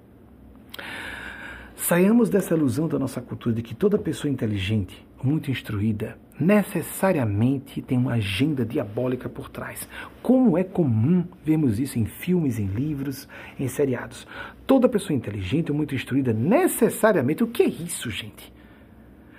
[1.75, 7.97] Saiamos dessa ilusão da nossa cultura de que toda pessoa inteligente, muito instruída, necessariamente tem
[7.97, 9.87] uma agenda diabólica por trás.
[10.21, 13.27] Como é comum vermos isso em filmes, em livros,
[13.59, 14.25] em seriados.
[14.65, 17.43] Toda pessoa inteligente, muito instruída, necessariamente.
[17.43, 18.53] O que é isso, gente?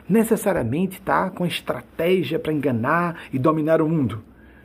[0.08, 4.22] Necessariamente está com estratégia para enganar e dominar o mundo.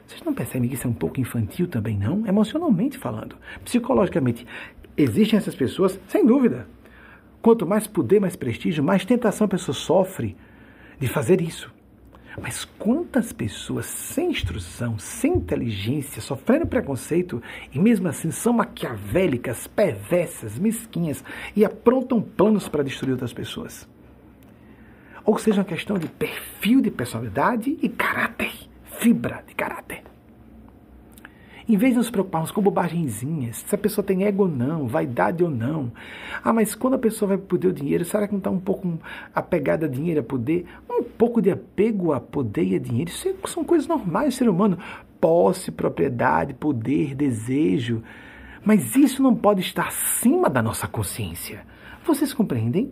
[0.10, 2.26] Vocês não percebem que isso é um pouco infantil também, não?
[2.26, 3.36] Emocionalmente falando.
[3.64, 4.44] Psicologicamente.
[4.98, 6.68] Existem essas pessoas, sem dúvida.
[7.44, 10.36] Quanto mais poder, mais prestígio, mais tentação a pessoa sofre
[11.00, 11.72] de fazer isso.
[12.42, 17.40] Mas quantas pessoas sem instrução, sem inteligência, sofrendo preconceito
[17.72, 21.24] e mesmo assim são maquiavélicas, perversas, mesquinhas
[21.56, 23.88] e aprontam planos para destruir outras pessoas?
[25.24, 28.69] Ou seja, uma questão de perfil de personalidade e caráter,
[29.00, 30.04] fibra de caráter.
[31.68, 35.44] Em vez de nos preocuparmos com bobagenzinhas, se a pessoa tem ego ou não, vaidade
[35.44, 35.92] ou não.
[36.44, 39.00] Ah, mas quando a pessoa vai poder o dinheiro, será que não está um pouco
[39.34, 40.66] apegada a dinheiro, a poder?
[40.90, 44.38] Um pouco de apego a poder e a dinheiro, isso é, são coisas normais do
[44.38, 44.80] ser humano.
[45.22, 48.02] Posse, propriedade, poder, desejo.
[48.66, 51.64] Mas isso não pode estar acima da nossa consciência.
[52.04, 52.92] Vocês compreendem?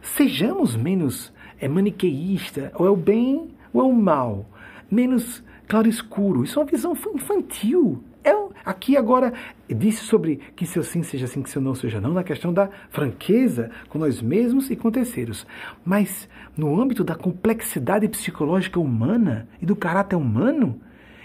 [0.00, 4.46] Sejamos menos é maniqueísta, ou é o bem ou é o mal.
[4.92, 6.44] Menos claro escuro.
[6.44, 8.04] Isso é uma visão infantil.
[8.22, 8.30] É,
[8.62, 9.32] aqui agora
[9.66, 12.68] disse sobre que seu sim seja sim, que seu não seja não, na questão da
[12.90, 15.46] franqueza com nós mesmos e com terceiros.
[15.82, 20.78] Mas no âmbito da complexidade psicológica humana e do caráter humano,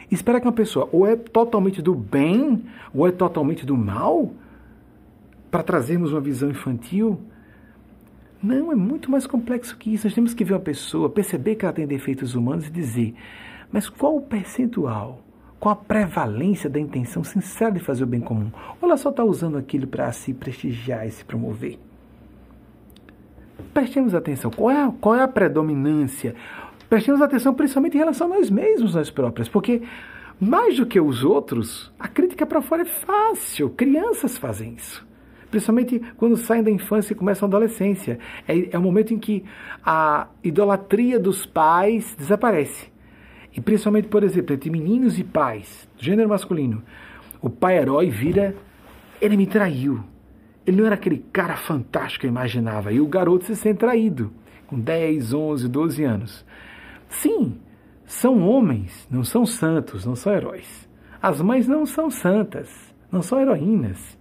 [0.09, 2.63] esperar que uma pessoa ou é totalmente do bem
[2.93, 4.31] ou é totalmente do mal
[5.51, 7.19] para trazermos uma visão infantil.
[8.41, 10.07] Não, é muito mais complexo que isso.
[10.07, 13.13] Nós temos que ver uma pessoa, perceber que ela tem defeitos humanos e dizer:
[13.71, 15.21] mas qual o percentual?
[15.59, 18.51] Qual a prevalência da intenção sincera de fazer o bem comum?
[18.79, 21.79] Ou ela só está usando aquilo para se prestigiar e se promover?
[23.73, 24.51] Prestemos atenção.
[24.51, 26.35] Qual é, a, qual é a predominância?
[26.87, 29.81] Prestemos atenção principalmente em relação a nós mesmos, nós próprios, porque
[30.39, 33.71] mais do que os outros, a crítica para fora é fácil.
[33.71, 35.05] Crianças fazem isso.
[35.49, 38.19] Principalmente quando saem da infância e começam a adolescência.
[38.47, 39.43] É, é o momento em que
[39.83, 42.91] a idolatria dos pais desaparece.
[43.57, 46.83] E principalmente, por exemplo, entre meninos e pais, gênero masculino,
[47.41, 48.55] o pai herói vira.
[49.19, 50.03] Ele me traiu.
[50.63, 52.93] Ele não era aquele cara fantástico que eu imaginava.
[52.93, 54.31] E o garoto se sente traído,
[54.67, 56.45] com 10, 11, 12 anos.
[57.09, 57.57] Sim,
[58.05, 60.87] são homens, não são santos, não são heróis.
[61.19, 62.69] As mães não são santas,
[63.11, 64.19] não são heroínas.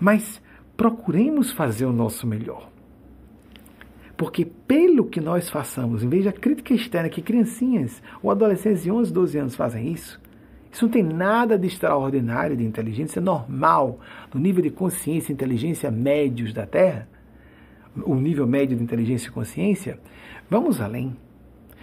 [0.00, 0.42] Mas
[0.76, 2.69] procuremos fazer o nosso melhor.
[4.20, 8.90] Porque pelo que nós façamos, em vez da crítica externa que criancinhas ou adolescentes de
[8.90, 10.20] 11, 12 anos fazem isso,
[10.70, 13.98] isso não tem nada de extraordinário de inteligência, normal
[14.34, 17.08] no nível de consciência e inteligência médios da Terra,
[17.96, 19.98] o nível médio de inteligência e consciência,
[20.50, 21.16] vamos além.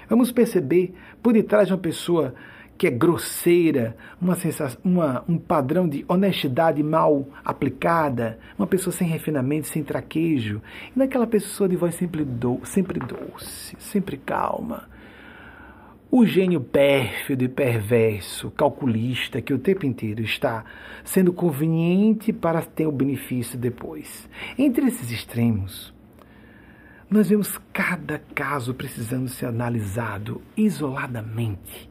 [0.07, 0.93] Vamos perceber
[1.23, 2.35] por detrás de uma pessoa
[2.77, 9.07] que é grosseira, uma sensação, uma, um padrão de honestidade mal aplicada, uma pessoa sem
[9.07, 10.61] refinamento, sem traquejo,
[10.95, 14.87] e naquela pessoa de voz sempre, do, sempre doce, sempre calma.
[16.09, 20.63] O gênio pérfido e perverso, calculista, que o tempo inteiro está
[21.03, 24.29] sendo conveniente para ter o benefício depois.
[24.57, 25.93] Entre esses extremos,
[27.09, 31.86] nós vemos cada caso precisando ser analisado isoladamente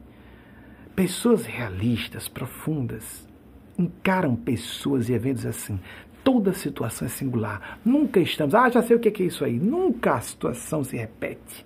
[0.97, 3.29] Pessoas realistas, profundas,
[3.77, 5.79] encaram pessoas e eventos assim.
[6.23, 7.77] Toda situação é singular.
[7.85, 9.59] Nunca estamos, ah, já sei o que é isso aí.
[9.59, 11.63] Nunca a situação se repete.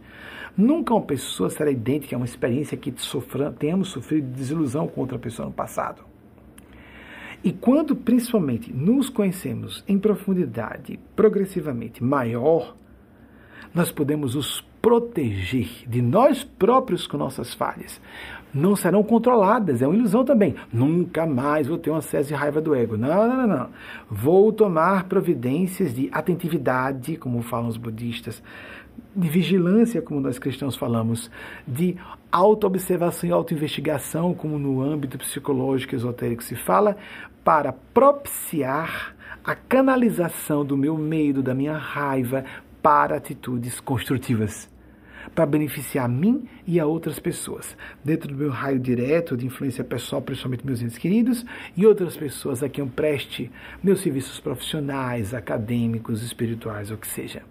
[0.58, 5.18] Nunca uma pessoa será idêntica a uma experiência que sofra, tenhamos sofrido desilusão com outra
[5.18, 6.04] pessoa no passado.
[7.42, 12.76] E quando, principalmente, nos conhecemos em profundidade, progressivamente maior,
[13.74, 18.02] nós podemos os proteger de nós próprios com nossas falhas
[18.54, 19.82] não serão controladas.
[19.82, 20.56] É uma ilusão também.
[20.72, 22.98] Nunca mais vou ter um acesso de raiva do ego.
[22.98, 23.70] Não, não, não.
[24.10, 28.42] Vou tomar providências de atentividade, como falam os budistas,
[29.16, 31.30] de vigilância, como nós cristãos falamos,
[31.68, 31.96] de
[32.32, 36.96] autoobservação e autoinvestigação, como no âmbito psicológico esotérico se fala,
[37.44, 42.46] para propiciar a canalização do meu medo, da minha raiva
[42.82, 44.70] para atitudes construtivas,
[45.34, 49.84] para beneficiar a mim e a outras pessoas, dentro do meu raio direto de influência
[49.84, 51.46] pessoal, principalmente meus entes queridos,
[51.76, 53.52] e outras pessoas a quem eu preste
[53.84, 57.44] meus serviços profissionais, acadêmicos, espirituais, ou que seja.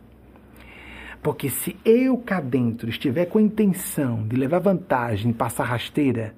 [1.22, 6.34] Porque se eu cá dentro estiver com a intenção de levar vantagem, passar rasteira,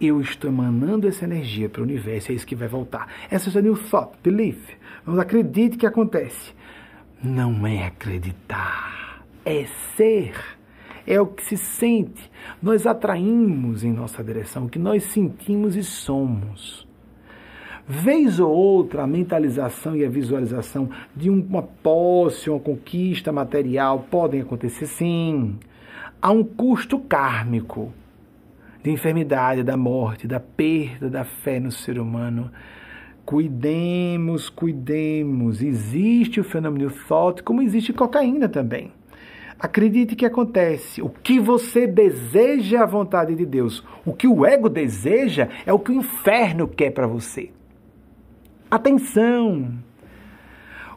[0.00, 3.08] eu estou emanando essa energia para o universo, é isso que vai voltar.
[3.28, 4.58] Essa é a new thought, belief.
[5.04, 6.52] Vamos acredite que acontece.
[7.22, 9.07] Não é acreditar,
[9.48, 9.66] é
[9.96, 10.34] ser.
[11.06, 12.30] É o que se sente.
[12.62, 16.86] Nós atraímos em nossa direção o que nós sentimos e somos.
[17.86, 24.42] Vez ou outra, a mentalização e a visualização de uma posse, uma conquista material podem
[24.42, 25.58] acontecer sim.
[26.20, 27.90] Há um custo kármico
[28.82, 32.50] de enfermidade, da morte, da perda da fé no ser humano.
[33.24, 35.62] Cuidemos, cuidemos.
[35.62, 38.92] Existe o fenômeno thought, como existe cocaína também.
[39.58, 41.02] Acredite que acontece.
[41.02, 43.84] O que você deseja é a vontade de Deus.
[44.04, 47.50] O que o ego deseja é o que o inferno quer para você.
[48.70, 49.72] Atenção!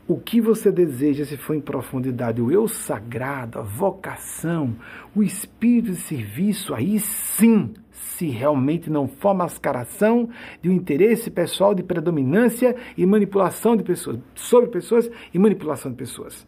[0.07, 4.75] O que você deseja se for em profundidade, o eu sagrado, a vocação,
[5.15, 10.27] o espírito de serviço, aí sim, se realmente não for mascaração
[10.61, 15.97] de um interesse pessoal de predominância e manipulação de pessoas, sobre pessoas e manipulação de
[15.97, 16.45] pessoas.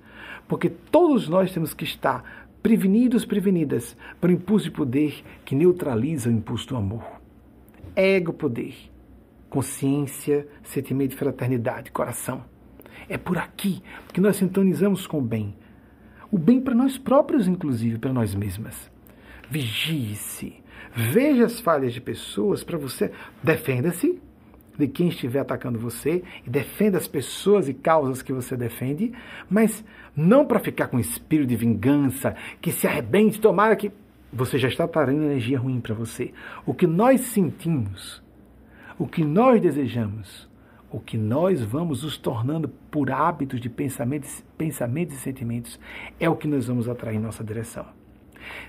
[0.48, 6.30] Porque todos nós temos que estar prevenidos, prevenidas para o impulso de poder que neutraliza
[6.30, 7.04] o impulso do amor.
[7.96, 8.94] Ego poder
[9.54, 12.44] consciência, sentimento de fraternidade, coração.
[13.08, 15.56] É por aqui que nós sintonizamos com o bem.
[16.32, 18.90] O bem para nós próprios, inclusive, para nós mesmas.
[19.48, 20.56] Vigie-se.
[20.96, 23.12] Veja as falhas de pessoas para você.
[23.44, 24.20] Defenda-se
[24.76, 29.14] de quem estiver atacando você e defenda as pessoas e causas que você defende,
[29.48, 33.92] mas não para ficar com espírito de vingança, que se arrebente, tomara que
[34.32, 36.34] você já está atraindo energia ruim para você.
[36.66, 38.24] O que nós sentimos
[38.98, 40.48] o que nós desejamos,
[40.92, 45.80] o que nós vamos nos tornando por hábitos de pensamentos, pensamentos e sentimentos,
[46.20, 47.86] é o que nós vamos atrair em nossa direção.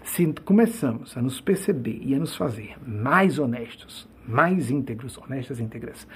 [0.03, 6.07] Se começamos a nos perceber e a nos fazer mais honestos, mais íntegros, honestas íntegras,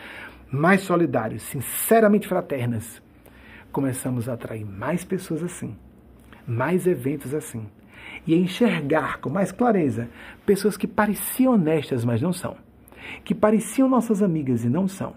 [0.50, 3.02] mais solidários, sinceramente fraternas,
[3.72, 5.76] começamos a atrair mais pessoas assim,
[6.46, 7.66] mais eventos assim,
[8.26, 10.08] e a enxergar com mais clareza
[10.46, 12.56] pessoas que pareciam honestas, mas não são
[13.24, 15.14] que pareciam nossas amigas e não são.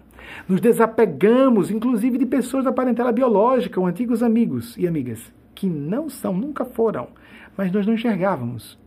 [0.47, 6.09] Nos desapegamos, inclusive, de pessoas da parentela biológica ou antigos amigos e amigas, que não
[6.09, 7.09] são, nunca foram,
[7.57, 8.79] mas nós não enxergávamos.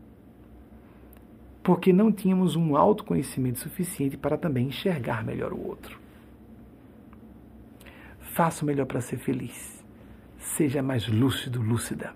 [1.62, 5.98] Porque não tínhamos um autoconhecimento suficiente para também enxergar melhor o outro.
[8.34, 9.84] Faça o melhor para ser feliz.
[10.36, 12.14] Seja mais lúcido, lúcida.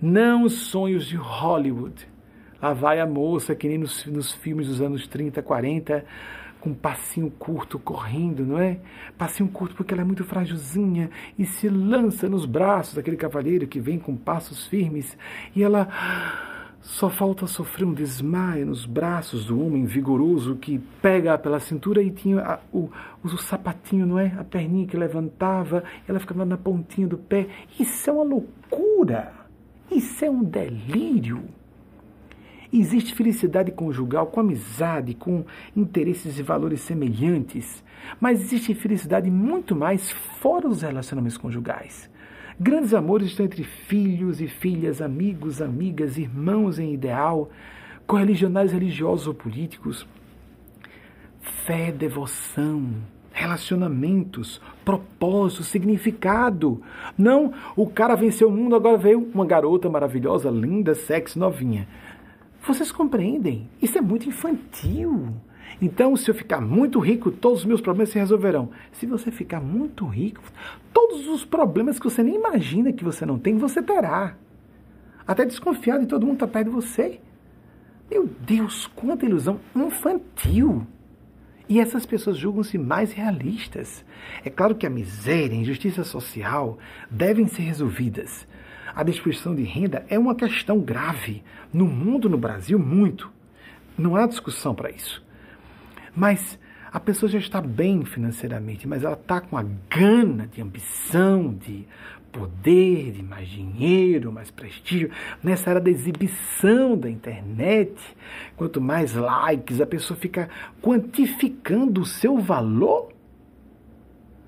[0.00, 2.12] Não os sonhos de Hollywood
[2.62, 6.04] Lá vai a moça, que nem nos, nos filmes dos anos 30, 40,
[6.60, 8.78] com um passinho curto correndo, não é?
[9.18, 13.80] Passinho curto porque ela é muito frágilzinha e se lança nos braços daquele cavalheiro que
[13.80, 15.18] vem com passos firmes
[15.56, 15.88] e ela
[16.82, 22.10] só falta sofrer um desmaio nos braços do homem vigoroso que pega pela cintura e
[22.10, 22.90] tinha a, o,
[23.22, 24.34] o, o sapatinho, não é?
[24.36, 27.46] A perninha que levantava, ela ficava na pontinha do pé.
[27.78, 29.32] Isso é uma loucura!
[29.88, 31.44] Isso é um delírio!
[32.72, 35.44] Existe felicidade conjugal com amizade, com
[35.76, 37.84] interesses e valores semelhantes,
[38.18, 42.10] mas existe felicidade muito mais fora dos relacionamentos conjugais.
[42.62, 47.50] Grandes amores estão entre filhos e filhas, amigos, amigas, irmãos em ideal,
[48.06, 50.06] correligionais religiosos ou políticos.
[51.66, 52.94] Fé, devoção,
[53.32, 56.80] relacionamentos, propósito, significado.
[57.18, 61.88] Não, o cara venceu o mundo, agora veio uma garota maravilhosa, linda, sexy, novinha.
[62.64, 63.68] Vocês compreendem?
[63.82, 65.34] Isso é muito infantil.
[65.82, 68.70] Então, se eu ficar muito rico, todos os meus problemas se resolverão.
[68.92, 70.40] Se você ficar muito rico,
[70.92, 74.36] todos os problemas que você nem imagina que você não tem, você terá.
[75.26, 77.20] Até desconfiar de todo mundo estar perto de você.
[78.08, 80.86] Meu Deus, quanta ilusão infantil!
[81.68, 84.04] E essas pessoas julgam-se mais realistas.
[84.44, 86.78] É claro que a miséria e a injustiça social
[87.10, 88.46] devem ser resolvidas,
[88.94, 91.42] a distribuição de renda é uma questão grave.
[91.72, 93.32] No mundo, no Brasil, muito.
[93.98, 95.24] Não há discussão para isso.
[96.14, 96.58] Mas
[96.92, 101.86] a pessoa já está bem financeiramente, mas ela está com a gana de ambição, de
[102.30, 105.10] poder, de mais dinheiro, mais prestígio,
[105.42, 107.94] nessa era da exibição da internet.
[108.56, 110.48] Quanto mais likes, a pessoa fica
[110.80, 113.12] quantificando o seu valor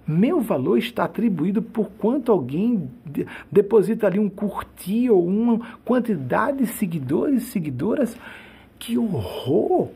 [0.07, 2.91] Meu valor está atribuído por quanto alguém
[3.51, 8.15] deposita ali um curtir ou uma quantidade de seguidores e seguidoras.
[8.79, 9.89] Que horror!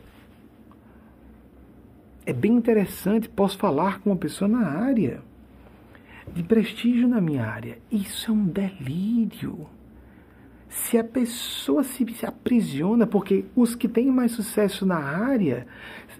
[2.29, 5.19] É bem interessante, posso falar com uma pessoa na área,
[6.31, 7.79] de prestígio na minha área.
[7.91, 9.67] Isso é um delírio
[10.69, 15.65] se a pessoa se, se aprisiona, porque os que têm mais sucesso na área,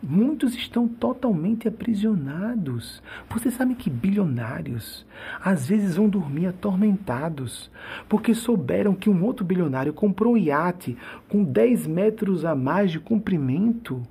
[0.02, 3.04] muitos estão totalmente aprisionados.
[3.30, 5.06] Vocês sabem que bilionários
[5.40, 7.70] às vezes vão dormir atormentados,
[8.08, 13.00] porque souberam que um outro bilionário comprou um iate com 10 metros a mais de
[13.00, 14.02] comprimento.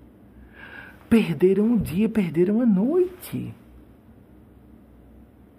[1.08, 3.54] Perderam o dia, perderam a noite.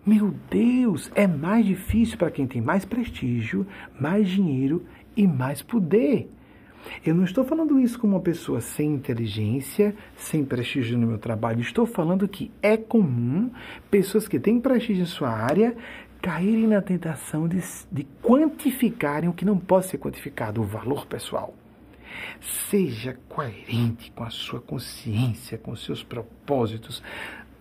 [0.06, 3.66] Meu Deus, é mais difícil para quem tem mais prestígio,
[4.00, 4.86] mais dinheiro
[5.16, 6.30] e mais poder.
[7.06, 11.62] Eu não estou falando isso como uma pessoa sem inteligência, sem prestígio no meu trabalho.
[11.62, 13.52] Estou falando que é comum
[13.92, 15.76] pessoas que têm prestígio em sua área
[16.22, 17.60] caírem na tentação de,
[17.92, 21.54] de quantificarem o que não pode ser quantificado, o valor pessoal.
[22.70, 27.04] Seja coerente com a sua consciência, com seus propósitos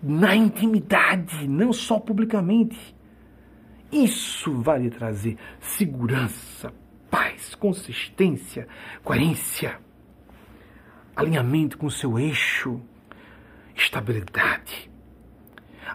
[0.02, 2.78] na intimidade, não só publicamente.
[3.90, 6.72] Isso vai lhe trazer segurança,
[7.10, 8.68] paz, consistência,
[9.02, 9.80] coerência,
[11.16, 12.80] alinhamento com o seu eixo,
[13.74, 14.90] estabilidade.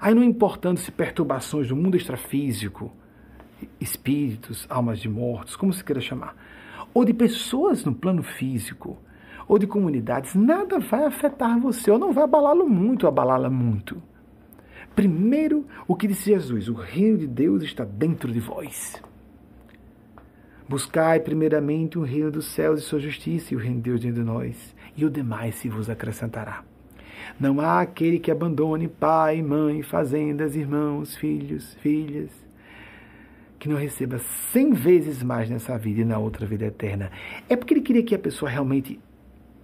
[0.02, 2.92] Aí não importando se perturbações do mundo extrafísico,
[3.80, 6.36] espíritos, almas de mortos, como se queira chamar,
[6.94, 8.98] ou de pessoas no plano físico,
[9.48, 14.02] ou de comunidades, nada vai afetar você, ou não vai abalá-lo muito, abalá-la muito.
[14.96, 19.02] Primeiro, o que disse Jesus: o reino de Deus está dentro de vós.
[20.68, 24.22] Buscai primeiramente o reino dos céus e sua justiça, e o reino de Deus dentro
[24.22, 26.64] de nós, e o demais se vos acrescentará.
[27.40, 32.30] Não há aquele que abandone pai, mãe, fazendas, irmãos, filhos, filhas,
[33.64, 34.20] que não receba
[34.52, 37.10] cem vezes mais nessa vida e na outra vida eterna.
[37.48, 39.00] É porque ele queria que a pessoa realmente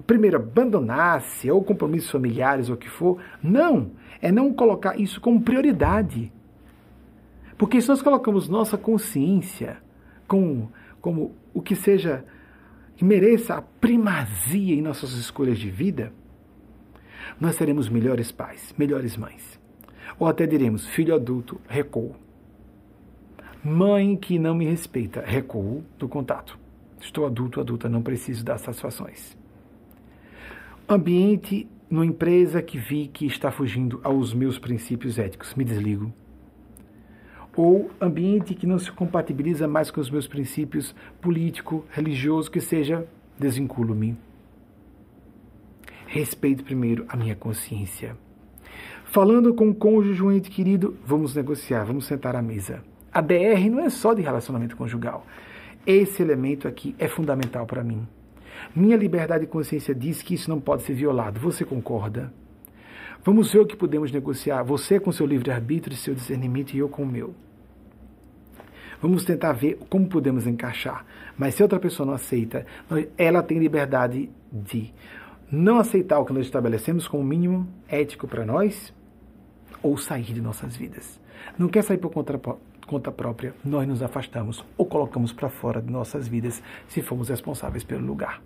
[0.08, 3.22] primeiro abandonasse, ou compromissos familiares, ou o que for.
[3.44, 6.32] Não, é não colocar isso como prioridade.
[7.58, 9.80] Porque se nós colocamos nossa consciência
[10.26, 10.72] como,
[11.02, 12.24] como o que seja,
[12.96, 16.14] que mereça a primazia em nossas escolhas de vida,
[17.38, 19.60] nós seremos melhores pais, melhores mães.
[20.18, 22.16] Ou até diremos, filho adulto, recuo.
[23.64, 26.58] Mãe que não me respeita, recuo do contato.
[27.00, 29.38] Estou adulto, adulta, não preciso dar satisfações.
[30.88, 36.14] Ambiente numa empresa que vi que está fugindo aos meus princípios éticos, me desligo.
[37.56, 43.06] Ou ambiente que não se compatibiliza mais com os meus princípios político, religioso, que seja,
[43.38, 44.16] desvinculo-me.
[46.08, 48.16] Respeito primeiro a minha consciência.
[49.06, 52.84] Falando com o cônjuge, um querido, vamos negociar, vamos sentar à mesa.
[53.12, 55.26] A DR não é só de relacionamento conjugal.
[55.86, 58.08] Esse elemento aqui é fundamental para mim.
[58.76, 61.40] Minha liberdade de consciência diz que isso não pode ser violado.
[61.40, 62.32] Você concorda?
[63.24, 64.64] Vamos ver o que podemos negociar.
[64.64, 67.34] Você com seu livre-arbítrio e seu discernimento e eu com o meu.
[69.02, 71.06] Vamos tentar ver como podemos encaixar.
[71.38, 72.66] Mas se outra pessoa não aceita,
[73.18, 74.94] ela tem liberdade de
[75.52, 78.94] não aceitar o que nós estabelecemos como mínimo ético para nós
[79.82, 81.20] ou sair de nossas vidas.
[81.58, 82.40] Não quer sair por conta,
[82.90, 87.84] conta própria, nós nos afastamos ou colocamos para fora de nossas vidas se formos responsáveis
[87.84, 88.42] pelo lugar.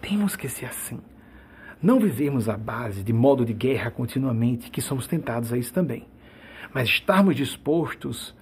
[0.00, 0.98] Temos que ser assim.
[1.82, 6.06] Não vivemos à base de modo de guerra continuamente, que somos tentados a isso também.
[6.72, 8.34] Mas estarmos dispostos,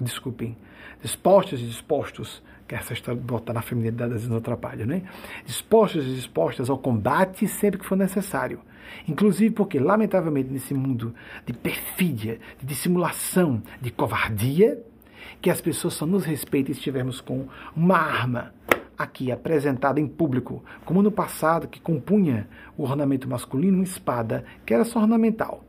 [0.00, 0.56] desculpem,
[1.02, 5.02] dispostos e dispostos, que essa história botar na feminilidade às vezes não atrapalha, né?
[5.44, 8.60] Dispostos e dispostas ao combate sempre que for necessário.
[9.06, 11.14] Inclusive porque, lamentavelmente, nesse mundo
[11.46, 14.82] de perfídia, de dissimulação, de covardia,
[15.40, 17.46] que as pessoas só nos respeitem se estivermos com
[17.76, 18.52] uma arma
[18.98, 24.74] aqui apresentada em público, como no passado que compunha o ornamento masculino uma espada que
[24.74, 25.64] era só ornamental.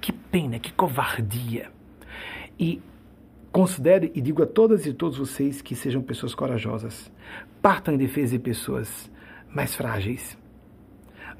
[0.00, 1.70] Que pena, que covardia.
[2.58, 2.82] E
[3.50, 7.10] considere e digo a todas e todos vocês que sejam pessoas corajosas.
[7.62, 9.10] Partam em defesa de pessoas
[9.48, 10.36] mais frágeis.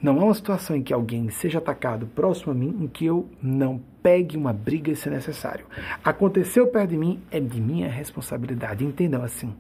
[0.03, 3.29] Não há uma situação em que alguém seja atacado próximo a mim em que eu
[3.43, 5.67] não pegue uma briga se necessário.
[6.05, 8.85] Aconteceu perto de mim, é de minha responsabilidade.
[8.85, 9.55] Entendam assim.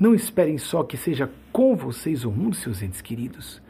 [0.00, 3.62] Não esperem só que seja com vocês ou um dos seus entes queridos.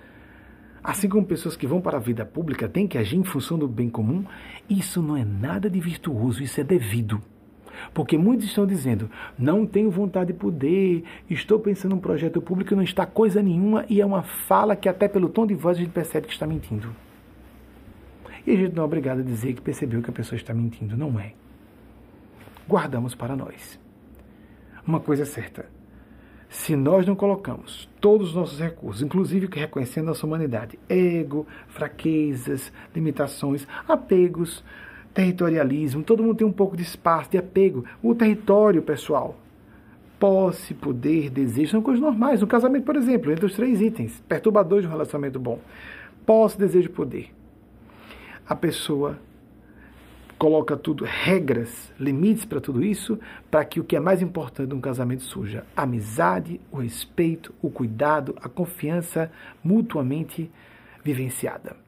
[0.83, 3.69] Assim como pessoas que vão para a vida pública têm que agir em função do
[3.69, 4.25] bem comum,
[4.69, 7.23] isso não é nada de virtuoso, isso é devido.
[7.93, 12.75] Porque muitos estão dizendo, não tenho vontade de poder, estou pensando em um projeto público,
[12.75, 15.81] não está coisa nenhuma, e é uma fala que até pelo tom de voz a
[15.81, 16.95] gente percebe que está mentindo.
[18.47, 20.97] E a gente não é obrigado a dizer que percebeu que a pessoa está mentindo.
[20.97, 21.33] Não é.
[22.69, 23.79] Guardamos para nós.
[24.87, 25.67] Uma coisa é certa.
[26.49, 33.67] Se nós não colocamos todos os nossos recursos, inclusive reconhecendo nossa humanidade, ego, fraquezas, limitações,
[33.89, 34.63] apegos,
[35.13, 37.85] territorialismo, todo mundo tem um pouco de espaço, de apego.
[38.03, 39.37] O território, pessoal,
[40.19, 42.41] posse, poder, desejo, são coisas normais.
[42.41, 45.59] No casamento, por exemplo, entre os três itens, perturbadores de um relacionamento bom.
[46.25, 47.31] Posse, desejo, poder.
[48.49, 49.19] A pessoa
[50.39, 53.19] coloca tudo, regras, limites para tudo isso,
[53.51, 57.71] para que o que é mais importante num casamento surja: a amizade, o respeito, o
[57.71, 59.31] cuidado, a confiança
[59.63, 60.51] mutuamente
[61.05, 61.82] vivenciada.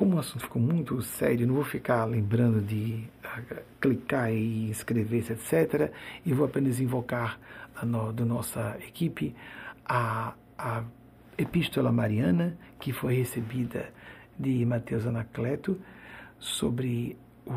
[0.00, 5.34] Como o assunto ficou muito sério, não vou ficar lembrando de uh, clicar e inscrever-se,
[5.34, 5.92] etc.
[6.24, 7.38] E vou apenas invocar
[7.74, 9.36] da, no, da nossa equipe
[9.84, 10.84] a, a
[11.36, 13.92] Epístola Mariana, que foi recebida
[14.38, 15.78] de Mateus Anacleto,
[16.38, 17.52] sobre o.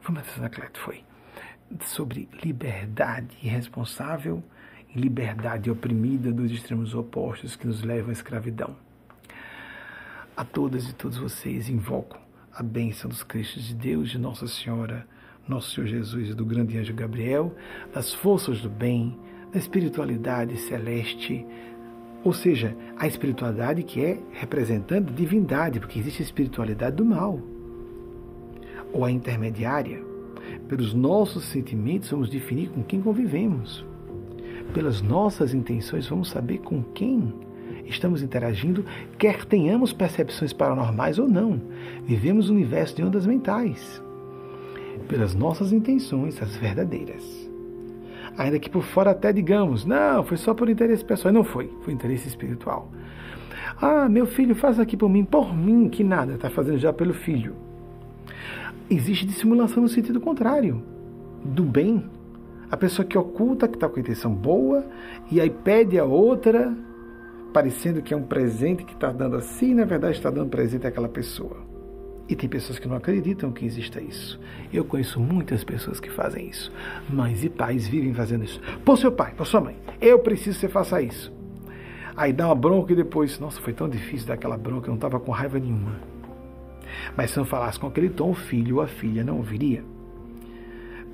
[0.00, 1.04] Foi Mateus Anacleto, foi.
[1.82, 4.42] Sobre liberdade irresponsável
[4.88, 8.87] e liberdade oprimida dos extremos opostos que nos levam à escravidão.
[10.38, 12.16] A todas e todos vocês invoco
[12.54, 15.04] a bênção dos Cristos de Deus, de Nossa Senhora,
[15.48, 17.52] Nosso Senhor Jesus e do grande anjo Gabriel,
[17.92, 19.18] das forças do bem,
[19.52, 21.44] da espiritualidade celeste,
[22.22, 27.40] ou seja, a espiritualidade que é representando divindade, porque existe a espiritualidade do mal,
[28.92, 30.00] ou a intermediária.
[30.68, 33.84] Pelos nossos sentimentos vamos definir com quem convivemos.
[34.72, 37.34] Pelas nossas intenções vamos saber com quem
[37.88, 38.84] estamos interagindo,
[39.18, 41.60] quer tenhamos percepções paranormais ou não.
[42.04, 44.02] Vivemos um universo de ondas mentais.
[45.08, 47.48] Pelas nossas intenções, as verdadeiras.
[48.36, 51.32] Ainda que por fora até digamos, não, foi só por interesse pessoal.
[51.32, 52.90] Não foi, foi interesse espiritual.
[53.80, 57.14] Ah, meu filho, faz aqui por mim, por mim, que nada, está fazendo já pelo
[57.14, 57.54] filho.
[58.90, 60.82] Existe dissimulação no sentido contrário,
[61.44, 62.04] do bem.
[62.70, 64.84] A pessoa que oculta, que está com a intenção boa,
[65.30, 66.76] e aí pede a outra
[67.52, 71.08] parecendo que é um presente que está dando assim, na verdade está dando presente àquela
[71.08, 71.56] pessoa.
[72.28, 74.38] E tem pessoas que não acreditam que exista isso.
[74.70, 76.70] Eu conheço muitas pessoas que fazem isso.
[77.08, 78.60] Mães e pais vivem fazendo isso.
[78.84, 81.32] Por seu pai, por sua mãe, eu preciso que você faça isso.
[82.14, 84.96] Aí dá uma bronca e depois, nossa, foi tão difícil dar aquela bronca, eu não
[84.96, 85.96] estava com raiva nenhuma.
[87.16, 89.82] Mas se eu falasse com aquele tom, o filho ou a filha não ouviria.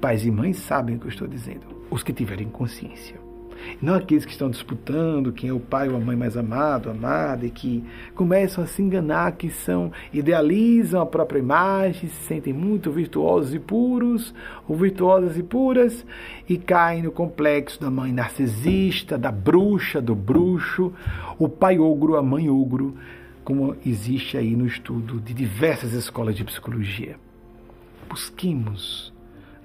[0.01, 3.24] Pais e mães sabem o que eu estou dizendo, os que tiverem consciência
[3.81, 7.47] não aqueles que estão disputando quem é o pai ou a mãe mais amado, amada,
[7.47, 12.91] e que começam a se enganar, que são, idealizam a própria imagem, se sentem muito
[12.91, 14.35] virtuosos e puros,
[14.69, 16.05] ou virtuosas e puras,
[16.49, 20.93] e caem no complexo da mãe narcisista, da bruxa, do bruxo,
[21.39, 22.95] o pai ogro, a mãe ogro,
[23.45, 27.17] como existe aí no estudo de diversas escolas de psicologia.
[28.09, 29.13] Busquemos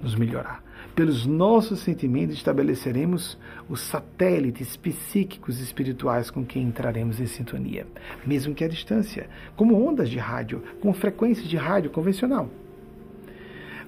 [0.02, 0.69] nos melhorar.
[0.94, 3.38] Pelos nossos sentimentos estabeleceremos
[3.68, 7.86] os satélites psíquicos espirituais com quem entraremos em sintonia,
[8.26, 12.48] mesmo que à distância, como ondas de rádio, com frequências de rádio convencional.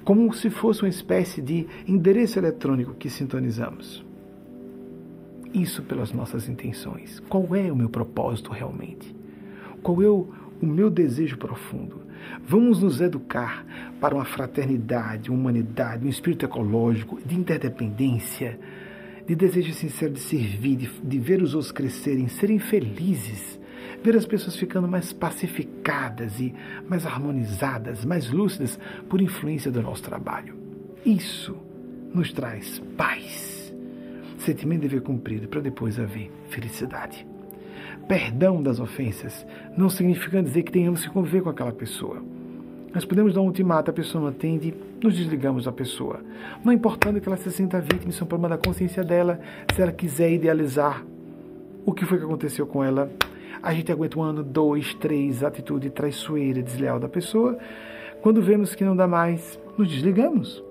[0.05, 4.05] Como se fosse uma espécie de endereço eletrônico que sintonizamos.
[5.53, 7.21] Isso pelas nossas intenções.
[7.29, 9.15] Qual é o meu propósito realmente?
[9.83, 10.29] Qual é o,
[10.61, 12.02] o meu desejo profundo?
[12.47, 13.65] Vamos nos educar
[14.01, 18.59] para uma fraternidade, uma humanidade, um espírito ecológico, de interdependência,
[19.27, 23.61] de desejo sincero de servir, de, de ver os outros crescerem, serem felizes,
[24.03, 26.55] ver as pessoas ficando mais pacificadas e
[26.89, 28.79] mais harmonizadas, mais lúcidas
[29.09, 30.57] por influência do nosso trabalho.
[31.05, 31.57] Isso
[32.13, 33.73] nos traz paz,
[34.39, 37.32] sentimento de dever cumprido para depois haver felicidade
[38.09, 39.47] perdão das ofensas,
[39.77, 42.23] não significa dizer que tenhamos que conviver com aquela pessoa.
[42.95, 46.21] Nós podemos dar um ultimato, a pessoa não atende, nos desligamos da pessoa.
[46.63, 49.41] Não importando que ela se sinta vítima, isso é um problema da consciência dela.
[49.75, 51.03] Se ela quiser idealizar
[51.87, 53.11] o que foi que aconteceu com ela,
[53.63, 57.57] a gente aguenta um ano, dois, três, atitude traiçoeira, desleal da pessoa.
[58.21, 60.63] Quando vemos que não dá mais, nos desligamos.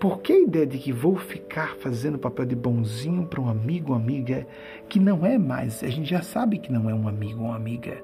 [0.00, 3.92] Por que a ideia de que vou ficar fazendo papel de bonzinho para um amigo
[3.92, 4.46] ou amiga
[4.88, 5.82] que não é mais?
[5.82, 8.02] A gente já sabe que não é um amigo ou amiga.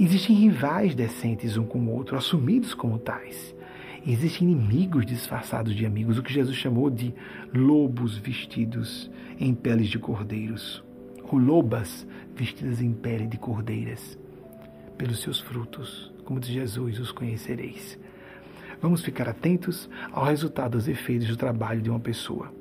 [0.00, 3.54] Existem rivais decentes um com o outro, assumidos como tais.
[4.06, 7.12] Existem inimigos disfarçados de amigos, o que Jesus chamou de
[7.52, 9.10] lobos vestidos
[9.40, 10.82] em peles de cordeiros,
[11.24, 14.18] ou lobas vestidas em pele de cordeiras.
[14.96, 17.98] Pelos seus frutos, como diz Jesus, os conhecereis.
[18.80, 22.52] Vamos ficar atentos ao resultado dos efeitos do trabalho de uma pessoa.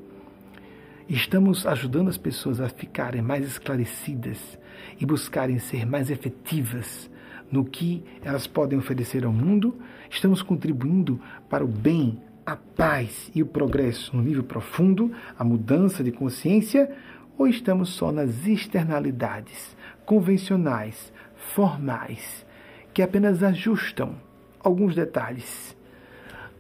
[1.08, 4.58] Estamos ajudando as pessoas a ficarem mais esclarecidas
[5.00, 7.10] e buscarem ser mais efetivas
[7.52, 9.76] no que elas podem oferecer ao mundo?
[10.10, 16.04] Estamos contribuindo para o bem, a paz e o progresso no nível profundo, a mudança
[16.04, 16.92] de consciência?
[17.38, 22.46] Ou estamos só nas externalidades convencionais, formais,
[22.92, 24.16] que apenas ajustam
[24.60, 25.77] alguns detalhes,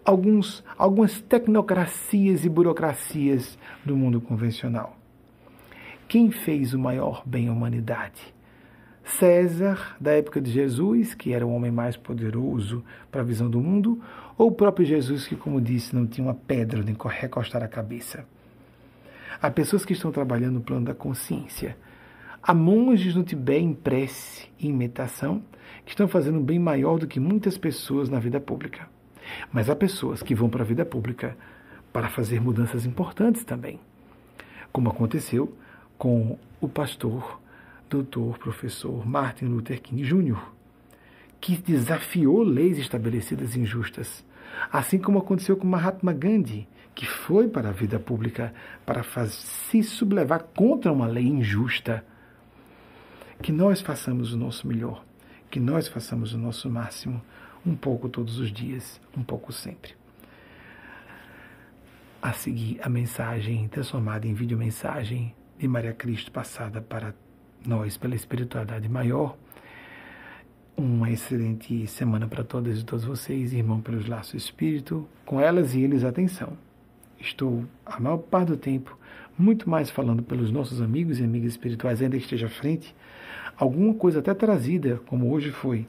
[0.08, 4.98] alguns, algumas tecnocracias e burocracias do mundo convencional?
[6.08, 8.34] Quem fez o maior bem à humanidade?
[9.04, 13.60] César, da época de Jesus, que era o homem mais poderoso para a visão do
[13.60, 14.02] mundo,
[14.38, 18.26] ou o próprio Jesus, que, como disse, não tinha uma pedra nem recostar a cabeça?
[19.42, 21.78] Há pessoas que estão trabalhando no plano da consciência.
[22.42, 25.44] Há monges no Tibete em prece e em meditação
[25.84, 28.88] que estão fazendo um bem maior do que muitas pessoas na vida pública.
[29.52, 31.38] Mas há pessoas que vão para a vida pública
[31.92, 33.80] para fazer mudanças importantes também,
[34.72, 35.56] como aconteceu
[35.98, 37.40] com o pastor
[37.90, 40.40] doutor professor Martin Luther King Jr.,
[41.40, 44.26] que desafiou leis estabelecidas injustas,
[44.72, 48.54] assim como aconteceu com Mahatma Gandhi, que foi para a vida pública
[48.86, 52.04] para se sublevar contra uma lei injusta.
[53.42, 55.06] Que nós façamos o nosso melhor,
[55.52, 57.22] que nós façamos o nosso máximo,
[57.66, 59.92] um pouco todos os dias, um pouco sempre.
[62.22, 67.14] A seguir, a mensagem transformada em videomensagem de Maria Cristo passada para
[67.66, 69.38] nós pela espiritualidade maior.
[70.76, 75.82] Uma excelente semana para todas e todos vocês, irmão pelos laços espírito, com elas e
[75.82, 76.58] eles atenção.
[77.20, 78.98] Estou, a maior parte do tempo,
[79.38, 82.96] muito mais falando pelos nossos amigos e amigas espirituais, ainda que esteja à frente,
[83.58, 85.88] alguma coisa até trazida, como hoje foi,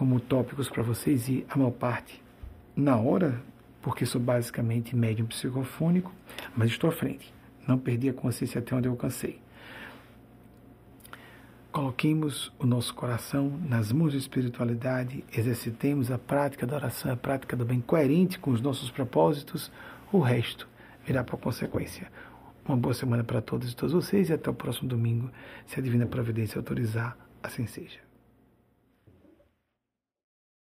[0.00, 2.22] como tópicos para vocês, e a maior parte
[2.74, 3.38] na hora,
[3.82, 6.10] porque sou basicamente médium psicofônico,
[6.56, 7.34] mas estou à frente.
[7.68, 9.38] Não perdi a consciência até onde eu alcancei.
[11.70, 17.54] Coloquemos o nosso coração nas mãos da espiritualidade, exercitemos a prática da oração, a prática
[17.54, 19.70] do bem coerente com os nossos propósitos,
[20.10, 20.66] o resto
[21.04, 22.10] virá por consequência.
[22.64, 25.30] Uma boa semana para todos e todas vocês e até o próximo domingo,
[25.66, 28.09] se a Divina Providência autorizar, assim seja.